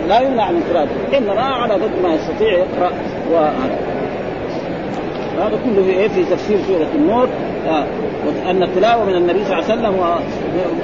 لا 0.08 0.20
يمنع 0.20 0.50
من 0.50 0.62
قراءته. 0.72 1.18
انما 1.18 1.42
على 1.42 1.74
قد 1.74 1.90
ما 2.02 2.14
يستطيع 2.14 2.52
يقرأ 2.52 2.90
وهذا. 3.32 3.78
هذا 5.38 5.58
كله 5.64 5.82
في 5.82 6.08
في 6.08 6.24
تفسير 6.24 6.58
سورة 6.66 6.88
النور. 6.94 7.28
وأن 8.26 8.62
التلاوه 8.62 9.04
من 9.04 9.14
النبي 9.14 9.44
صلى 9.44 9.58
الله 9.58 9.70
عليه 9.70 9.74
وسلم 9.74 9.94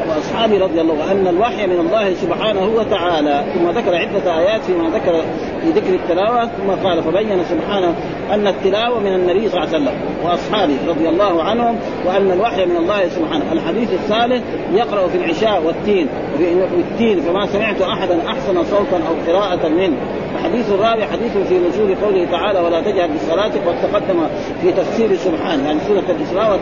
وأصحابه 0.09 0.65
رضي 0.65 0.81
الله 0.81 0.95
وان 0.95 1.27
الوحي 1.27 1.67
من 1.67 1.81
الله 1.81 2.15
سبحانه 2.15 2.67
وتعالى. 2.77 3.45
ثم 3.55 3.71
ذكر 3.71 3.95
عدة 3.95 4.39
آيات 4.39 4.61
فيما 4.61 4.89
ذكر 4.89 5.23
في 5.63 5.71
ذكر 5.71 5.95
التلاوة 5.95 6.45
ثم 6.45 6.71
قال 6.89 7.03
فبين 7.03 7.45
سبحانه 7.45 7.95
أن 8.31 8.47
التلاوة 8.47 9.01
من 9.01 9.15
النبي 9.15 9.49
صلى 9.49 9.65
الله 9.65 9.75
عليه 9.75 9.85
وسلم 9.85 9.95
وأصحابه 10.25 10.77
رضي 10.89 11.09
الله 11.09 11.43
عنهم 11.43 11.77
وأن 12.07 12.31
الوحي 12.31 12.67
من 12.67 12.77
الله 12.77 13.09
سبحانه. 13.09 13.53
الحديث 13.53 13.93
الثالث 13.93 14.43
يقرأ 14.75 15.09
في 15.09 15.17
العشاء 15.19 15.63
والتين 15.67 16.09
وفي 16.35 16.81
التين 16.91 17.21
فما 17.21 17.47
سمعت 17.47 17.83
أحدا 17.83 18.19
أحسن 18.29 18.65
صوتا 18.65 18.97
أو 18.97 19.33
قراءة 19.33 19.69
منه. 19.69 19.97
الحديث 20.35 20.71
الرابع 20.71 21.07
حديث 21.07 21.37
في 21.49 21.59
نزول 21.59 21.95
قوله 21.95 22.27
تعالى 22.31 22.61
ولا 22.61 22.81
تجهر 22.81 23.09
بصلاتك 23.09 23.61
وتقدم 23.67 24.27
في 24.63 24.73
تفسير 24.73 25.17
سبحانه 25.17 25.67
يعني 25.67 25.79
سورة 25.89 26.05
الإسراء 26.09 26.61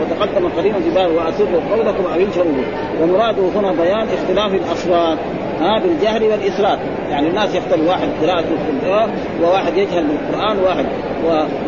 وتقدم, 0.00 0.48
قريبا 0.56 0.80
في 0.80 0.90
باب 0.90 1.10
وأسروا 1.10 1.60
قولكم 1.70 2.04
أو 2.14 2.20
انشروا 2.20 2.52
ومراده 3.02 3.42
هنا 3.54 3.72
بيان 3.72 4.06
اختلاف 4.08 4.54
الأصوات 4.54 5.18
ها 5.60 5.78
بالجهر 5.78 6.22
والاسرار 6.22 6.78
يعني 7.10 7.28
الناس 7.28 7.54
يختلف 7.54 7.88
واحد 7.88 8.08
قراءته 8.22 8.48
في 8.48 9.08
وواحد 9.42 9.76
يجهل 9.76 10.04
بالقرآن 10.06 10.58
وواحد 10.58 10.86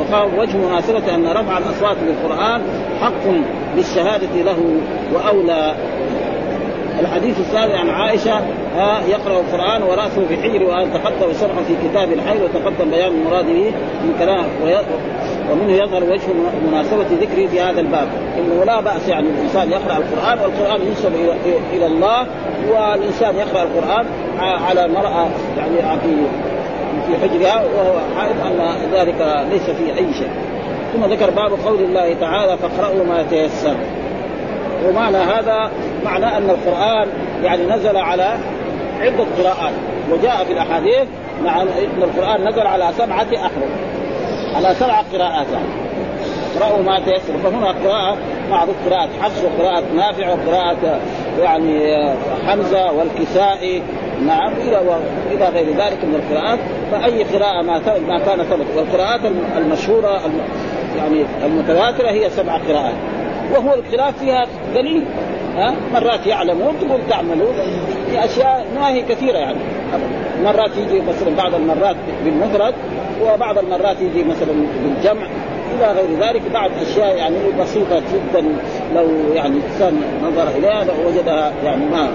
وقال 0.01 0.39
وجه 0.39 0.57
مناسبة 0.57 1.15
أن 1.15 1.27
رفع 1.27 1.59
الأصوات 1.59 1.97
بالقرآن 2.07 2.63
حق 3.01 3.25
بالشهادة 3.77 4.43
له 4.43 4.57
وأولى 5.15 5.75
الحديث 7.01 7.41
السابع 7.41 7.79
عن 7.79 7.89
عائشة 7.89 8.41
ها 8.77 9.01
يقرأ 9.09 9.41
القرآن 9.41 9.83
ورأسه 9.83 10.27
في 10.29 10.37
حجر 10.37 10.65
وأن 10.65 10.93
تقدم 10.93 11.33
شرحا 11.41 11.63
في 11.63 11.89
كتاب 11.89 12.13
الحي 12.13 12.39
وتقدم 12.43 12.91
بيان 12.91 13.13
المراد 13.13 13.47
به 13.47 13.73
من 14.05 14.15
كلام 14.19 14.45
ومنه 15.53 15.73
يظهر 15.73 16.05
وجه 16.05 16.23
مناسبة 16.71 17.07
ذكره 17.21 17.47
في 17.47 17.61
هذا 17.61 17.81
الباب. 17.81 18.09
إنه 18.39 18.65
لا 18.65 18.81
بأس 18.81 19.09
يعني 19.09 19.29
الإنسان 19.29 19.71
يقرأ 19.71 19.97
القرآن 19.97 20.39
والقرآن 20.39 20.81
ينسب 20.87 21.13
إلى 21.73 21.87
الله 21.87 22.27
والإنسان 22.73 23.37
يقرأ 23.37 23.63
القرآن 23.63 24.07
على 24.39 24.85
المراه 24.85 25.29
يعني 25.59 26.01
في 26.01 26.17
في 27.07 27.23
حجرها 27.23 27.65
وهو 27.65 27.99
عارف 28.19 28.47
أن 28.47 28.77
ذلك 28.93 29.47
ليس 29.51 29.63
فيه 29.63 29.95
أي 29.95 30.15
شيء. 30.15 30.31
ثم 30.93 31.05
ذكر 31.05 31.31
باب 31.31 31.53
قول 31.67 31.81
الله 31.81 32.15
تعالى 32.21 32.57
فاقرأوا 32.57 33.05
ما 33.05 33.23
تيسر. 33.31 33.77
ومعنى 34.89 35.17
هذا 35.17 35.71
معنى 36.05 36.37
أن 36.37 36.51
القرآن 36.51 37.09
يعني 37.43 37.67
نزل 37.67 37.97
على 37.97 38.37
عدة 39.01 39.25
قراءات 39.39 39.75
وجاء 40.11 40.45
في 40.45 40.53
الأحاديث 40.53 41.09
مع 41.45 41.63
أن 41.63 41.69
القرآن 42.03 42.49
نزل 42.49 42.67
على 42.67 42.91
سبعة 42.99 43.27
أحرف 43.37 43.71
على 44.57 44.75
سبع 44.75 45.01
قراءات. 45.13 45.47
اقرأوا 46.57 46.83
ما 46.83 47.01
تيسر. 47.01 47.39
فهنا 47.45 47.67
قراءة 47.67 48.17
معروف 48.51 48.77
قراءة 48.89 49.09
حفص 49.23 49.45
وقراءة 49.45 49.85
نافع 49.97 50.29
وقراءة 50.29 51.01
يعني 51.43 51.97
حمزة 52.47 52.93
والكسائي. 52.93 53.83
نعم 54.27 54.53
إلى 54.53 54.81
إلى 55.31 55.49
غير 55.49 55.67
ذلك 55.67 56.05
من 56.05 56.15
القراءات. 56.15 56.59
فأي 56.93 57.25
قراءة 57.25 57.63
ما 57.63 57.81
ما 58.09 58.19
كان 58.19 58.43
ثبت. 58.43 58.67
والقراءات 58.77 59.21
المشهورة 59.57 60.21
يعني 60.97 61.25
المتواترة 61.45 62.11
هي 62.11 62.31
سبع 62.31 62.57
قراءات. 62.69 62.95
وهو 63.53 63.75
الخلاف 63.75 64.19
فيها 64.19 64.47
دليل. 64.75 65.05
ها 65.57 65.75
مرات 65.93 66.27
يعلمون 66.27 66.75
تقول 66.81 67.01
تعملون 67.11 67.55
في 68.11 68.25
اشياء 68.25 68.67
ما 68.75 68.89
هي 68.89 69.03
كثيره 69.03 69.39
يعني 69.39 69.59
مرات 70.45 70.71
يجي 70.77 71.01
مثلا 71.01 71.37
بعض 71.37 71.55
المرات 71.55 71.97
بالمفرد 72.25 72.75
وبعض 73.23 73.59
المرات 73.59 73.97
يجي 74.01 74.25
مثلا 74.25 74.53
بالجمع 74.83 75.27
إلى 75.75 75.93
غير 75.93 76.29
ذلك 76.29 76.43
بعض 76.53 76.71
اشياء 76.83 77.17
يعني 77.17 77.37
بسيطه 77.61 77.99
جدا 77.99 78.45
لو 78.95 79.09
يعني 79.35 79.57
الانسان 79.59 80.03
نظر 80.23 80.49
اليها 80.59 80.87
وجدها 81.07 81.53
يعني 81.65 81.85
ما 81.87 82.09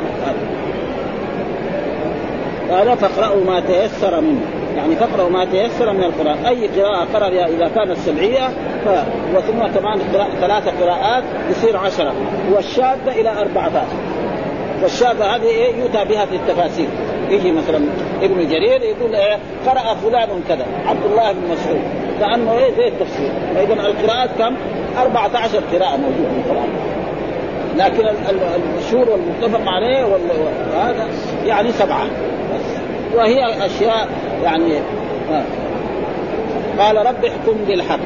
هذا 2.70 2.96
فاقرأوا 2.96 3.46
ما 3.46 3.60
تيسر 3.60 4.22
منه 4.22 4.59
يعني 4.78 4.96
فاقرأوا 4.96 5.30
ما 5.30 5.46
تيسر 5.46 5.94
من 5.94 6.04
القرآن 6.04 6.46
أي 6.46 6.68
قراءة 6.68 7.08
قرأ 7.14 7.28
إذا 7.28 7.72
كانت 7.76 7.98
سبعية 7.98 8.48
ف... 8.86 8.88
وثم 9.36 9.80
كمان 9.80 10.00
ثلاثة 10.42 10.72
قراءات 10.82 11.24
يصير 11.50 11.78
عشرة. 11.78 12.14
والشاذة 12.52 13.12
إلى 13.12 13.30
أربعة 13.30 13.66
عشر 13.66 13.86
والشاذة 14.84 15.36
هذه 15.36 15.44
إيه؟ 15.48 15.76
يؤتى 15.76 16.06
بها 16.06 16.26
في 16.26 16.36
التفاسير. 16.36 16.88
يجي 17.30 17.52
مثلا 17.52 17.80
ابن 18.22 18.48
جرير 18.48 18.82
يقول 18.82 19.16
إيه؟ 19.16 19.38
قرأ 19.68 19.94
فلان 19.96 20.30
كذا 20.50 20.66
عبد 20.88 21.06
الله 21.06 21.32
بن 21.32 21.40
مسعود. 21.52 21.82
كأنه 22.20 22.52
إيه؟ 22.58 22.76
زي 22.76 22.88
التفسير. 22.88 23.32
فإذا 23.56 23.74
القراءات 23.74 24.30
كم؟ 24.40 24.56
14 24.98 25.62
قراءة 25.74 25.98
موجودة 25.98 26.30
في 26.30 26.50
القرآن. 26.50 26.70
لكن 27.78 28.08
المشهور 28.56 29.10
والمتفق 29.10 29.72
عليه 29.72 30.06
وهذا 30.06 31.08
يعني 31.46 31.72
سبعة. 31.72 32.06
وهي 33.16 33.66
أشياء 33.66 34.08
يعني 34.44 34.74
آه. 35.32 35.44
قال 36.80 36.98
رب 36.98 37.26
احكم 37.26 37.58
بالحق. 37.68 38.00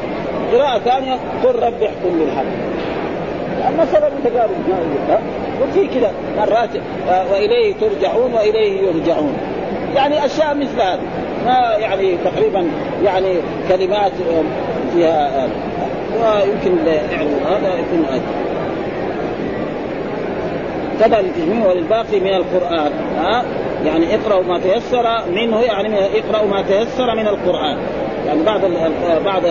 قراءة 0.54 0.80
ثانية 0.80 1.14
قل 1.43 1.56
رب 1.56 1.84
احكم 1.84 2.20
بالحق. 2.20 2.45
أما 3.68 3.86
سبب 3.86 4.12
متقارب 4.24 4.51
وفي 5.62 5.88
كذا. 5.88 6.12
مرات 6.38 6.70
وإليه 7.32 7.74
ترجعون 7.74 8.34
وإليه 8.34 8.82
يرجعون. 8.82 9.34
يعني 9.95 10.26
أشياء 10.26 10.56
مثل 10.56 10.82
هذه. 10.82 10.99
ما 11.45 11.76
يعني 11.80 12.18
تقريبا 12.26 12.68
يعني 13.06 13.36
كلمات 13.70 14.12
فيها 14.93 15.47
ويمكن 16.22 16.88
يعني 16.88 17.30
هذا 17.45 17.74
يكون 17.74 18.06
أجل 18.10 18.22
كذا 20.99 21.22
للتجميع 21.22 21.68
وللباقي 21.68 22.20
من 22.20 22.34
القرآن 22.34 22.91
ها. 23.18 23.43
يعني 23.86 24.15
اقرأوا 24.15 24.43
ما 24.43 24.59
تيسر 24.59 25.29
منه 25.29 25.61
يعني 25.61 26.19
اقرأوا 26.19 26.47
ما 26.47 26.61
تيسر 26.61 27.15
من 27.15 27.27
القرآن. 27.27 27.77
يعني 28.27 28.43
بعض 28.43 28.61
بعض 29.25 29.43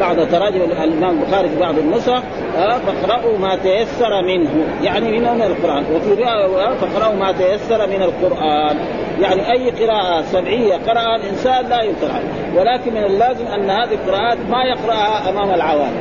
بعض 0.00 0.16
تراجم 0.28 0.60
الإمام 0.62 1.18
البخاري 1.22 1.48
في 1.48 1.60
بعض 1.60 1.78
النسخ 1.78 2.22
فاقرأوا 2.54 3.38
ما 3.38 3.56
تيسر 3.56 4.22
منه. 4.22 4.50
يعني 4.82 5.18
منه 5.18 5.34
من 5.34 5.42
القرآن؟ 5.42 5.84
وفي 5.94 6.22
رواية 6.22 6.74
فاقرأوا 6.74 7.14
ما 7.14 7.32
تيسر 7.32 7.86
من 7.86 8.02
القرآن. 8.02 8.76
يعني 9.20 9.52
أي 9.52 9.70
قراءة 9.70 10.22
سبعية 10.22 10.74
قرأها 10.74 11.16
الإنسان 11.16 11.68
لا 11.68 11.82
ينكر 11.82 12.10
ولكن 12.56 12.94
من 12.94 13.04
اللازم 13.04 13.46
أن 13.46 13.70
هذه 13.70 13.92
القراءات 13.92 14.38
ما 14.50 14.64
يقرأها 14.64 15.30
أمام 15.30 15.54
العوام. 15.54 15.92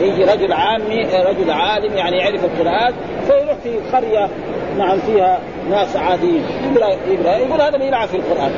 يجي 0.00 0.24
رجل 0.24 0.52
عامي 0.52 1.02
رجل 1.02 1.50
عالم 1.50 1.96
يعني 1.96 2.16
يعرف 2.16 2.44
القراءات 2.44 2.94
فيروح 3.26 3.56
في 3.62 3.96
قرية 3.96 4.28
نعم 4.78 4.98
فيها 4.98 5.38
ناس 5.70 5.96
عاديين. 5.96 6.42
يقرا 6.64 6.88
يقرا 6.88 7.36
يقول 7.36 7.60
هذا 7.60 7.78
بيلعب 7.78 8.08
في 8.08 8.16
القرآن. 8.16 8.50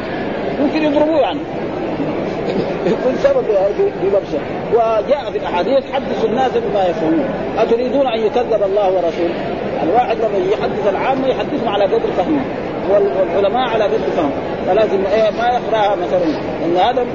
ممكن 0.61 0.83
يضربوه 0.83 1.21
يعني. 1.21 1.41
يكون 2.87 3.15
سبب 3.17 3.45
في 3.77 4.07
لبسه 4.07 4.39
وجاء 4.73 5.31
في 5.31 5.39
الأحاديث 5.39 5.93
حدثوا 5.93 6.29
الناس 6.29 6.51
بما 6.51 6.87
يفهمون. 6.87 7.25
أتريدون 7.59 8.07
أن 8.07 8.21
يكذب 8.21 8.63
الله 8.63 8.89
ورسوله؟ 8.93 9.35
الواحد 9.83 10.17
لما 10.17 10.53
يحدث 10.53 10.89
العامة 10.91 11.29
يحدثهم 11.29 11.69
على 11.69 11.85
قدر 11.85 12.13
فهمه. 12.17 12.43
والعلماء 12.91 13.69
على 13.69 13.85
قدر 13.85 14.11
فهم 14.17 14.31
فلازم 14.67 15.05
إيه 15.13 15.31
ما 15.31 15.47
يقراها 15.49 15.97
مثلا. 15.97 16.25
إن 16.65 16.77
هذا 16.77 17.07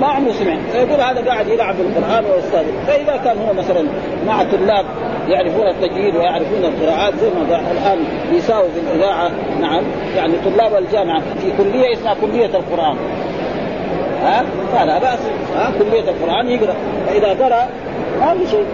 ما 0.00 0.06
عمره 0.06 0.32
سمع 0.32 0.56
فيقول 0.72 1.00
هذا 1.00 1.30
قاعد 1.30 1.48
يلعب 1.48 1.74
بالقران 1.76 2.24
ويستهزئ 2.24 2.72
فإذا 2.86 3.16
كان 3.16 3.38
هو 3.38 3.54
مثلا 3.54 3.88
مع 4.26 4.42
طلاب 4.42 4.84
يعرفون 5.28 5.66
التجويد 5.68 6.16
ويعرفون 6.16 6.64
القراءات 6.64 7.14
زي 7.14 7.28
ما 7.28 7.60
الآن 7.72 7.98
بيساووا 8.32 8.68
في 8.68 8.80
الإذاعة. 8.80 9.30
نعم. 9.60 9.82
يعني 10.16 10.32
طلاب 10.44 10.74
الجامعة 10.74 11.20
في 11.20 11.52
كلية 11.58 11.92
اسمها 11.92 12.14
كلية 12.20 12.46
القرآن. 12.46 12.96
ها؟ 14.22 14.44
فلا 14.72 14.98
بأس. 14.98 15.18
ها؟ 15.56 15.70
كلية 15.78 16.10
القرآن 16.10 16.48
يقرأ. 16.48 16.74
فإذا 17.06 17.28
قرأ 17.28 17.68
ما 18.20 18.34
في 18.34 18.50
شيء. 18.50 18.66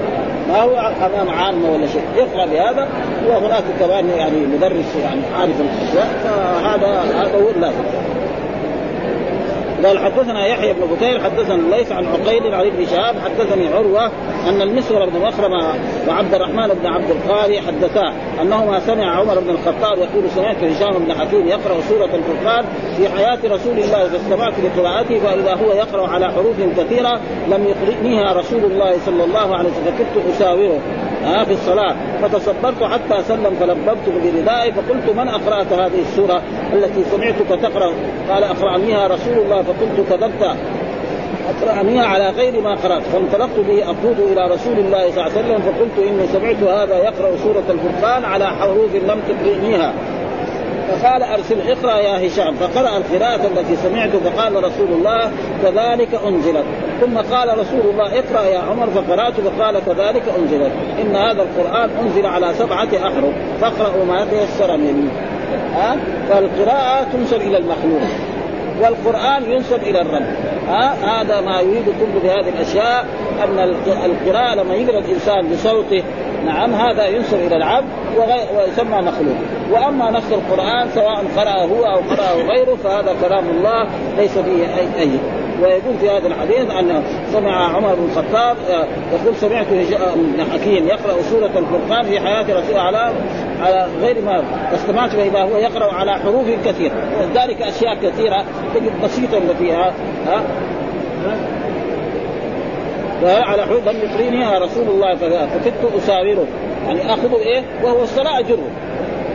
ما 0.49 0.63
هو 0.63 0.93
أمام 1.07 1.29
عامه 1.29 1.71
ولا 1.71 1.87
شيء. 1.87 2.03
يقرا 2.17 2.47
بهذا 2.47 2.89
وهناك 3.29 3.65
كمان 3.81 4.09
يعني 4.09 4.37
مدرس 4.37 4.97
يعني 5.03 5.21
عارف 5.39 5.55
الأشياء 5.61 6.09
فهذا 6.25 7.01
هذا 7.23 7.39
هو 7.45 7.51
اللازم. 7.51 7.85
قال 9.85 9.99
حدثنا 9.99 10.47
يحيى 10.47 10.73
بن 10.73 10.81
بكير 10.95 11.21
حدثنا 11.21 11.55
الليث 11.55 11.93
عن 11.93 12.07
عقيل 12.07 12.55
عن 12.55 12.67
ابن 12.67 12.87
شهاب 12.87 13.17
حدثني 13.25 13.69
عروة 13.69 14.07
أن 14.49 14.63
المسور 14.63 15.07
بن 15.07 15.21
مخرمة 15.21 15.75
وعبد 16.09 16.35
الرحمن 16.35 16.69
بن 16.69 16.87
عبد 16.87 17.11
القاري 17.11 17.61
حدثاه 17.61 18.13
أنهما 18.43 18.81
سمع 18.81 19.21
عمر 19.21 19.41
بن 19.41 19.51
الخطاب 19.51 19.99
يقول 19.99 20.31
سمعت 20.35 20.57
هشام 20.57 21.05
بن 21.05 21.13
حكيم 21.13 21.47
يقرأ 21.47 21.81
سورة 21.89 22.11
الفرقان 22.15 22.65
في 22.97 23.09
حياة 23.09 23.39
رسول 23.45 23.79
الله 23.79 24.09
فاستمعت 24.09 24.53
لقراءته 24.65 25.19
فاذا 25.19 25.55
هو 25.55 25.73
يقرأ 25.73 26.09
على 26.09 26.33
حروف 26.33 26.57
كثيرة 26.79 27.21
لم 27.49 27.67
يقرئنيها 27.67 28.33
رسول 28.33 28.65
الله 28.65 28.97
صلى 29.07 29.25
الله 29.25 29.57
عليه 29.57 29.71
وسلم 29.71 29.95
فكنت 29.95 30.35
أساوره 30.35 30.81
آه 31.25 31.45
في 31.45 31.53
الصلاة 31.53 31.97
فتصبرت 32.23 32.83
حتى 32.83 33.23
سلم 33.23 33.55
فلببت 33.61 34.09
بردائي 34.25 34.73
فقلت 34.73 35.11
من 35.17 35.29
أقرأت 35.29 35.73
هذه 35.73 36.01
السورة 36.01 36.43
التي 36.73 37.05
سمعتك 37.05 37.49
تقرأ؟ 37.63 37.93
قال 38.31 38.45
أقرأنيها 38.45 39.07
رسول 39.07 39.39
الله 39.39 39.63
فقلت 39.81 40.09
كذبت 40.11 40.57
أقرأنيها 41.49 42.05
على 42.05 42.29
غير 42.29 42.61
ما 42.61 42.75
قرأت 42.75 43.03
فانطلقت 43.03 43.59
به 43.59 43.85
أقود 43.85 44.21
إلى 44.33 44.47
رسول 44.55 44.79
الله 44.79 45.11
صلى 45.11 45.11
الله 45.11 45.23
عليه 45.23 45.33
وسلم 45.33 45.61
فقلت 45.63 46.09
إني 46.09 46.27
سمعت 46.27 46.63
هذا 46.63 46.97
يقرأ 46.97 47.37
سورة 47.37 47.65
الفرقان 47.71 48.25
على 48.25 48.47
حروف 48.47 48.95
لم 48.95 49.21
تقرئنيها 49.29 49.93
فقال 50.89 51.23
أرسل 51.23 51.71
اقرأ 51.71 51.99
يا 51.99 52.27
هشام 52.27 52.55
فقرأ 52.55 52.97
القراءة 52.97 53.47
التي 53.47 53.77
سمعت 53.77 54.11
فقال 54.11 54.65
رسول 54.65 54.89
الله 54.93 55.31
كذلك 55.63 56.15
أنزلت. 56.27 56.65
ثم 57.01 57.19
قال 57.19 57.59
رسول 57.59 57.81
الله 57.91 58.19
اقرأ 58.19 58.45
يا 58.45 58.59
عمر 58.59 58.87
فقرأت 58.87 59.35
فقال 59.41 59.79
كذلك 59.87 60.23
أنزلت. 60.39 60.73
إن 61.03 61.17
هذا 61.17 61.43
القرآن 61.43 61.91
أنزل 62.03 62.27
على 62.27 62.55
سبعة 62.55 62.89
أحرف 62.95 63.35
فاقرأوا 63.61 64.05
ما 64.05 64.25
تيسر 64.25 64.77
منه. 64.77 65.11
ها؟ 65.75 65.97
فالقراءة 66.29 67.07
تنسب 67.13 67.41
إلى 67.41 67.59
المخلوق. 67.59 68.03
والقرآن 68.81 69.51
ينسب 69.51 69.83
إلى 69.83 70.01
الرب. 70.01 70.27
ها؟ 70.69 70.95
هذا 71.23 71.41
ما 71.41 71.61
يريد 71.61 71.85
كل 71.85 72.21
بهذه 72.23 72.49
الأشياء 72.49 73.07
أن 73.45 73.59
القراءة 74.05 74.55
لما 74.55 74.75
يقرأ 74.75 74.99
الإنسان 74.99 75.49
بصوته 75.53 76.03
نعم 76.47 76.75
هذا 76.75 77.07
ينسب 77.07 77.39
إلى 77.47 77.57
العبد 77.57 77.89
ويسمى 78.57 78.99
مخلوق 78.99 79.37
وأما 79.71 80.11
نفس 80.11 80.33
القرآن 80.33 80.89
سواء 80.95 81.25
قرأه 81.37 81.65
هو 81.65 81.85
أو 81.85 82.01
قرأه 82.11 82.35
غيره 82.35 82.77
فهذا 82.85 83.15
كلام 83.23 83.45
الله 83.49 83.89
ليس 84.17 84.39
فيه 84.39 84.65
اي 84.65 85.01
أي 85.01 85.11
ويقول 85.65 85.99
في 86.01 86.11
هذا 86.11 86.27
الحديث 86.27 86.71
أن 86.71 87.03
سمع 87.33 87.77
عمر 87.77 87.95
بن 87.95 88.05
الخطاب 88.05 88.57
آه، 88.71 88.87
يقول 89.13 89.37
سمعت 89.37 89.67
ابن 89.93 90.45
حكيم 90.53 90.87
يقرأ 90.87 91.23
سورة 91.23 91.51
الفرقان 91.57 92.05
في 92.05 92.21
حياة 92.21 92.43
رسول 92.43 92.79
على 92.79 93.13
على 93.61 93.87
غير 94.01 94.25
ما 94.25 94.45
استمعت 94.75 95.11
فاذا 95.11 95.43
هو 95.43 95.57
يقرأ 95.57 95.95
على 95.95 96.13
حروف 96.13 96.47
كثيرة. 96.65 96.95
ولذلك 97.21 97.63
أشياء 97.63 97.95
كثيرة 97.95 98.45
تجد 98.75 98.93
بسيطة 99.05 99.41
فيها. 99.59 99.93
ها؟ 100.27 100.43
على 103.25 103.63
لم 103.87 103.97
يقريني 103.97 104.59
رسول 104.59 104.89
الله 104.89 105.15
فكدت 105.15 105.95
أساوره. 105.97 106.47
يعني 106.87 107.15
اخذه 107.15 107.37
إيه؟ 107.37 107.63
وهو 107.83 108.03
الصلاة 108.03 108.39
اجره 108.39 108.69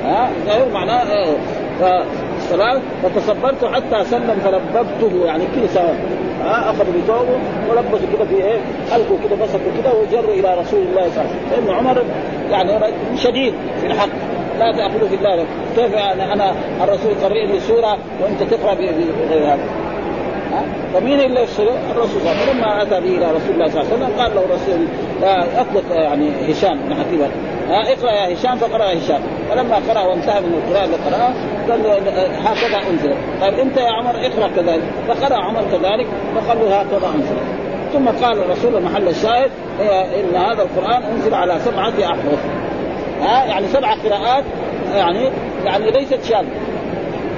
ها؟ 0.03 0.29
معناه 0.73 1.11
إيه؟ 1.11 1.37
فالصلاه 1.79 2.81
فتصبرت 3.03 3.65
حتى 3.65 4.05
سلم 4.05 4.39
فلببته 4.43 5.25
يعني 5.25 5.43
كذا 5.55 5.67
سواء 5.67 6.18
ها 6.43 6.71
أخذ 6.71 6.85
بثوبه 6.85 7.39
ولبسه 7.69 8.07
كده 8.13 8.25
في 8.25 8.35
إيه 8.35 8.59
حلقه 8.91 9.17
كده 9.27 9.35
مسكه 9.35 9.81
كده 9.81 9.93
وجره 9.93 10.31
إلى 10.31 10.61
رسول 10.61 10.81
الله 10.81 11.09
صلى 11.09 11.21
الله 11.21 11.31
عليه 11.31 11.47
وسلم. 11.47 11.65
لأن 11.67 11.75
عمر 11.75 12.03
يعني 12.51 12.93
شديد 13.17 13.53
في 13.81 13.87
الحق. 13.87 14.09
لا 14.59 14.71
تاخذوا 14.77 15.07
في 15.07 15.15
الله 15.15 15.45
كيف 15.75 15.93
يعني 15.93 16.33
أنا 16.33 16.53
الرسول 16.83 17.11
يقرئ 17.11 17.45
لي 17.45 17.59
سوره 17.59 17.97
وأنت 18.21 18.43
تقرأ 18.43 18.73
بغير 18.73 18.93
هذا 19.29 19.59
فمين 20.93 21.19
إلا 21.19 21.43
الرسول 21.43 21.67
صلى 21.67 22.19
الله 22.19 22.29
عليه 22.29 22.41
وسلم. 22.41 22.57
لما 22.57 22.81
أتى 22.81 23.01
به 23.01 23.17
إلى 23.17 23.25
رسول 23.31 23.51
الله 23.53 23.67
صلى 23.69 23.81
الله 23.81 23.93
عليه 23.93 24.05
وسلم 24.05 24.19
قال 24.19 24.35
له 24.35 24.45
الرسول 24.45 24.87
اطلق 25.57 25.83
يعني 25.95 26.51
هشام 26.51 26.79
بن 26.79 26.95
حكيم 26.95 27.21
اقرأ 27.69 28.11
يا 28.11 28.33
هشام 28.33 28.57
فقرأ 28.57 28.83
هشام. 28.83 29.21
فلما 29.49 29.75
قرأ 29.89 30.01
وانتهى 30.01 30.41
من 30.41 30.53
القراءة 30.55 30.85
اللي 30.85 30.97
قال 31.71 31.83
له 31.83 31.93
هكذا 32.49 32.89
أنزل. 32.89 33.15
قال 33.41 33.59
أنت 33.59 33.77
يا 33.77 33.91
عمر 33.91 34.15
اقرأ 34.15 34.49
كذلك. 34.55 34.83
فقرأ 35.07 35.35
عمر 35.35 35.61
كذلك 35.61 36.07
فقال 36.35 36.57
له 36.59 36.79
هكذا 36.79 37.09
أنزل. 37.15 37.35
ثم 37.93 38.25
قال 38.25 38.37
الرسول 38.37 38.83
محل 38.83 39.07
الشاهد 39.07 39.51
إن 40.19 40.35
هذا 40.35 40.63
القرآن 40.63 41.03
أنزل 41.03 41.33
على 41.33 41.59
سبعة 41.59 41.93
أحرف. 42.05 42.39
ها 43.21 43.45
يعني 43.45 43.67
سبع 43.67 43.93
قراءات 43.93 44.43
يعني 44.95 45.29
يعني 45.65 45.91
ليست 45.91 46.23
شاذة. 46.23 46.47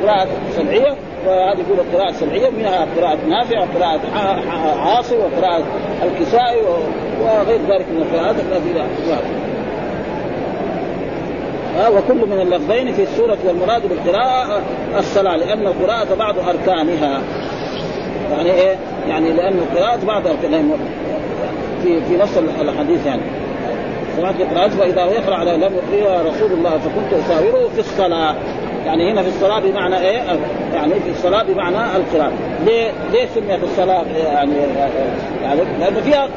قراءة 0.03 0.27
سبعية 0.51 0.95
وهذه 1.27 1.59
يقول 1.59 1.79
القراءة 1.79 2.09
السبعية 2.09 2.49
منها 2.49 2.87
قراءة 2.97 3.17
نافع 3.27 3.59
وقراءة 3.59 3.99
عاصم 4.79 5.15
وقراءة 5.15 5.63
الكسائي 6.03 6.61
وغير 7.21 7.59
ذلك 7.69 7.85
من 7.89 8.01
القراءات 8.01 8.35
التي 8.35 8.81
ها 11.77 11.89
وكل 11.89 12.29
من 12.29 12.41
اللفظين 12.41 12.93
في 12.93 13.03
السورة 13.03 13.37
والمراد 13.47 13.89
بالقراءة 13.89 14.61
الصلاة 14.97 15.35
لأن 15.35 15.67
القراءة 15.67 16.15
بعض 16.15 16.35
أركانها. 16.39 17.21
يعني 18.31 18.51
إيه؟ 18.51 18.75
يعني 19.07 19.33
لأن 19.33 19.53
القراءة 19.59 20.05
بعض 20.05 20.27
أركانها. 20.27 20.77
في 21.83 22.01
في 22.01 22.17
نص 22.17 22.37
الحديث 22.61 23.05
يعني. 23.05 23.21
سمعت 24.17 24.41
قراءة 24.41 24.69
فإذا 24.69 25.05
يقرأ 25.05 25.35
على 25.35 25.51
لم 25.51 25.73
يقرأ 25.93 26.21
رسول 26.21 26.51
الله 26.51 26.69
فكنت 26.69 27.13
أساوره 27.13 27.69
في 27.73 27.79
الصلاة. 27.79 28.35
يعني 28.85 29.11
هنا 29.11 29.21
في 29.21 29.27
الصلاة 29.27 29.59
بمعنى 29.59 29.99
إيه؟ 29.99 30.21
يعني 30.73 30.93
في 30.93 31.09
الصلاة 31.09 31.43
بمعنى 31.43 31.77
القراءة 31.95 32.31
ليه 32.65 32.91
ليه 33.11 33.27
سميت 33.35 33.63
الصلاة؟ 33.63 34.03
يعني 34.03 34.55
يعني 35.43 35.61
لأن 35.79 35.95
فيها 36.03 36.27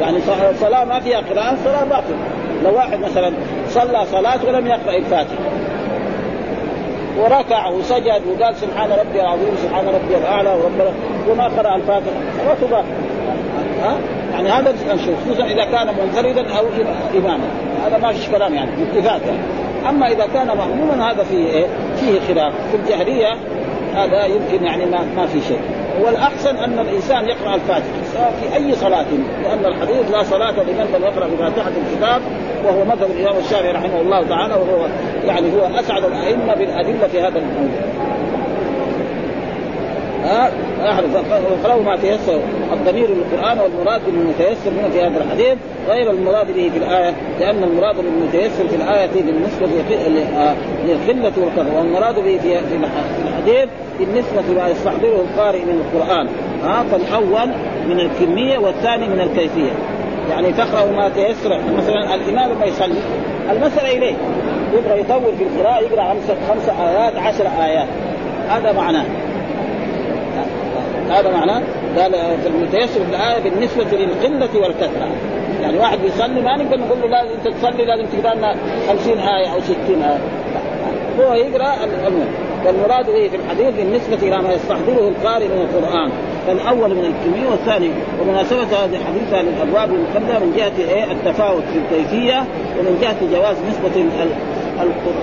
يعني 0.00 0.18
صلاة 0.60 0.84
ما 0.84 1.00
فيها 1.00 1.20
قراءة 1.20 1.56
صلاة 1.64 1.84
باطلة. 1.84 2.16
لو 2.64 2.74
واحد 2.74 2.98
مثلا 3.00 3.32
صلى 3.68 4.06
صلاة 4.06 4.44
ولم 4.46 4.66
يقرأ 4.66 4.96
الفاتحة 4.96 5.36
وركع 7.18 7.68
وسجد 7.68 8.22
وقال 8.26 8.56
سبحان 8.56 8.90
ربي 8.90 9.20
العظيم 9.20 9.56
سبحان 9.62 9.86
ربي 9.86 10.16
الأعلى 10.16 10.50
وربنا 10.50 10.92
وما 11.28 11.44
قرأ 11.44 11.76
الفاتحة 11.76 12.10
صلاته 12.38 12.66
باطلة. 12.66 12.94
ها؟ 13.82 13.98
يعني 14.32 14.48
هذا 14.48 14.94
نشوف 14.94 15.14
خصوصا 15.24 15.44
إذا 15.44 15.64
كان 15.64 15.86
منفردا 15.86 16.58
أو 16.58 16.64
إماما. 17.14 17.44
هذا 17.86 17.98
ما 17.98 18.12
فيش 18.12 18.28
كلام 18.28 18.54
يعني 18.54 18.70
اتفاق 18.82 19.20
يعني. 19.26 19.59
أما 19.88 20.06
إذا 20.06 20.26
كان 20.34 20.46
ماموما 20.46 21.10
هذا 21.10 21.24
فيه 21.24 21.46
إيه؟ 21.46 21.66
فيه 21.96 22.20
خلاف. 22.28 22.52
في 22.70 22.76
الجهرية 22.76 23.34
هذا 23.94 24.24
يمكن 24.24 24.64
يعني 24.64 24.86
ما, 24.86 24.98
ما 25.16 25.26
في 25.26 25.40
شيء. 25.40 25.60
والأحسن 26.04 26.56
أن 26.56 26.78
الإنسان 26.78 27.28
يقرأ 27.28 27.54
الفاتحة 27.54 28.02
سواء 28.14 28.32
في 28.40 28.56
أي 28.56 28.74
صلاة 28.74 29.06
لأن 29.42 29.64
الحديث 29.64 30.10
لا 30.10 30.22
صلاة 30.22 30.50
لمن 30.50 30.94
لم 30.94 31.02
يقرأ 31.02 31.26
بفاتحه 31.26 31.68
الكتاب 31.68 32.22
وهو 32.64 32.84
مذهب 32.84 33.10
الإمام 33.10 33.36
الشافعي 33.38 33.72
رحمه 33.72 34.00
الله 34.00 34.22
تعالى 34.28 34.54
وهو 34.54 34.86
يعني 35.26 35.52
هو 35.52 35.78
أسعد 35.80 36.04
الأئمة 36.04 36.54
بالأدلة 36.54 37.08
في 37.12 37.20
هذا 37.20 37.38
الموضوع. 37.38 37.80
ها 40.30 40.50
ما 41.84 41.96
تيسر 41.96 42.40
الضمير 42.72 43.08
للقرآن 43.10 43.58
والمراد 43.58 44.00
بالمتيسر 44.06 44.70
منه 44.70 44.88
في 44.92 45.00
هذا 45.00 45.24
الحديث 45.24 45.58
غير 45.88 46.10
المراد 46.10 46.46
به 46.46 46.70
في 46.72 46.78
الآية 46.78 47.14
لأن 47.40 47.62
المراد 47.62 47.96
بالمتيسر 47.96 48.68
في 48.68 48.76
الآية 48.76 49.06
بالنسبة 49.06 49.66
للقله 50.84 51.32
والكثره 51.36 51.78
والمراد 51.78 52.14
به 52.14 52.38
في 52.38 52.58
الحديث 53.28 53.68
بالنسبة 53.98 54.42
لما 54.48 54.68
يستحضره 54.68 55.24
القارئ 55.30 55.58
من 55.58 55.82
القرآن. 55.84 56.28
ها 56.64 56.84
فالأول 56.92 57.48
من 57.88 58.00
الكمية 58.00 58.58
والثاني 58.58 59.08
من 59.08 59.20
الكيفية. 59.20 59.72
يعني 60.30 60.52
تقرأ 60.52 60.92
ما 60.92 61.08
تيسر 61.08 61.60
مثلا 61.76 62.14
الإمام 62.14 62.52
لما 62.52 62.66
يصلي 62.66 63.00
المسألة 63.50 63.96
إليه. 63.96 64.14
يبغى 64.72 65.00
يطول 65.00 65.36
في 65.38 65.44
القراءة 65.44 65.80
يقرأ 65.80 66.04
خمسه 66.04 66.36
خمسة 66.48 66.88
آيات 66.88 67.16
عشر 67.16 67.46
آيات. 67.62 67.88
هذا 68.48 68.72
معناه. 68.72 69.04
هذا 71.10 71.30
معناه 71.30 71.62
قال 71.98 72.12
في 72.12 72.48
المتيسر 72.48 73.04
في 73.04 73.10
الآية 73.10 73.42
بالنسبة 73.42 73.84
للقلة 73.84 74.60
والكثرة. 74.62 75.08
يعني 75.62 75.78
واحد 75.78 75.98
بيصلي 75.98 76.40
ما 76.40 76.56
نقدر 76.56 76.78
نقول 76.78 77.00
له 77.00 77.06
لازم 77.08 77.30
انت 77.30 77.56
تصلي 77.56 77.84
لازم 77.84 78.06
تقرا 78.06 78.34
لنا 78.34 78.54
50 78.88 79.18
آية 79.18 79.54
أو 79.54 79.60
60 79.60 80.02
آية. 80.02 80.18
هو 81.20 81.34
يقرأ 81.34 81.74
المهم 81.84 82.26
والمراد 82.66 83.06
به 83.06 83.28
في 83.28 83.36
الحديث 83.36 83.74
بالنسبة 83.76 84.28
إلى 84.28 84.42
ما 84.42 84.52
يستحضره 84.52 85.08
القارئ 85.08 85.48
من 85.48 85.60
القرآن. 85.60 86.10
فالأول 86.46 86.90
من 86.94 87.04
الكمية 87.04 87.50
والثاني 87.50 87.90
ومناسبة 88.20 88.62
هذه 88.62 88.96
الحديث 88.96 89.34
للأبواب 89.34 89.90
المقدمة 89.94 90.38
من 90.38 90.52
جهة 90.56 90.94
إيه؟ 90.94 91.12
التفاوت 91.12 91.62
في 91.62 91.78
الكيفية 91.78 92.44
ومن 92.78 92.98
جهة 93.02 93.16
جواز 93.32 93.56
نسبة 93.70 94.04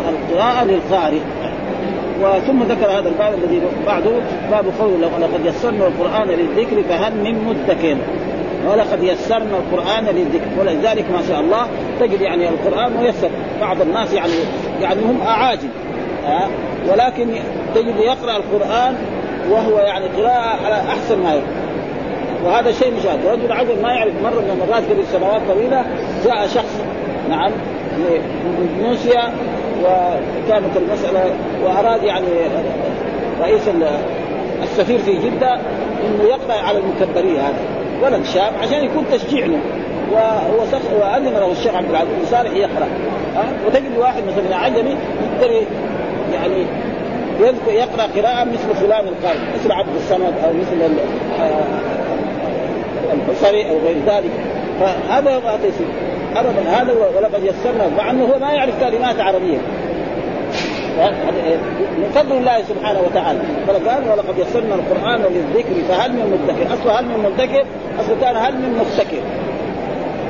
القراءة 0.10 0.64
للقارئ. 0.66 1.20
وثم 2.22 2.64
ذكر 2.64 2.92
هذا 2.92 3.10
الباب 3.10 3.34
الذي 3.34 3.62
بعده 3.86 4.12
باب 4.52 4.66
قوله 4.80 5.10
لقد 5.20 5.46
يسرنا 5.46 5.88
القرآن 5.88 6.28
للذكر 6.28 6.84
فهل 6.90 7.16
من 7.16 7.44
مدكر 7.46 7.98
ولقد 8.72 9.04
يسرنا 9.04 9.58
القرآن 9.58 10.06
للذكر 10.06 10.60
ولذلك 10.60 11.06
ما 11.12 11.22
شاء 11.28 11.40
الله 11.40 11.68
تجد 12.00 12.22
يعني 12.22 12.50
القرآن 12.50 12.98
ميسر 12.98 13.30
بعض 13.62 13.82
الناس 13.82 14.14
يعني 14.14 14.34
يعني 14.82 15.02
هم 15.02 15.22
أعاجم 15.28 15.70
ها؟ 16.26 16.48
ولكن 16.92 17.28
تجد 17.76 17.96
يقرأ 18.00 18.38
القرآن 18.38 18.96
وهو 19.50 19.80
يعني 19.80 20.06
قراءة 20.06 20.66
على 20.66 20.76
أحسن 20.76 21.24
ما 21.24 21.34
يقرأ. 21.34 21.68
وهذا 22.46 22.72
شيء 22.72 22.94
مشاهد 23.00 23.20
رجل 23.26 23.52
عجل 23.52 23.82
ما 23.82 23.92
يعرف 23.92 24.14
مرة 24.24 24.42
من 24.42 24.62
المرات 24.62 24.84
قبل 24.84 25.06
سنوات 25.06 25.42
طويلة 25.50 25.86
جاء 26.26 26.48
شخص 26.48 26.82
نعم 27.30 27.52
من 27.98 28.70
اندونيسيا 28.76 29.34
وكانت 29.84 30.78
المسألة 30.78 31.32
وأراد 31.66 32.04
يعني 32.04 32.28
رئيس 33.42 33.62
السفير 34.64 35.00
في 35.00 35.14
جدة 35.14 35.54
إنه 36.06 36.24
يقرأ 36.24 36.54
على 36.54 36.80
المكبرين 36.80 37.36
هذا 37.36 37.60
ولد 38.04 38.26
شاب 38.26 38.54
عشان 38.62 38.84
يكون 38.84 39.06
تشجيع 39.12 39.46
له. 39.46 39.60
وأذن 41.02 41.34
له 41.34 41.52
الشيخ 41.52 41.76
عبد 41.76 41.90
العزيز 41.90 42.14
بن 42.20 42.26
صالح 42.26 42.52
يقرأ. 42.52 42.88
ها؟ 43.36 43.46
وتجد 43.68 43.98
واحد 43.98 44.24
مثلا 44.24 44.56
عجمي 44.56 44.96
يقدر 45.24 45.52
يعني 46.34 46.66
يذكر 47.40 47.72
يقرأ 47.72 48.04
قراءة 48.16 48.44
مثل 48.44 48.76
فلان 48.76 49.08
القارئ 49.08 49.40
مثل 49.60 49.72
عبد 49.72 49.96
الصمد 49.96 50.34
أو 50.46 50.54
مثل 50.54 50.94
الحصري 53.14 53.70
أو 53.70 53.78
غير 53.86 53.98
ذلك. 54.08 54.32
فهذا 54.80 55.40
ما 55.40 55.58
تصير 55.58 55.88
ابدا. 56.36 56.62
هذا 56.70 56.94
ولقد 57.18 57.44
يسرنا. 57.44 57.90
مع 57.98 58.12
أنه 58.12 58.24
هو 58.24 58.40
ما 58.40 58.52
يعرف 58.52 58.84
كلمات 58.84 59.20
عربية. 59.20 59.58
من 61.98 62.12
فضل 62.16 62.38
الله 62.38 62.64
سبحانه 62.64 63.00
وتعالى. 63.00 63.40
فقال 63.68 64.10
ولقد 64.12 64.38
يسرنا 64.38 64.76
القرآن 64.76 65.22
للذكر 65.22 65.76
فهل 65.90 66.12
من 66.12 66.40
مدكر؟ 66.44 66.74
اصله 66.74 67.00
هل 67.00 67.06
من 67.06 67.32
مدكر؟ 67.32 67.66
اصله 68.00 68.16
كان 68.22 68.36
هل 68.36 68.54
من 68.54 68.82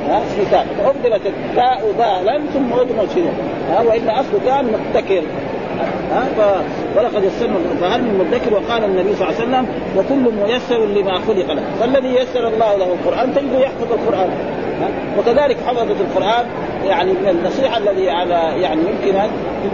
ها؟ 0.08 0.20
في 0.20 0.50
تاء 0.50 0.66
فابدلت 0.84 1.26
التاء 1.26 1.82
ذالا 1.98 2.40
ثم 2.54 2.72
ادمت 2.72 3.10
شنو 3.14 3.30
ها؟ 3.70 3.80
وإلا 3.80 4.20
اصله 4.20 4.40
كان 4.46 4.64
مبتكر 4.64 5.22
ها؟ 6.12 6.24
ف... 6.36 6.40
ولقد 6.98 7.24
يسرنا 7.24 7.58
فهل 7.80 8.02
من 8.02 8.18
مدكر؟ 8.18 8.54
وقال 8.54 8.84
النبي 8.84 9.14
صلى 9.14 9.28
الله 9.28 9.40
عليه 9.40 9.48
وسلم 9.48 9.66
وكل 9.96 10.34
ميسر 10.42 10.86
لما 10.86 11.18
خلق 11.18 11.52
له. 11.52 11.62
فالذي 11.80 12.08
يسر 12.08 12.48
الله 12.48 12.76
له 12.76 12.92
القرآن 12.92 13.34
تجده 13.34 13.58
يحفظ 13.58 13.92
القرآن. 13.92 14.30
وكذلك 15.18 15.56
حفظة 15.66 15.82
القرآن 15.82 16.46
يعني 16.84 17.12
من 17.12 17.28
النصيحة 17.28 17.78
الذي 17.78 18.10
على 18.10 18.60
يعني 18.62 18.80
يمكن 18.80 19.20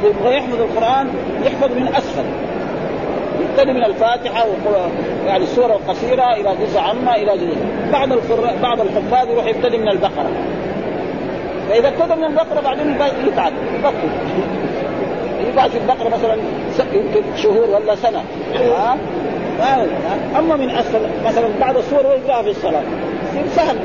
يبغى 0.04 0.36
يحفظ 0.36 0.60
القرآن 0.60 1.08
يحفظ 1.44 1.72
من 1.76 1.88
أسفل. 1.88 2.24
يبتدي 3.40 3.72
من 3.72 3.84
الفاتحة 3.84 4.46
يعني 5.26 5.44
السورة 5.44 5.72
القصيرة 5.72 6.32
إلى 6.32 6.56
جزء 6.62 6.78
عامة 6.78 7.14
إلى 7.14 7.36
جزء. 7.36 7.56
بعض 7.92 8.08
بعض 8.62 8.80
الحفاظ 8.80 9.30
يروح 9.30 9.46
يبتدي 9.46 9.78
من 9.78 9.88
البقرة. 9.88 10.30
فإذا 11.68 11.88
ابتدى 11.88 12.14
من 12.14 12.24
البقرة 12.24 12.60
بعدين 12.60 12.96
يتعب 13.26 13.52
يبطل 13.74 14.08
يقعد 15.54 15.70
في 15.70 15.78
البقرة 15.78 16.08
مثلا 16.08 16.36
يمكن 16.92 17.22
شهور 17.36 17.70
ولا 17.70 17.94
سنة. 17.94 18.22
ها؟ 18.54 18.96
أما 20.38 20.56
من 20.56 20.70
أسفل 20.70 21.00
مثلا 21.26 21.48
بعض 21.60 21.76
السور 21.76 22.00
يقرأها 22.00 22.42
في 22.42 22.50
الصلاة. 22.50 22.82
يصير 23.30 23.48
سهل. 23.56 23.76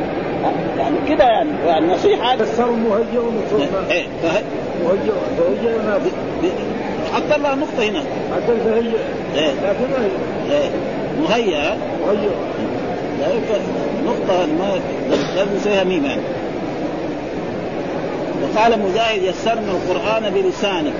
يعني 0.77 0.95
كذا 1.07 1.25
يعني 1.65 1.79
النصيحه 1.79 2.37
فسروا 2.37 2.75
مهيئ 2.75 3.19
ومصطفى 3.19 3.93
إيه. 3.93 4.07
مهيئ 4.83 5.11
مهيئ 5.39 6.51
حتى 7.13 7.35
الله 7.35 7.55
نقطة 7.55 7.83
هنا. 7.89 7.99
حتى 8.35 8.51
إيه. 9.35 9.51
لكن 9.51 9.85
ما 9.91 10.05
هي 10.05 10.51
إيه. 10.51 10.69
مهيئ. 11.21 11.75
مهيئ. 12.05 12.29
لا 13.19 13.33
يمكن 13.33 13.61
نقطة 14.05 14.45
ما 14.45 14.79
لازم 15.35 15.55
نسويها 15.55 15.83
ميم 15.83 16.05
يعني. 16.05 16.21
وقال 18.43 18.79
مجاهد 18.79 19.23
يسرنا 19.23 19.71
القرآن 19.71 20.33
بلسانك 20.33 20.93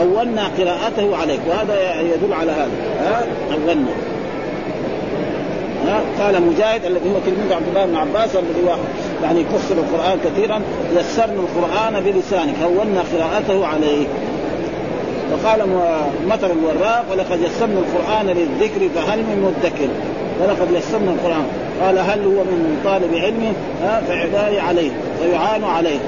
هونا 0.00 0.42
قراءته 0.58 1.16
عليك. 1.16 1.40
وهذا 1.48 2.00
يدل 2.00 2.32
على 2.32 2.52
هذا. 2.52 2.70
ها؟ 3.00 3.24
هونا. 3.50 4.11
قال 6.20 6.42
مجاهد 6.42 6.84
الذي 6.84 7.10
هو 7.10 7.18
تلميذ 7.26 7.52
عبد 7.52 7.68
الله 7.68 7.86
بن 7.86 7.96
عباس 7.96 8.36
الذي 8.36 8.80
يعني 9.22 9.40
يفسر 9.40 9.74
القرآن 9.74 10.18
كثيرا 10.24 10.60
يسرنا 10.96 11.40
القرآن 11.40 12.00
بلسانك 12.04 12.54
هونا 12.62 13.02
قراءته 13.12 13.66
عليك 13.66 14.08
وقال 15.32 15.60
مطر 16.28 16.50
الوراق 16.52 17.04
ولقد 17.12 17.40
يسرنا 17.40 17.78
القرآن 17.78 18.26
للذكر 18.26 18.88
فهل 18.94 19.18
من 19.18 19.42
مدكر؟ 19.42 19.88
ولقد 20.40 20.70
يسرنا 20.74 21.10
القرآن. 21.10 21.46
قال 21.82 21.98
هل 21.98 22.24
هو 22.24 22.44
من 22.44 22.80
طالب 22.84 23.14
علم؟ 23.14 23.52
فعباري 24.08 24.60
عليه 24.60 24.90
فيعان 25.22 25.64
عليه. 25.64 25.98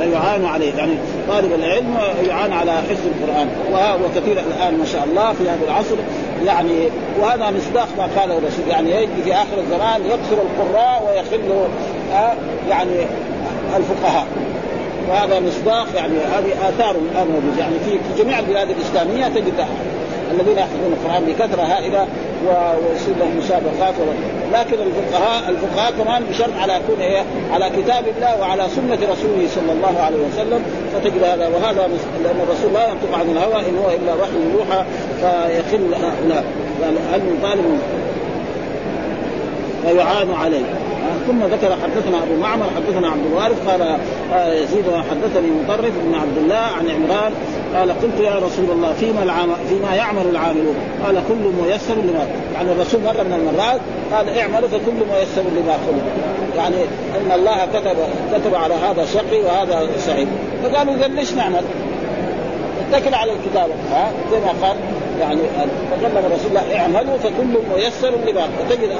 فيعان 0.00 0.44
عليه. 0.44 0.74
يعني 0.74 0.92
طالب 1.28 1.52
العلم 1.52 1.96
يعان 2.28 2.52
على 2.52 2.72
حفظ 2.72 3.06
القرآن. 3.06 3.48
وكثير 4.04 4.32
الآن 4.32 4.78
ما 4.78 4.84
شاء 4.84 5.04
الله 5.04 5.32
في 5.32 5.44
هذا 5.48 5.64
العصر 5.64 5.96
يعني 6.46 6.88
وهذا 7.20 7.50
مصداق 7.50 7.88
ما 7.98 8.20
قاله 8.20 8.38
الرسول. 8.38 8.68
يعني 8.68 8.90
يجي 8.90 9.22
في 9.24 9.34
آخر 9.34 9.58
الزمان 9.58 10.00
يكثر 10.06 10.42
القراء 10.42 11.02
ويخل 11.08 11.40
يعني 12.68 12.96
الفقهاء. 13.76 14.26
وهذا 15.08 15.40
مصداق 15.40 15.86
يعني 15.96 16.14
هذه 16.18 16.68
آثار 16.68 16.96
الآن 17.12 17.26
موجودة. 17.26 17.58
يعني 17.58 17.74
في 17.84 18.22
جميع 18.22 18.38
البلاد 18.38 18.68
الإسلامية 18.70 19.28
تجد 19.28 19.66
الذين 20.30 20.58
يحفظون 20.58 20.92
القرآن 20.92 21.24
بكثرة 21.24 21.62
هائلة 21.62 22.06
ويصير 22.46 23.14
لهم 23.20 23.38
مسابقات 23.38 23.94
لكن 24.52 24.76
الفقهاء 24.82 25.50
الفقهاء 25.50 25.92
كمان 25.92 26.24
بشرط 26.30 26.56
على 26.58 26.72
يكون 26.72 27.00
إيه 27.00 27.22
على 27.52 27.70
كتاب 27.70 28.04
الله 28.16 28.40
وعلى 28.40 28.66
سنة 28.76 28.98
رسوله 29.12 29.48
صلى 29.54 29.72
الله 29.72 30.00
عليه 30.00 30.16
وسلم. 30.16 30.62
فتجد 30.92 31.24
هذا 31.24 31.48
وهذا 31.48 31.88
لأن 32.24 32.40
الرسول 32.42 32.72
لا 32.72 32.88
ينطق 32.88 33.18
عن 33.18 33.30
الهوى 33.30 33.68
إن 33.68 33.78
هو 33.78 33.90
إلا 33.90 34.14
وحي 34.14 34.52
يوحى 34.54 34.84
فيخل 35.20 35.94
هؤلاء 35.94 36.44
قال 36.82 36.94
هل 37.12 37.20
من 37.20 37.38
طالب 37.42 37.78
ويعان 39.86 40.34
عليه. 40.34 40.64
ثم 41.26 41.42
ذكر 41.42 41.76
حدثنا 41.82 42.22
أبو 42.22 42.36
معمر 42.40 42.66
حدثنا 42.76 43.08
عبد 43.08 43.26
الوارث 43.26 43.68
قال 43.68 43.82
آه، 44.32 44.52
يزيد 44.52 44.84
حدثني 45.10 45.50
مطرف 45.50 45.92
بن 46.04 46.14
عبد 46.14 46.38
الله 46.38 46.56
عن 46.56 46.90
عمران 46.90 47.32
قال 47.74 47.90
قلت 47.90 48.20
يا 48.20 48.34
رسول 48.34 48.70
الله 48.70 48.92
فيما 48.92 49.22
العام 49.22 49.48
فيما 49.68 49.94
يعمل 49.94 50.26
العاملون؟ 50.30 50.74
قال 51.04 51.22
كل 51.28 51.62
ميسر 51.62 51.94
لما 51.94 52.26
يعني 52.54 52.72
الرسول 52.72 53.00
مرة 53.00 53.22
من 53.22 53.32
المرات 53.32 53.80
قال 54.12 54.38
اعملوا 54.38 54.68
فكل 54.68 54.92
ميسر 54.92 55.42
لما 55.42 55.72
خلق 55.72 56.04
يعني 56.56 56.76
إن 57.20 57.32
الله 57.32 57.66
كتب 57.74 57.96
كتب 58.34 58.54
على 58.54 58.74
هذا 58.74 59.04
شقي 59.04 59.40
وهذا 59.40 59.88
سعيد. 59.98 60.28
فقالوا 60.64 60.94
اذا 60.94 61.08
ليش 61.08 61.32
نعمل؟ 61.32 61.62
اتكل 62.92 63.14
على 63.14 63.32
الكتابه 63.32 63.72
ها؟ 63.92 64.10
زي 64.30 64.38
ما 64.38 64.66
قال. 64.66 64.76
يعني 65.20 65.40
تكلم 65.96 66.24
الرسول 66.26 66.46
الله 66.48 66.80
اعملوا 66.80 67.16
فكل 67.16 67.58
ميسر 67.74 68.10
لما 68.26 68.48
فتجد 68.58 68.90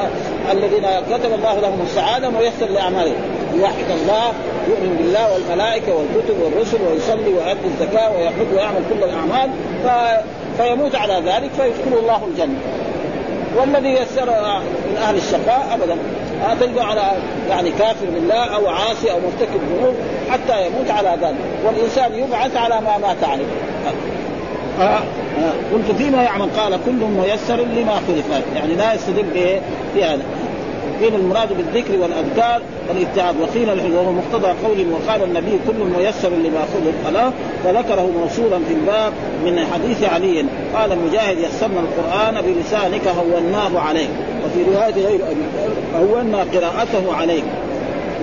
الذين 0.52 0.86
كتب 1.10 1.32
الله 1.34 1.60
لهم 1.60 1.78
السعادة 1.86 2.30
ميسر 2.30 2.66
لأعمالهم. 2.66 3.16
يوحد 3.60 3.90
الله 3.90 4.32
يؤمن 4.68 4.96
بالله 4.98 5.32
والملائكة 5.32 5.94
والكتب 5.94 6.40
والرسل 6.42 6.78
ويصلي 6.82 7.34
ويؤدي 7.34 7.66
الزكاة 7.66 8.12
ويحج 8.16 8.54
ويعمل 8.54 8.82
كل 8.90 9.04
الأعمال 9.04 9.50
ف... 9.84 9.88
فيموت 10.62 10.94
على 10.94 11.14
ذلك 11.14 11.50
فيدخله 11.50 12.00
الله 12.00 12.20
الجنة. 12.30 12.58
والذي 13.56 13.92
يسر 13.92 14.26
من 14.90 14.96
أهل 15.02 15.16
الشقاء 15.16 15.68
ابدا. 15.74 15.96
تجد 16.60 16.78
على 16.78 17.12
يعني 17.48 17.70
كافر 17.70 18.06
بالله 18.14 18.44
أو 18.44 18.68
عاصي 18.68 19.10
أو 19.10 19.16
مرتكب 19.20 19.60
ذنوب 19.70 19.94
حتى 20.30 20.66
يموت 20.66 20.90
على 20.90 21.18
ذلك. 21.22 21.36
والإنسان 21.64 22.14
يبعث 22.14 22.56
على 22.56 22.74
ما 22.80 22.98
مات 22.98 23.24
عليه. 23.24 23.44
قلت 25.72 25.96
فيما 25.98 26.22
يعمل؟ 26.22 26.48
قال 26.56 26.78
كل 26.86 26.92
ميسر 26.92 27.56
لما 27.56 27.92
خلق 27.92 28.42
يعني 28.56 28.74
لا 28.74 28.94
يستدل 28.94 29.60
بهذا 29.94 30.22
قيل 31.02 31.14
المراد 31.14 31.48
بالذكر 31.48 31.92
والأذكار 31.98 32.62
والابتعاد 32.88 33.34
وقيل 33.40 33.94
وهو 33.94 34.12
مقتضى 34.12 34.46
قول 34.46 34.86
وقال 34.92 35.22
النبي 35.22 35.58
كل 35.66 35.84
ميسر 35.98 36.28
لما 36.28 36.64
خلق 36.74 37.10
له 37.12 37.32
فذكره 37.64 38.10
موصولا 38.20 38.58
في 38.68 38.74
الباب 38.74 39.12
من 39.44 39.66
حديث 39.72 40.04
علي. 40.04 40.44
قال 40.74 40.98
مجاهد 40.98 41.38
يسرنا 41.38 41.80
القرآن 41.80 42.34
بلسانك 42.42 43.08
هوناه 43.08 43.80
عليك 43.80 44.10
وفي 44.44 44.70
رواية 44.70 45.06
غير 45.06 45.20
هونا 45.96 46.38
قراءته 46.38 47.14
عليك. 47.14 47.44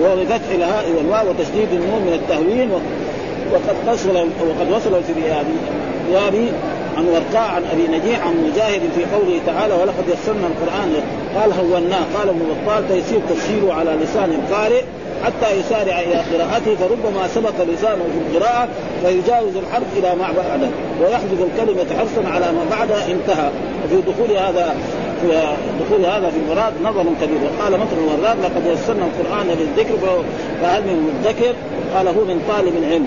وهو 0.00 0.16
بفتح 0.16 0.50
الهاء 0.54 0.84
والواو 0.96 1.30
وتشديد 1.30 1.68
النون 1.72 2.02
من 2.02 2.12
التهوين 2.12 2.70
وقد 3.52 3.94
وصل 3.94 4.16
وقد 4.16 4.70
وصل 4.70 5.02
في 5.02 5.12
رياض 5.22 5.44
عن 6.96 7.06
ورقاء 7.06 7.50
عن 7.50 7.62
أبي 7.72 7.98
نجيح 7.98 8.26
عن 8.26 8.34
مجاهد 8.50 8.80
في 8.96 9.04
قوله 9.14 9.40
تعالى 9.46 9.74
ولقد 9.74 10.04
يسرنا 10.08 10.46
القرآن 10.46 10.94
قال 11.34 11.52
هوناه 11.52 12.04
قال 12.18 12.28
ابن 12.28 12.40
بطال 12.64 12.88
تيسير 12.88 13.20
تفسيره 13.30 13.72
على 13.72 13.90
لسان 14.02 14.30
القارئ 14.30 14.82
حتى 15.24 15.60
يسارع 15.60 16.00
إلى 16.00 16.14
قراءته 16.14 16.76
فربما 16.76 17.28
سبق 17.34 17.54
لسانه 17.72 18.04
في 18.12 18.36
القراءة 18.36 18.68
فيجاوز 19.04 19.56
الحرف 19.56 19.86
إلى 19.98 20.14
ما 20.14 20.26
بعده 20.36 20.68
ويحذف 21.00 21.42
الكلمة 21.42 21.98
حرصا 21.98 22.28
على 22.28 22.52
ما 22.52 22.64
بعدها 22.70 23.06
انتهى. 23.12 23.50
وفي 23.84 23.96
دخول 23.96 24.36
هذا 24.36 24.74
في 25.22 25.28
دخول 25.84 26.04
هذا 26.04 26.30
في 26.30 26.36
المراد 26.36 26.72
نظر 26.84 27.04
كبير. 27.22 27.38
وقال 27.44 27.80
مطر 27.80 27.96
الوراد 27.98 28.36
لقد 28.44 28.66
يسرنا 28.66 29.04
القرآن 29.04 29.46
للذكر 29.46 30.24
فهل 30.62 30.82
من 30.82 31.20
مدكر؟ 31.20 31.54
قال 31.94 32.08
هو 32.08 32.24
من 32.24 32.42
طالب 32.48 32.76
العلم. 32.76 33.06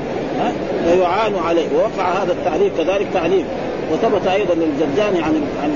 فيعان 0.85 1.33
عليه. 1.47 1.67
ووقع 1.75 2.23
هذا 2.23 2.31
التعريف 2.31 2.77
كذلك 2.77 3.07
تعليم. 3.13 3.45
وثبت 3.91 4.27
أيضا 4.27 4.53
للجرجاني 4.53 5.21
عن 5.23 5.41
عن 5.63 5.71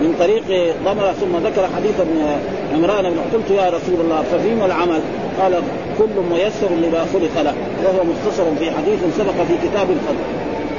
من 0.00 0.14
طريق 0.18 0.74
ضمرة 0.84 1.12
ثم 1.12 1.46
ذكر 1.46 1.68
حديث 1.76 2.00
ابن 2.00 2.40
عمران 2.74 3.10
بن 3.10 3.18
قلت 3.32 3.50
يا 3.50 3.68
رسول 3.68 4.00
الله 4.00 4.22
ففيما 4.32 4.66
العمل؟ 4.66 5.00
قال 5.40 5.62
كل 5.98 6.22
ميسر 6.30 6.68
لما 6.70 7.06
خلق 7.12 7.42
له 7.42 7.54
وهو 7.84 8.04
مختصر 8.04 8.44
في 8.58 8.70
حديث 8.70 8.98
سبق 9.18 9.32
في 9.48 9.68
كتاب 9.68 9.90
الفضل 9.90 10.24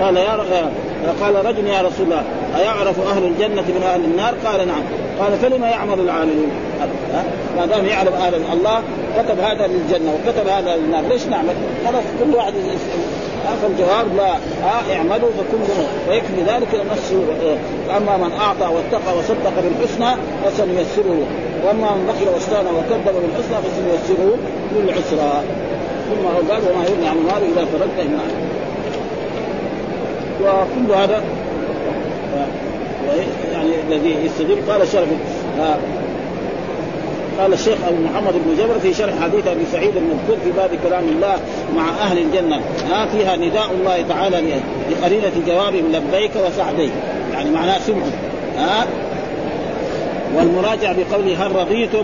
قال 0.01 0.17
يا 0.17 0.71
قال 1.21 1.45
رجل 1.45 1.67
يا 1.67 1.81
رسول 1.81 2.05
الله 2.05 2.23
أيعرف 2.57 3.07
أهل 3.07 3.23
الجنة 3.23 3.61
من 3.61 3.83
أهل 3.83 4.05
النار؟ 4.05 4.33
قال 4.45 4.67
نعم 4.67 4.83
قال 5.19 5.37
فلما 5.37 5.69
يعمل 5.69 5.99
العاملون؟ 5.99 6.51
ما 7.57 7.65
دام 7.65 7.85
يعلم 7.85 8.13
أهل 8.13 8.33
الله 8.53 8.81
كتب 9.17 9.39
هذا 9.39 9.67
للجنة 9.67 10.13
وكتب 10.13 10.47
هذا 10.47 10.75
للنار 10.75 11.03
ليش 11.09 11.25
نعمل؟ 11.25 11.53
خلاص 11.85 12.03
كل 12.23 12.35
واحد 12.35 12.53
فالجواب 13.61 14.15
لا 14.17 14.33
آه 14.63 14.95
اعملوا 14.95 15.29
فكل 15.37 15.73
ويكفي 16.09 16.41
ذلك 16.47 16.67
النص 16.73 17.11
اما 17.97 18.17
من 18.17 18.31
أعطى 18.33 18.73
واتقى 18.75 19.17
وصدق 19.17 19.53
بالحسنى 19.63 20.15
فسنيسره. 20.45 21.23
وأما 21.65 21.95
من 21.95 22.07
بخل 22.07 22.33
واستغنى 22.33 22.69
وكذب 22.69 23.15
بالحسنى 23.21 23.57
فسنيسره 23.63 24.37
للعسرى. 24.75 25.43
ثم 26.09 26.51
قال 26.51 26.61
وما 26.71 26.83
يغني 26.85 27.07
عن 27.07 27.17
النار 27.17 27.37
اذا 27.37 27.65
فرجت 27.65 27.99
النار 27.99 28.31
وكل 30.41 30.93
هذا 30.93 31.23
يعني 33.53 33.69
الذي 33.87 34.15
يستدل 34.25 34.71
قال 34.71 34.87
شرف 34.87 35.07
قال 37.41 37.53
الشيخ 37.53 37.77
أبو 37.87 37.97
محمد 38.03 38.33
بن 38.33 38.63
جبر 38.63 38.79
في 38.79 38.93
شرح 38.93 39.13
حديث 39.23 39.47
أبي 39.47 39.65
سعيد 39.71 39.97
المذكور 39.97 40.37
في 40.43 40.51
باب 40.51 40.69
كلام 40.83 41.03
الله 41.03 41.35
مع 41.75 41.89
أهل 41.89 42.17
الجنة. 42.17 42.61
ها 42.89 43.05
فيها 43.05 43.35
نداء 43.35 43.71
الله 43.71 44.01
تعالى 44.09 44.59
لقرينة 44.91 45.31
جوابهم 45.47 45.91
لبيك 45.91 46.31
وسعديك. 46.35 46.91
يعني 47.33 47.49
معناه 47.49 47.79
سمعوا 47.79 48.11
ها؟ 48.57 48.85
والمراجع 50.35 50.91
بقوله 50.91 51.45
هل 51.45 51.55
رضيتم؟ 51.55 52.03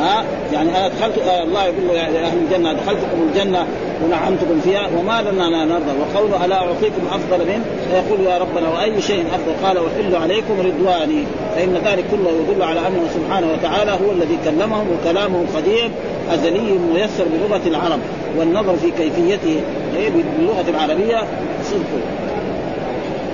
ها؟ 0.00 0.24
يعني 0.52 0.70
أنا 0.70 0.88
دخلت 0.88 1.18
آه 1.18 1.42
الله 1.42 1.64
يقول 1.64 1.96
لاهل 1.96 2.38
الجنة 2.38 2.72
دخلتكم 2.72 3.28
الجنة 3.30 3.66
ونعمتكم 4.04 4.60
فيها 4.64 4.88
وما 4.98 5.22
لنا 5.22 5.42
لا 5.42 5.64
نرضى. 5.64 5.92
وقوله 6.00 6.44
ألا 6.44 6.56
أعطيكم 6.56 7.02
أفضل 7.12 7.46
منه 7.46 7.64
فيقول 7.90 8.20
يا 8.20 8.38
ربنا 8.38 8.68
وأي 8.68 9.02
شيء 9.02 9.24
أفضل؟ 9.34 9.66
قال 9.66 9.76
أحل 9.76 10.16
عليكم 10.22 10.54
رضواني. 10.60 11.24
فإن 11.54 11.74
ذلك 11.84 12.04
كله 12.10 12.30
يدل 12.30 12.62
على 12.62 12.80
أنه 12.80 13.08
سبحانه 13.14 13.46
وتعالى 13.52 13.90
هو 13.90 14.12
الذي 14.12 14.38
كلمهم 14.44 14.86
وكلامه 14.92 15.44
قديم 15.56 15.90
أزلي 16.32 16.78
ميسر 16.94 17.24
بلغة 17.32 17.62
العرب. 17.66 18.00
والنظر 18.38 18.76
في 18.76 18.90
كيفيته 18.90 19.60
إيه، 19.96 20.10
باللغة 20.10 20.64
العربية؟ 20.68 21.24
صدق. 21.64 22.00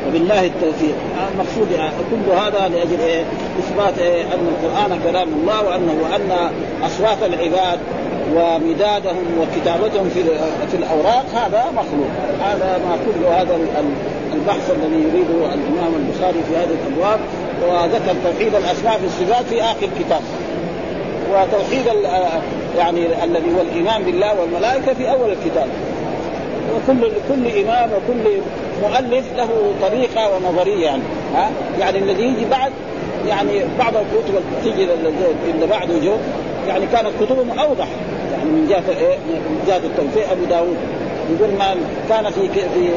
وبالله 0.09 0.47
التوفيق 0.47 0.95
المقصود 1.33 1.69
كل 2.11 2.33
هذا 2.33 2.69
لأجل 2.69 3.01
إيه؟ 3.01 3.25
إثبات 3.59 3.99
إيه؟ 3.99 4.23
أن 4.23 4.49
القرآن 4.49 5.01
كلام 5.05 5.29
الله 5.29 5.65
وانه 5.65 5.95
وأن 6.03 6.51
اصوات 6.83 7.19
العباد 7.23 7.79
ومدادهم 8.35 9.25
وكتابتهم 9.41 10.09
في 10.09 10.23
في 10.71 10.77
الأوراق 10.77 11.27
هذا 11.35 11.65
مخلوق 11.73 12.11
هذا 12.45 12.81
ما 12.89 12.97
كل 13.07 13.25
هذا 13.27 13.59
البحث 14.35 14.71
الذي 14.71 15.03
يريده 15.03 15.55
الإمام 15.55 15.93
البخاري 15.97 16.39
في 16.49 16.57
هذه 16.57 16.77
الأبواب 16.87 17.21
وذكر 17.63 18.15
توحيد 18.25 18.55
الاسماء 18.55 18.99
في 18.99 19.07
الصفات 19.07 19.45
في 19.45 19.63
آخر 19.63 19.89
كتاب 20.01 20.21
وتوحيد 21.33 21.87
يعني 22.79 23.25
الذي 23.25 23.55
هو 23.57 23.61
الإيمان 23.61 24.03
بالله 24.03 24.41
والملائكة 24.41 24.95
في 24.95 25.11
أول 25.11 25.31
الكتاب 25.31 25.69
وكل 26.75 27.09
كل 27.29 27.61
إمام 27.61 27.91
وكل 27.91 28.31
مؤلف 28.83 29.25
له 29.37 29.49
طريقة 29.83 30.31
ونظرية 30.37 30.85
يعني 30.85 31.03
ها؟ 31.35 31.51
يعني 31.81 31.99
الذي 31.99 32.23
يجي 32.23 32.45
بعد 32.51 32.73
يعني 33.29 33.61
بعض 33.79 33.93
الكتب 33.97 34.43
تيجي 34.65 34.89
اللي 35.55 35.67
بعده 35.67 35.99
جو 35.99 36.15
يعني 36.69 36.87
كانت 36.87 37.11
كتبهم 37.21 37.59
أوضح 37.59 37.87
يعني 38.33 38.51
من 38.51 38.67
جهة 38.69 38.99
إيه؟ 39.01 39.17
من 39.17 39.65
جهة 39.67 39.77
التوفيق 39.77 40.31
أبو 40.31 40.45
داود. 40.45 40.77
يقول 41.31 41.55
ما 41.59 41.75
كان 42.09 42.31
في 42.31 42.49
في 42.49 42.89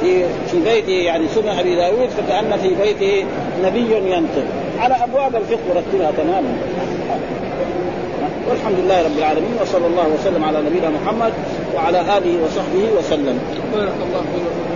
في 0.00 0.24
في 0.46 0.60
بيته 0.64 0.92
يعني 0.92 1.28
سنن 1.28 1.48
أبي 1.48 1.76
داود 1.76 2.08
فكأن 2.08 2.58
في 2.62 2.68
بيته 2.68 3.26
نبي 3.64 4.10
ينطق. 4.10 4.44
على 4.78 4.94
أبواب 4.94 5.36
الفقه 5.36 5.60
ورتبها 5.68 6.10
تماما. 6.10 6.56
والحمد 8.50 8.78
لله 8.78 9.02
رب 9.02 9.18
العالمين 9.18 9.54
وصلى 9.62 9.86
الله 9.86 10.08
وسلم 10.20 10.44
على 10.44 10.58
نبينا 10.58 10.90
محمد 10.90 11.32
وعلى 11.74 12.00
آله 12.00 12.44
وصحبه 12.44 12.98
وسلم. 12.98 13.40
بارك 13.74 13.94
الله 14.02 14.20
فيك. 14.20 14.75